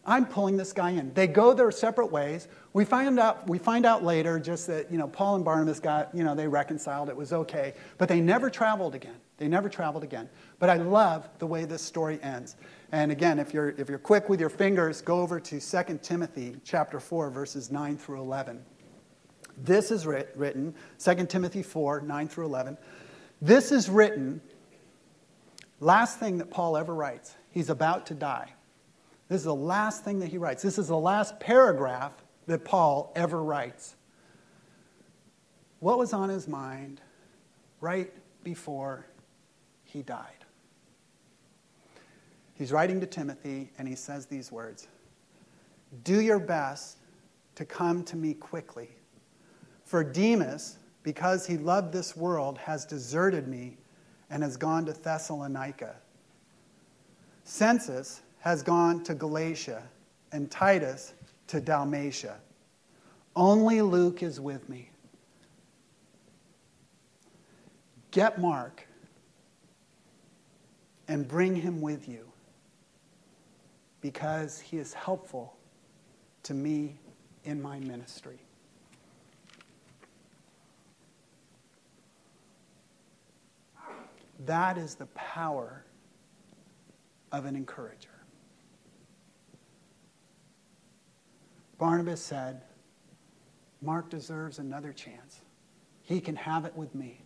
I'm 0.09 0.25
pulling 0.25 0.55
this 0.55 0.71
guy 0.71 0.91
in. 0.91 1.13
They 1.13 1.27
go 1.27 1.53
their 1.53 1.69
separate 1.69 2.09
ways. 2.09 2.47
We 2.71 2.85
find 2.85 3.19
out, 3.19 3.45
we 3.49 3.57
find 3.57 3.85
out 3.85 4.05
later 4.05 4.39
just 4.39 4.65
that, 4.67 4.89
you 4.89 4.97
know, 4.97 5.09
Paul 5.09 5.35
and 5.35 5.43
Barnabas 5.43 5.81
got, 5.81 6.15
you 6.15 6.23
know, 6.23 6.33
they 6.33 6.47
reconciled. 6.47 7.09
It 7.09 7.17
was 7.17 7.33
okay. 7.33 7.73
But 7.97 8.07
they 8.07 8.21
never 8.21 8.49
traveled 8.49 8.95
again. 8.95 9.17
They 9.37 9.49
never 9.49 9.67
traveled 9.67 10.05
again. 10.05 10.29
But 10.59 10.69
I 10.69 10.77
love 10.77 11.27
the 11.39 11.45
way 11.45 11.65
this 11.65 11.81
story 11.81 12.19
ends. 12.23 12.55
And 12.93 13.11
again, 13.11 13.37
if 13.37 13.53
you're, 13.53 13.69
if 13.77 13.89
you're 13.89 13.99
quick 13.99 14.29
with 14.29 14.39
your 14.39 14.49
fingers, 14.49 15.01
go 15.01 15.19
over 15.19 15.41
to 15.41 15.59
2 15.59 15.99
Timothy 16.01 16.55
chapter 16.63 17.01
4, 17.01 17.29
verses 17.29 17.69
9 17.69 17.97
through 17.97 18.21
11. 18.21 18.63
This 19.57 19.91
is 19.91 20.07
writ- 20.07 20.31
written, 20.35 20.73
2 20.99 21.25
Timothy 21.25 21.63
4, 21.63 22.01
9 22.01 22.27
through 22.29 22.45
11. 22.45 22.77
This 23.41 23.73
is 23.73 23.89
written, 23.89 24.39
last 25.81 26.17
thing 26.17 26.37
that 26.37 26.49
Paul 26.49 26.77
ever 26.77 26.95
writes. 26.95 27.35
He's 27.51 27.69
about 27.69 28.05
to 28.07 28.13
die. 28.13 28.53
This 29.29 29.39
is 29.39 29.45
the 29.45 29.55
last 29.55 30.03
thing 30.03 30.19
that 30.19 30.29
he 30.29 30.37
writes. 30.37 30.63
This 30.63 30.77
is 30.77 30.87
the 30.87 30.97
last 30.97 31.39
paragraph 31.39 32.13
that 32.45 32.63
Paul 32.63 33.11
ever 33.15 33.43
writes. 33.43 33.95
What 35.79 35.97
was 35.97 36.13
on 36.13 36.29
his 36.29 36.47
mind 36.47 37.01
right 37.81 38.11
before 38.43 39.05
he 39.83 40.01
died? 40.01 40.45
He's 42.55 42.71
writing 42.71 42.99
to 43.01 43.05
Timothy 43.05 43.69
and 43.77 43.87
he 43.87 43.95
says 43.95 44.25
these 44.25 44.51
words 44.51 44.87
Do 46.03 46.21
your 46.21 46.39
best 46.39 46.97
to 47.55 47.65
come 47.65 48.03
to 48.05 48.15
me 48.15 48.33
quickly 48.33 48.89
for 49.87 50.03
Demas, 50.03 50.79
because 51.01 51.47
he 51.47 51.57
loved 51.57 51.93
this 51.93 52.13
world, 52.13 52.57
has 52.57 52.85
deserted 52.85 53.47
me 53.47 53.77
and 54.29 54.43
has 54.43 54.57
gone 54.57 54.85
to 54.85 54.91
Thessalonica. 54.91 55.95
Crescens 57.45 58.19
has 58.39 58.63
gone 58.63 59.03
to 59.03 59.13
Galatia 59.13 59.83
and 60.31 60.49
Titus 60.49 61.13
to 61.47 61.59
Dalmatia. 61.59 62.37
Only 63.35 63.81
Luke 63.81 64.23
is 64.23 64.39
with 64.39 64.67
me. 64.69 64.89
Get 68.11 68.39
Mark 68.39 68.87
and 71.07 71.27
bring 71.27 71.55
him 71.55 71.81
with 71.81 72.07
you 72.09 72.27
because 74.01 74.59
he 74.59 74.77
is 74.77 74.93
helpful 74.93 75.55
to 76.43 76.53
me 76.53 76.95
in 77.43 77.61
my 77.61 77.79
ministry. 77.79 78.39
That 84.45 84.77
is 84.77 84.95
the 84.95 85.07
power 85.07 85.83
of 87.31 87.45
an 87.45 87.55
encourager. 87.55 88.16
Barnabas 91.77 92.21
said, 92.21 92.61
Mark 93.81 94.09
deserves 94.09 94.59
another 94.59 94.91
chance. 94.91 95.41
He 96.01 96.19
can 96.19 96.35
have 96.35 96.65
it 96.65 96.75
with 96.75 96.95
me. 96.95 97.21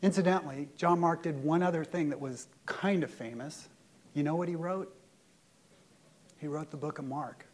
Incidentally, 0.00 0.68
John 0.76 1.00
Mark 1.00 1.22
did 1.22 1.42
one 1.42 1.62
other 1.62 1.84
thing 1.84 2.08
that 2.10 2.20
was 2.20 2.46
kind 2.66 3.02
of 3.02 3.10
famous. 3.10 3.68
You 4.14 4.22
know 4.22 4.36
what 4.36 4.48
he 4.48 4.54
wrote? 4.54 4.94
He 6.38 6.46
wrote 6.46 6.70
the 6.70 6.76
book 6.76 6.98
of 6.98 7.04
Mark. 7.04 7.46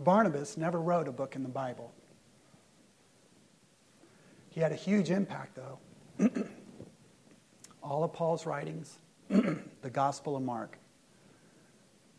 Barnabas 0.00 0.56
never 0.56 0.80
wrote 0.80 1.08
a 1.08 1.12
book 1.12 1.34
in 1.34 1.42
the 1.42 1.48
Bible. 1.48 1.92
He 4.50 4.60
had 4.60 4.70
a 4.70 4.76
huge 4.76 5.10
impact, 5.10 5.56
though. 5.56 5.78
All 7.82 8.04
of 8.04 8.12
Paul's 8.12 8.44
writings, 8.46 8.98
the 9.28 9.90
Gospel 9.90 10.36
of 10.36 10.42
Mark, 10.42 10.78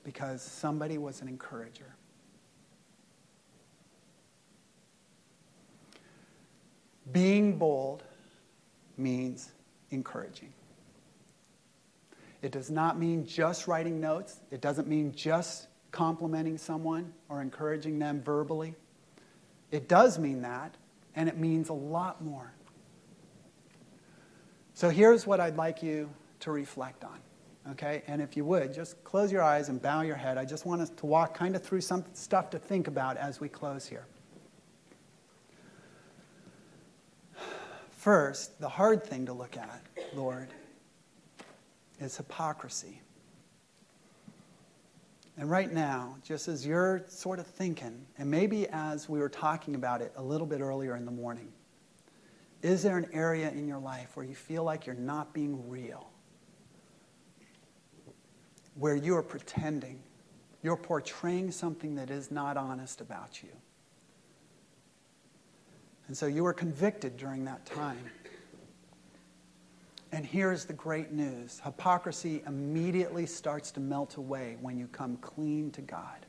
because 0.05 0.41
somebody 0.41 0.97
was 0.97 1.21
an 1.21 1.27
encourager. 1.27 1.95
Being 7.11 7.57
bold 7.57 8.03
means 8.97 9.51
encouraging. 9.89 10.53
It 12.41 12.51
does 12.51 12.69
not 12.69 12.99
mean 12.99 13.25
just 13.25 13.67
writing 13.67 13.99
notes. 13.99 14.39
It 14.51 14.61
doesn't 14.61 14.87
mean 14.87 15.13
just 15.15 15.67
complimenting 15.91 16.57
someone 16.57 17.11
or 17.27 17.41
encouraging 17.41 17.97
them 17.97 18.21
verbally. 18.21 18.75
It 19.71 19.87
does 19.87 20.19
mean 20.19 20.43
that, 20.43 20.75
and 21.15 21.27
it 21.27 21.37
means 21.37 21.69
a 21.69 21.73
lot 21.73 22.23
more. 22.23 22.53
So 24.75 24.89
here's 24.89 25.25
what 25.25 25.39
I'd 25.39 25.55
like 25.55 25.81
you 25.81 26.09
to 26.41 26.51
reflect 26.51 27.03
on. 27.03 27.19
Okay? 27.71 28.03
And 28.07 28.21
if 28.21 28.37
you 28.37 28.45
would, 28.45 28.73
just 28.73 29.03
close 29.03 29.31
your 29.31 29.41
eyes 29.41 29.69
and 29.69 29.81
bow 29.81 30.01
your 30.01 30.15
head. 30.15 30.37
I 30.37 30.45
just 30.45 30.65
want 30.65 30.81
us 30.81 30.89
to 30.91 31.05
walk 31.05 31.35
kind 31.35 31.55
of 31.55 31.63
through 31.63 31.81
some 31.81 32.03
stuff 32.13 32.49
to 32.51 32.59
think 32.59 32.87
about 32.87 33.17
as 33.17 33.39
we 33.39 33.49
close 33.49 33.87
here. 33.87 34.05
First, 37.89 38.59
the 38.59 38.69
hard 38.69 39.03
thing 39.03 39.25
to 39.25 39.33
look 39.33 39.57
at, 39.57 39.81
Lord, 40.13 40.49
is 41.99 42.15
hypocrisy. 42.15 43.01
And 45.37 45.49
right 45.49 45.73
now, 45.73 46.15
just 46.23 46.47
as 46.47 46.65
you're 46.65 47.03
sort 47.07 47.39
of 47.39 47.47
thinking, 47.47 48.05
and 48.17 48.29
maybe 48.29 48.67
as 48.69 49.09
we 49.09 49.19
were 49.19 49.27
talking 49.27 49.75
about 49.75 50.01
it 50.01 50.13
a 50.15 50.21
little 50.21 50.47
bit 50.47 50.61
earlier 50.61 50.95
in 50.95 51.03
the 51.03 51.11
morning, 51.11 51.51
is 52.61 52.83
there 52.83 52.97
an 52.97 53.07
area 53.11 53.49
in 53.49 53.67
your 53.67 53.79
life 53.79 54.15
where 54.15 54.25
you 54.25 54.35
feel 54.35 54.63
like 54.63 54.85
you're 54.85 54.95
not 54.95 55.33
being 55.33 55.67
real? 55.67 56.07
Where 58.75 58.95
you 58.95 59.15
are 59.15 59.23
pretending, 59.23 59.99
you're 60.61 60.77
portraying 60.77 61.51
something 61.51 61.95
that 61.95 62.09
is 62.09 62.31
not 62.31 62.57
honest 62.57 63.01
about 63.01 63.41
you? 63.41 63.49
And 66.07 66.15
so 66.15 66.27
you 66.27 66.43
were 66.43 66.53
convicted 66.53 67.17
during 67.17 67.45
that 67.45 67.65
time. 67.65 68.09
And 70.11 70.25
here's 70.25 70.65
the 70.65 70.73
great 70.73 71.11
news 71.11 71.59
hypocrisy 71.63 72.41
immediately 72.47 73.25
starts 73.25 73.71
to 73.71 73.79
melt 73.79 74.15
away 74.15 74.57
when 74.61 74.77
you 74.77 74.87
come 74.87 75.17
clean 75.17 75.71
to 75.71 75.81
God. 75.81 76.25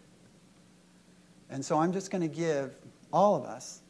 And 1.51 1.65
so 1.65 1.79
I'm 1.79 1.93
just 1.93 2.11
going 2.11 2.23
to 2.23 2.35
give 2.35 2.75
all 3.13 3.37
of 3.37 3.45
us 3.45 3.83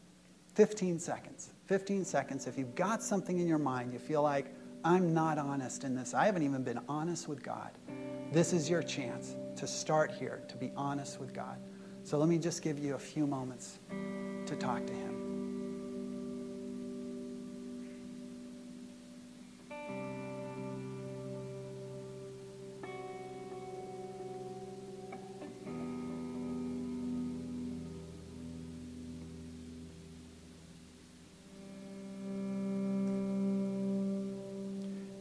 15 0.55 0.99
seconds. 0.99 1.51
15 1.67 2.05
seconds. 2.05 2.47
If 2.47 2.59
you've 2.59 2.75
got 2.75 3.03
something 3.03 3.39
in 3.39 3.47
your 3.47 3.59
mind, 3.59 3.93
you 3.93 3.99
feel 3.99 4.23
like, 4.23 4.47
I'm 4.85 5.15
not 5.15 5.39
honest 5.39 5.85
in 5.85 5.97
this, 5.97 6.15
I 6.15 6.27
haven't 6.27 6.43
even 6.43 6.63
been 6.63 6.81
honest 6.89 7.29
with 7.29 7.43
God. 7.43 7.71
This 8.33 8.53
is 8.53 8.68
your 8.68 8.83
chance 8.83 9.35
to 9.57 9.66
start 9.66 10.11
here, 10.11 10.43
to 10.49 10.57
be 10.57 10.70
honest 10.77 11.18
with 11.20 11.33
God. 11.33 11.59
So 12.03 12.18
let 12.18 12.29
me 12.29 12.39
just 12.39 12.62
give 12.62 12.79
you 12.79 12.95
a 12.95 12.99
few 12.99 13.27
moments 13.27 13.79
to 14.47 14.57
talk 14.57 14.87
to 14.87 14.93
Him. 14.93 15.16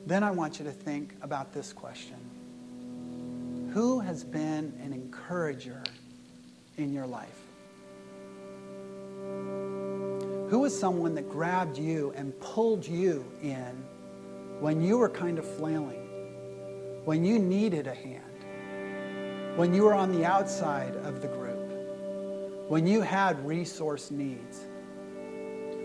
Then 0.06 0.22
I 0.22 0.30
want 0.30 0.60
you 0.60 0.66
to 0.66 0.72
think 0.72 1.16
about 1.22 1.52
this 1.52 1.74
question 1.74 2.18
Who 3.76 4.00
has 4.00 4.24
been 4.24 4.72
an 4.82 4.94
encourager 4.94 5.84
in 6.78 6.94
your 6.94 7.06
life? 7.06 7.42
Who 10.50 10.60
was 10.60 10.80
someone 10.80 11.14
that 11.16 11.30
grabbed 11.30 11.78
you 11.78 12.14
and 12.16 12.40
pulled 12.40 12.88
you 12.88 13.30
in 13.42 13.84
when 14.62 14.82
you 14.82 14.98
were 14.98 15.10
kind 15.10 15.38
of 15.38 15.46
flailing, 15.58 16.08
when 17.04 17.26
you 17.26 17.38
needed 17.38 17.88
a 17.88 17.94
hand, 17.94 19.58
when 19.58 19.74
you 19.74 19.84
were 19.84 19.94
on 19.94 20.14
the 20.14 20.24
outside 20.24 20.96
of 20.96 21.22
the 21.22 21.28
group, 21.28 22.70
when 22.70 22.88
you 22.88 23.02
had 23.02 23.46
resource 23.46 24.10
needs, 24.10 24.62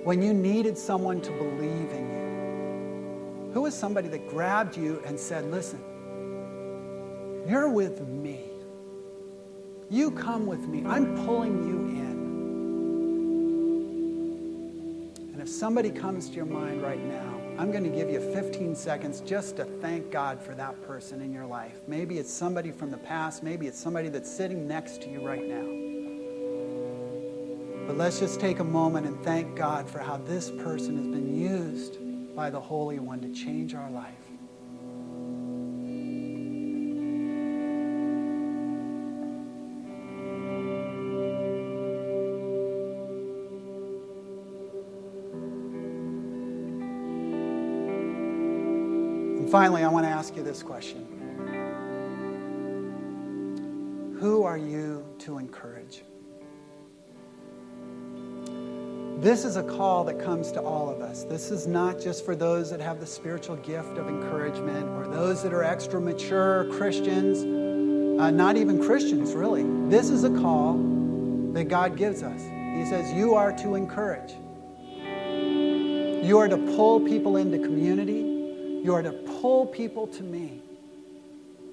when 0.04 0.22
you 0.22 0.32
needed 0.32 0.78
someone 0.78 1.20
to 1.22 1.32
believe 1.32 1.90
in 1.90 2.08
you? 2.08 3.50
Who 3.52 3.62
was 3.62 3.74
somebody 3.74 4.06
that 4.06 4.28
grabbed 4.28 4.76
you 4.76 5.02
and 5.04 5.18
said, 5.18 5.50
Listen, 5.50 5.82
you're 7.50 7.68
with 7.68 8.00
me. 8.06 8.40
You 9.90 10.12
come 10.12 10.46
with 10.46 10.68
me. 10.68 10.84
I'm 10.86 11.16
pulling 11.26 11.66
you 11.68 11.78
in. 11.88 12.10
And 15.32 15.42
if 15.42 15.48
somebody 15.48 15.90
comes 15.90 16.28
to 16.28 16.36
your 16.36 16.46
mind 16.46 16.80
right 16.80 17.04
now, 17.04 17.40
I'm 17.58 17.72
going 17.72 17.82
to 17.82 17.90
give 17.90 18.08
you 18.08 18.20
15 18.20 18.76
seconds 18.76 19.20
just 19.20 19.56
to 19.56 19.64
thank 19.64 20.12
God 20.12 20.40
for 20.40 20.54
that 20.54 20.80
person 20.86 21.20
in 21.20 21.32
your 21.32 21.44
life. 21.44 21.80
Maybe 21.88 22.18
it's 22.18 22.32
somebody 22.32 22.70
from 22.70 22.92
the 22.92 22.98
past, 22.98 23.42
maybe 23.42 23.66
it's 23.66 23.80
somebody 23.80 24.08
that's 24.10 24.30
sitting 24.30 24.68
next 24.68 25.02
to 25.02 25.10
you 25.10 25.26
right 25.26 25.44
now. 25.44 25.66
But 27.88 27.96
let's 27.96 28.20
just 28.20 28.38
take 28.38 28.60
a 28.60 28.64
moment 28.64 29.08
and 29.08 29.20
thank 29.24 29.56
God 29.56 29.90
for 29.90 29.98
how 29.98 30.18
this 30.18 30.52
person 30.52 30.96
has 30.98 31.08
been 31.08 31.36
used 31.36 31.98
by 32.36 32.48
the 32.48 32.60
Holy 32.60 33.00
One 33.00 33.20
to 33.22 33.32
change 33.32 33.74
our 33.74 33.90
life. 33.90 34.29
Finally, 49.50 49.82
I 49.82 49.88
want 49.88 50.06
to 50.06 50.10
ask 50.10 50.36
you 50.36 50.42
this 50.42 50.62
question 50.62 51.06
Who 54.20 54.44
are 54.44 54.58
you 54.58 55.04
to 55.20 55.38
encourage? 55.38 56.02
This 59.20 59.44
is 59.44 59.56
a 59.56 59.62
call 59.62 60.04
that 60.04 60.18
comes 60.18 60.50
to 60.52 60.62
all 60.62 60.88
of 60.88 61.02
us. 61.02 61.24
This 61.24 61.50
is 61.50 61.66
not 61.66 62.00
just 62.00 62.24
for 62.24 62.34
those 62.34 62.70
that 62.70 62.80
have 62.80 63.00
the 63.00 63.06
spiritual 63.06 63.56
gift 63.56 63.98
of 63.98 64.08
encouragement 64.08 64.88
or 64.88 65.06
those 65.06 65.42
that 65.42 65.52
are 65.52 65.62
extra 65.62 66.00
mature 66.00 66.66
Christians, 66.72 67.40
uh, 68.18 68.30
not 68.30 68.56
even 68.56 68.82
Christians, 68.82 69.34
really. 69.34 69.64
This 69.90 70.08
is 70.08 70.24
a 70.24 70.30
call 70.30 70.74
that 71.52 71.64
God 71.64 71.98
gives 71.98 72.22
us. 72.22 72.40
He 72.40 72.86
says, 72.86 73.12
You 73.12 73.34
are 73.34 73.52
to 73.58 73.74
encourage. 73.74 74.32
You 76.24 76.38
are 76.38 76.48
to 76.48 76.56
pull 76.76 77.00
people 77.00 77.36
into 77.36 77.58
community. 77.58 78.29
You 78.82 78.94
are 78.94 79.02
to 79.02 79.12
pull 79.40 79.66
people 79.66 80.06
to 80.06 80.22
me. 80.22 80.62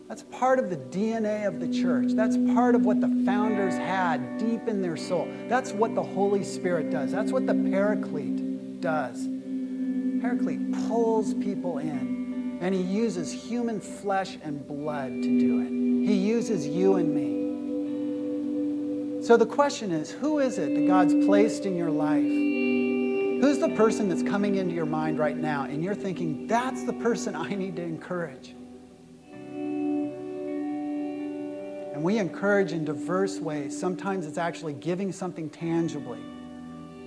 That's 0.08 0.24
part 0.24 0.60
of 0.60 0.70
the 0.70 0.78
DNA 0.78 1.47
of 1.47 1.60
the 1.60 1.68
church. 1.68 2.14
That's 2.14 2.38
part 2.53 2.76
of 2.76 2.86
what 2.86 3.01
the 3.01 3.24
founders 3.26 3.74
had 3.74 4.38
deep 4.38 4.68
in 4.68 4.82
their 4.82 4.95
soul. 4.95 5.28
That's 5.47 5.74
what 5.74 5.95
the 5.95 6.03
Holy 6.03 6.43
Spirit 6.43 6.89
does. 6.91 7.12
That's 7.12 7.32
what 7.32 7.45
the 7.45 7.53
Paraclete 7.53 8.82
does. 8.82 9.28
Paraclete 10.22 10.88
pulls 10.88 11.34
people 11.34 11.80
in, 11.80 12.58
and 12.62 12.74
he 12.74 12.82
uses 12.82 13.32
human 13.32 13.82
flesh 13.82 14.38
and 14.43 14.66
blood 14.66 15.10
to 15.10 15.39
do 15.39 15.62
it. 15.62 15.70
He 16.08 16.16
uses 16.16 16.66
you 16.66 16.95
and 16.95 17.14
me. 17.14 17.38
So 19.26 19.36
the 19.36 19.45
question 19.45 19.91
is 19.91 20.10
who 20.10 20.39
is 20.39 20.58
it 20.58 20.74
that 20.74 20.88
God's 20.88 21.14
placed 21.26 21.66
in 21.66 21.76
your 21.76 21.91
life? 21.91 22.57
Who's 23.40 23.60
the 23.60 23.70
person 23.70 24.10
that's 24.10 24.24
coming 24.24 24.56
into 24.56 24.74
your 24.74 24.88
mind 24.88 25.20
right 25.20 25.38
now, 25.38 25.66
and 25.66 25.84
you're 25.84 25.94
thinking, 25.94 26.48
that's 26.48 26.84
the 26.86 26.94
person 26.94 27.36
I 27.36 27.54
need 27.54 27.76
to 27.76 27.84
encourage? 27.84 28.56
And 31.94 32.04
we 32.04 32.18
encourage 32.18 32.72
in 32.72 32.84
diverse 32.84 33.40
ways. 33.40 33.80
Sometimes 33.80 34.26
it's 34.26 34.40
actually 34.40 34.74
giving 34.74 35.12
something 35.12 35.52
tangibly. 35.52 36.20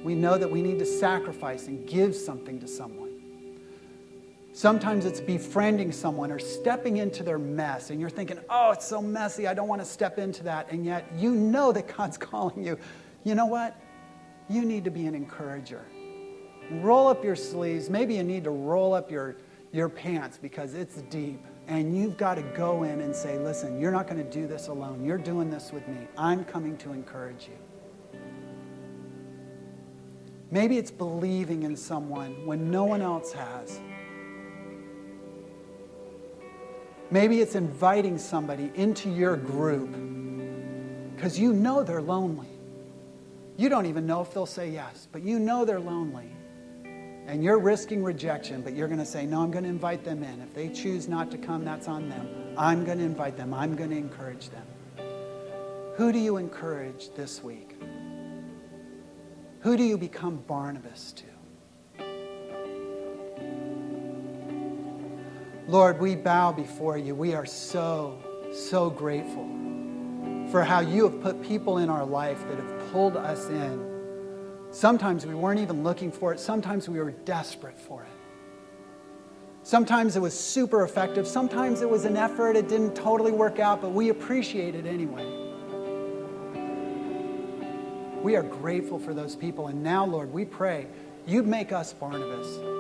We 0.05 0.15
know 0.15 0.39
that 0.39 0.49
we 0.49 0.63
need 0.63 0.79
to 0.79 0.87
sacrifice 0.87 1.67
and 1.67 1.85
give 1.89 2.15
something 2.15 2.61
to 2.61 2.69
someone. 2.69 3.11
Sometimes 4.53 5.07
it's 5.07 5.21
befriending 5.21 5.91
someone 5.91 6.31
or 6.31 6.39
stepping 6.39 6.99
into 6.99 7.25
their 7.25 7.39
mess, 7.39 7.91
and 7.91 8.01
you're 8.01 8.09
thinking, 8.09 8.39
oh, 8.49 8.71
it's 8.71 8.87
so 8.87 9.03
messy, 9.03 9.49
I 9.49 9.55
don't 9.55 9.67
want 9.67 9.81
to 9.81 9.87
step 9.87 10.17
into 10.17 10.45
that. 10.45 10.71
And 10.71 10.85
yet 10.85 11.11
you 11.17 11.35
know 11.35 11.73
that 11.73 11.97
God's 11.97 12.19
calling 12.31 12.65
you. 12.65 12.79
You 13.25 13.35
know 13.35 13.47
what? 13.47 13.77
You 14.49 14.65
need 14.65 14.85
to 14.85 14.93
be 14.93 15.07
an 15.07 15.17
encourager. 15.17 15.85
Roll 16.71 17.09
up 17.09 17.25
your 17.25 17.37
sleeves. 17.37 17.91
Maybe 17.91 18.15
you 18.15 18.23
need 18.23 18.45
to 18.45 18.51
roll 18.51 18.95
up 18.95 19.11
your, 19.11 19.37
your 19.73 19.89
pants 19.89 20.39
because 20.41 20.75
it's 20.75 21.03
deep. 21.03 21.45
And 21.67 21.97
you've 21.97 22.17
got 22.17 22.35
to 22.35 22.43
go 22.43 22.85
in 22.85 23.01
and 23.01 23.15
say, 23.15 23.39
listen, 23.39 23.81
you're 23.81 23.93
not 23.93 24.07
going 24.07 24.25
to 24.25 24.31
do 24.31 24.47
this 24.47 24.69
alone. 24.69 25.05
You're 25.05 25.19
doing 25.19 25.51
this 25.51 25.73
with 25.73 25.87
me. 25.89 26.07
I'm 26.17 26.45
coming 26.45 26.77
to 26.79 26.93
encourage 26.93 27.49
you. 27.49 28.19
Maybe 30.53 30.79
it's 30.79 30.91
believing 30.91 31.63
in 31.63 31.77
someone 31.77 32.45
when 32.45 32.71
no 32.71 32.85
one 32.85 33.03
else 33.03 33.33
has. 33.33 33.81
Maybe 37.13 37.41
it's 37.41 37.55
inviting 37.57 38.19
somebody 38.19 38.71
into 38.75 39.11
your 39.11 39.37
group 39.37 39.91
because 41.15 41.39
you 41.39 41.53
know 41.53 41.83
they're 41.83 42.03
lonely. 42.03 42.49
You 43.57 43.69
don't 43.69 43.87
even 43.87 44.07
know 44.07 44.23
if 44.23 44.33
they'll 44.33 44.47
say 44.47 44.71
yes, 44.71 45.07
but 45.11 45.23
you 45.23 45.39
know 45.39 45.65
they're 45.65 45.81
lonely. 45.81 46.33
And 47.31 47.45
you're 47.45 47.61
risking 47.61 48.03
rejection, 48.03 48.61
but 48.61 48.75
you're 48.75 48.89
going 48.89 48.99
to 48.99 49.07
say, 49.07 49.25
No, 49.25 49.43
I'm 49.43 49.53
going 49.53 49.63
to 49.63 49.71
invite 49.71 50.03
them 50.03 50.25
in. 50.25 50.41
If 50.41 50.53
they 50.53 50.69
choose 50.69 51.07
not 51.07 51.31
to 51.31 51.39
come, 51.39 51.65
that's 51.65 51.87
on 51.87 52.09
them. 52.09 52.29
I'm 52.59 52.85
going 52.85 52.99
to 52.99 53.05
invite 53.05 53.37
them, 53.37 53.55
I'm 53.55 53.77
going 53.77 53.91
to 53.91 53.97
encourage 53.97 54.51
them. 54.51 54.67
Who 55.95 56.11
do 56.11 56.19
you 56.19 56.39
encourage 56.39 57.11
this 57.15 57.41
week? 57.41 57.81
Who 59.61 59.77
do 59.77 59.85
you 59.85 59.97
become 59.97 60.39
Barnabas 60.49 61.13
to? 61.13 62.05
Lord, 65.69 66.01
we 66.01 66.17
bow 66.17 66.51
before 66.51 66.99
you. 66.99 67.15
We 67.15 67.35
are 67.35 67.47
so, 67.47 68.19
so 68.53 68.91
grateful 68.91 69.49
for 70.51 70.65
how 70.65 70.81
you 70.81 71.05
have 71.05 71.23
put 71.23 71.41
people 71.43 71.79
in 71.79 71.91
our 71.91 72.05
life 72.05 72.41
that 72.49 72.59
have 72.59 72.91
pulled 72.91 73.17
us 73.17 73.49
in 73.51 73.90
Sometimes 74.71 75.27
we 75.27 75.35
weren't 75.35 75.61
even 75.61 75.83
looking 75.83 76.13
for 76.13 76.33
it, 76.33 76.39
sometimes 76.39 76.89
we 76.89 77.01
were 77.01 77.11
desperate 77.11 77.79
for 77.79 78.03
it. 78.03 78.09
Sometimes 79.63 80.17
it 80.17 80.21
was 80.21 80.39
super 80.39 80.85
effective, 80.85 81.27
sometimes 81.27 81.83
it 81.83 81.91
was 81.91 82.05
an 82.05 82.17
effort, 82.17 82.57
it 82.57 82.69
didn't 82.69 82.95
totally 82.95 83.33
work 83.33 83.59
out, 83.59 83.83
but 83.83 83.91
we 83.91 84.09
appreciate 84.09 84.75
it 84.75 84.87
anyway. 84.87 85.27
We 88.23 88.37
are 88.37 88.43
grateful 88.43 88.99
for 88.99 89.13
those 89.13 89.35
people, 89.35 89.67
and 89.67 89.83
now, 89.83 90.07
Lord, 90.07 90.33
we 90.33 90.45
pray 90.45 90.87
you'd 91.27 91.47
make 91.47 91.73
us 91.73 91.93
Barnabas. 91.93 92.80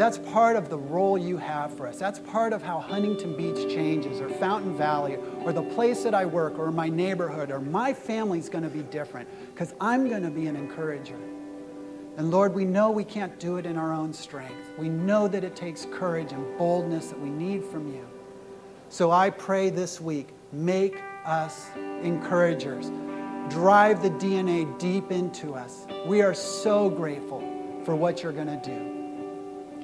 That's 0.00 0.16
part 0.16 0.56
of 0.56 0.70
the 0.70 0.78
role 0.78 1.18
you 1.18 1.36
have 1.36 1.76
for 1.76 1.86
us. 1.86 1.98
That's 1.98 2.20
part 2.20 2.54
of 2.54 2.62
how 2.62 2.80
Huntington 2.80 3.36
Beach 3.36 3.70
changes, 3.70 4.18
or 4.18 4.30
Fountain 4.30 4.74
Valley, 4.74 5.18
or 5.44 5.52
the 5.52 5.60
place 5.60 6.04
that 6.04 6.14
I 6.14 6.24
work, 6.24 6.58
or 6.58 6.72
my 6.72 6.88
neighborhood, 6.88 7.50
or 7.50 7.60
my 7.60 7.92
family's 7.92 8.48
going 8.48 8.64
to 8.64 8.70
be 8.70 8.80
different 8.84 9.28
because 9.52 9.74
I'm 9.78 10.08
going 10.08 10.22
to 10.22 10.30
be 10.30 10.46
an 10.46 10.56
encourager. 10.56 11.18
And 12.16 12.30
Lord, 12.30 12.54
we 12.54 12.64
know 12.64 12.90
we 12.90 13.04
can't 13.04 13.38
do 13.38 13.58
it 13.58 13.66
in 13.66 13.76
our 13.76 13.92
own 13.92 14.14
strength. 14.14 14.72
We 14.78 14.88
know 14.88 15.28
that 15.28 15.44
it 15.44 15.54
takes 15.54 15.86
courage 15.92 16.32
and 16.32 16.56
boldness 16.56 17.08
that 17.08 17.20
we 17.20 17.28
need 17.28 17.62
from 17.62 17.92
you. 17.92 18.08
So 18.88 19.10
I 19.10 19.28
pray 19.28 19.68
this 19.68 20.00
week, 20.00 20.30
make 20.50 20.96
us 21.26 21.66
encouragers. 21.76 22.90
Drive 23.50 24.02
the 24.02 24.08
DNA 24.12 24.78
deep 24.78 25.12
into 25.12 25.52
us. 25.52 25.86
We 26.06 26.22
are 26.22 26.32
so 26.32 26.88
grateful 26.88 27.40
for 27.84 27.94
what 27.94 28.22
you're 28.22 28.32
going 28.32 28.46
to 28.46 28.66
do. 28.66 28.99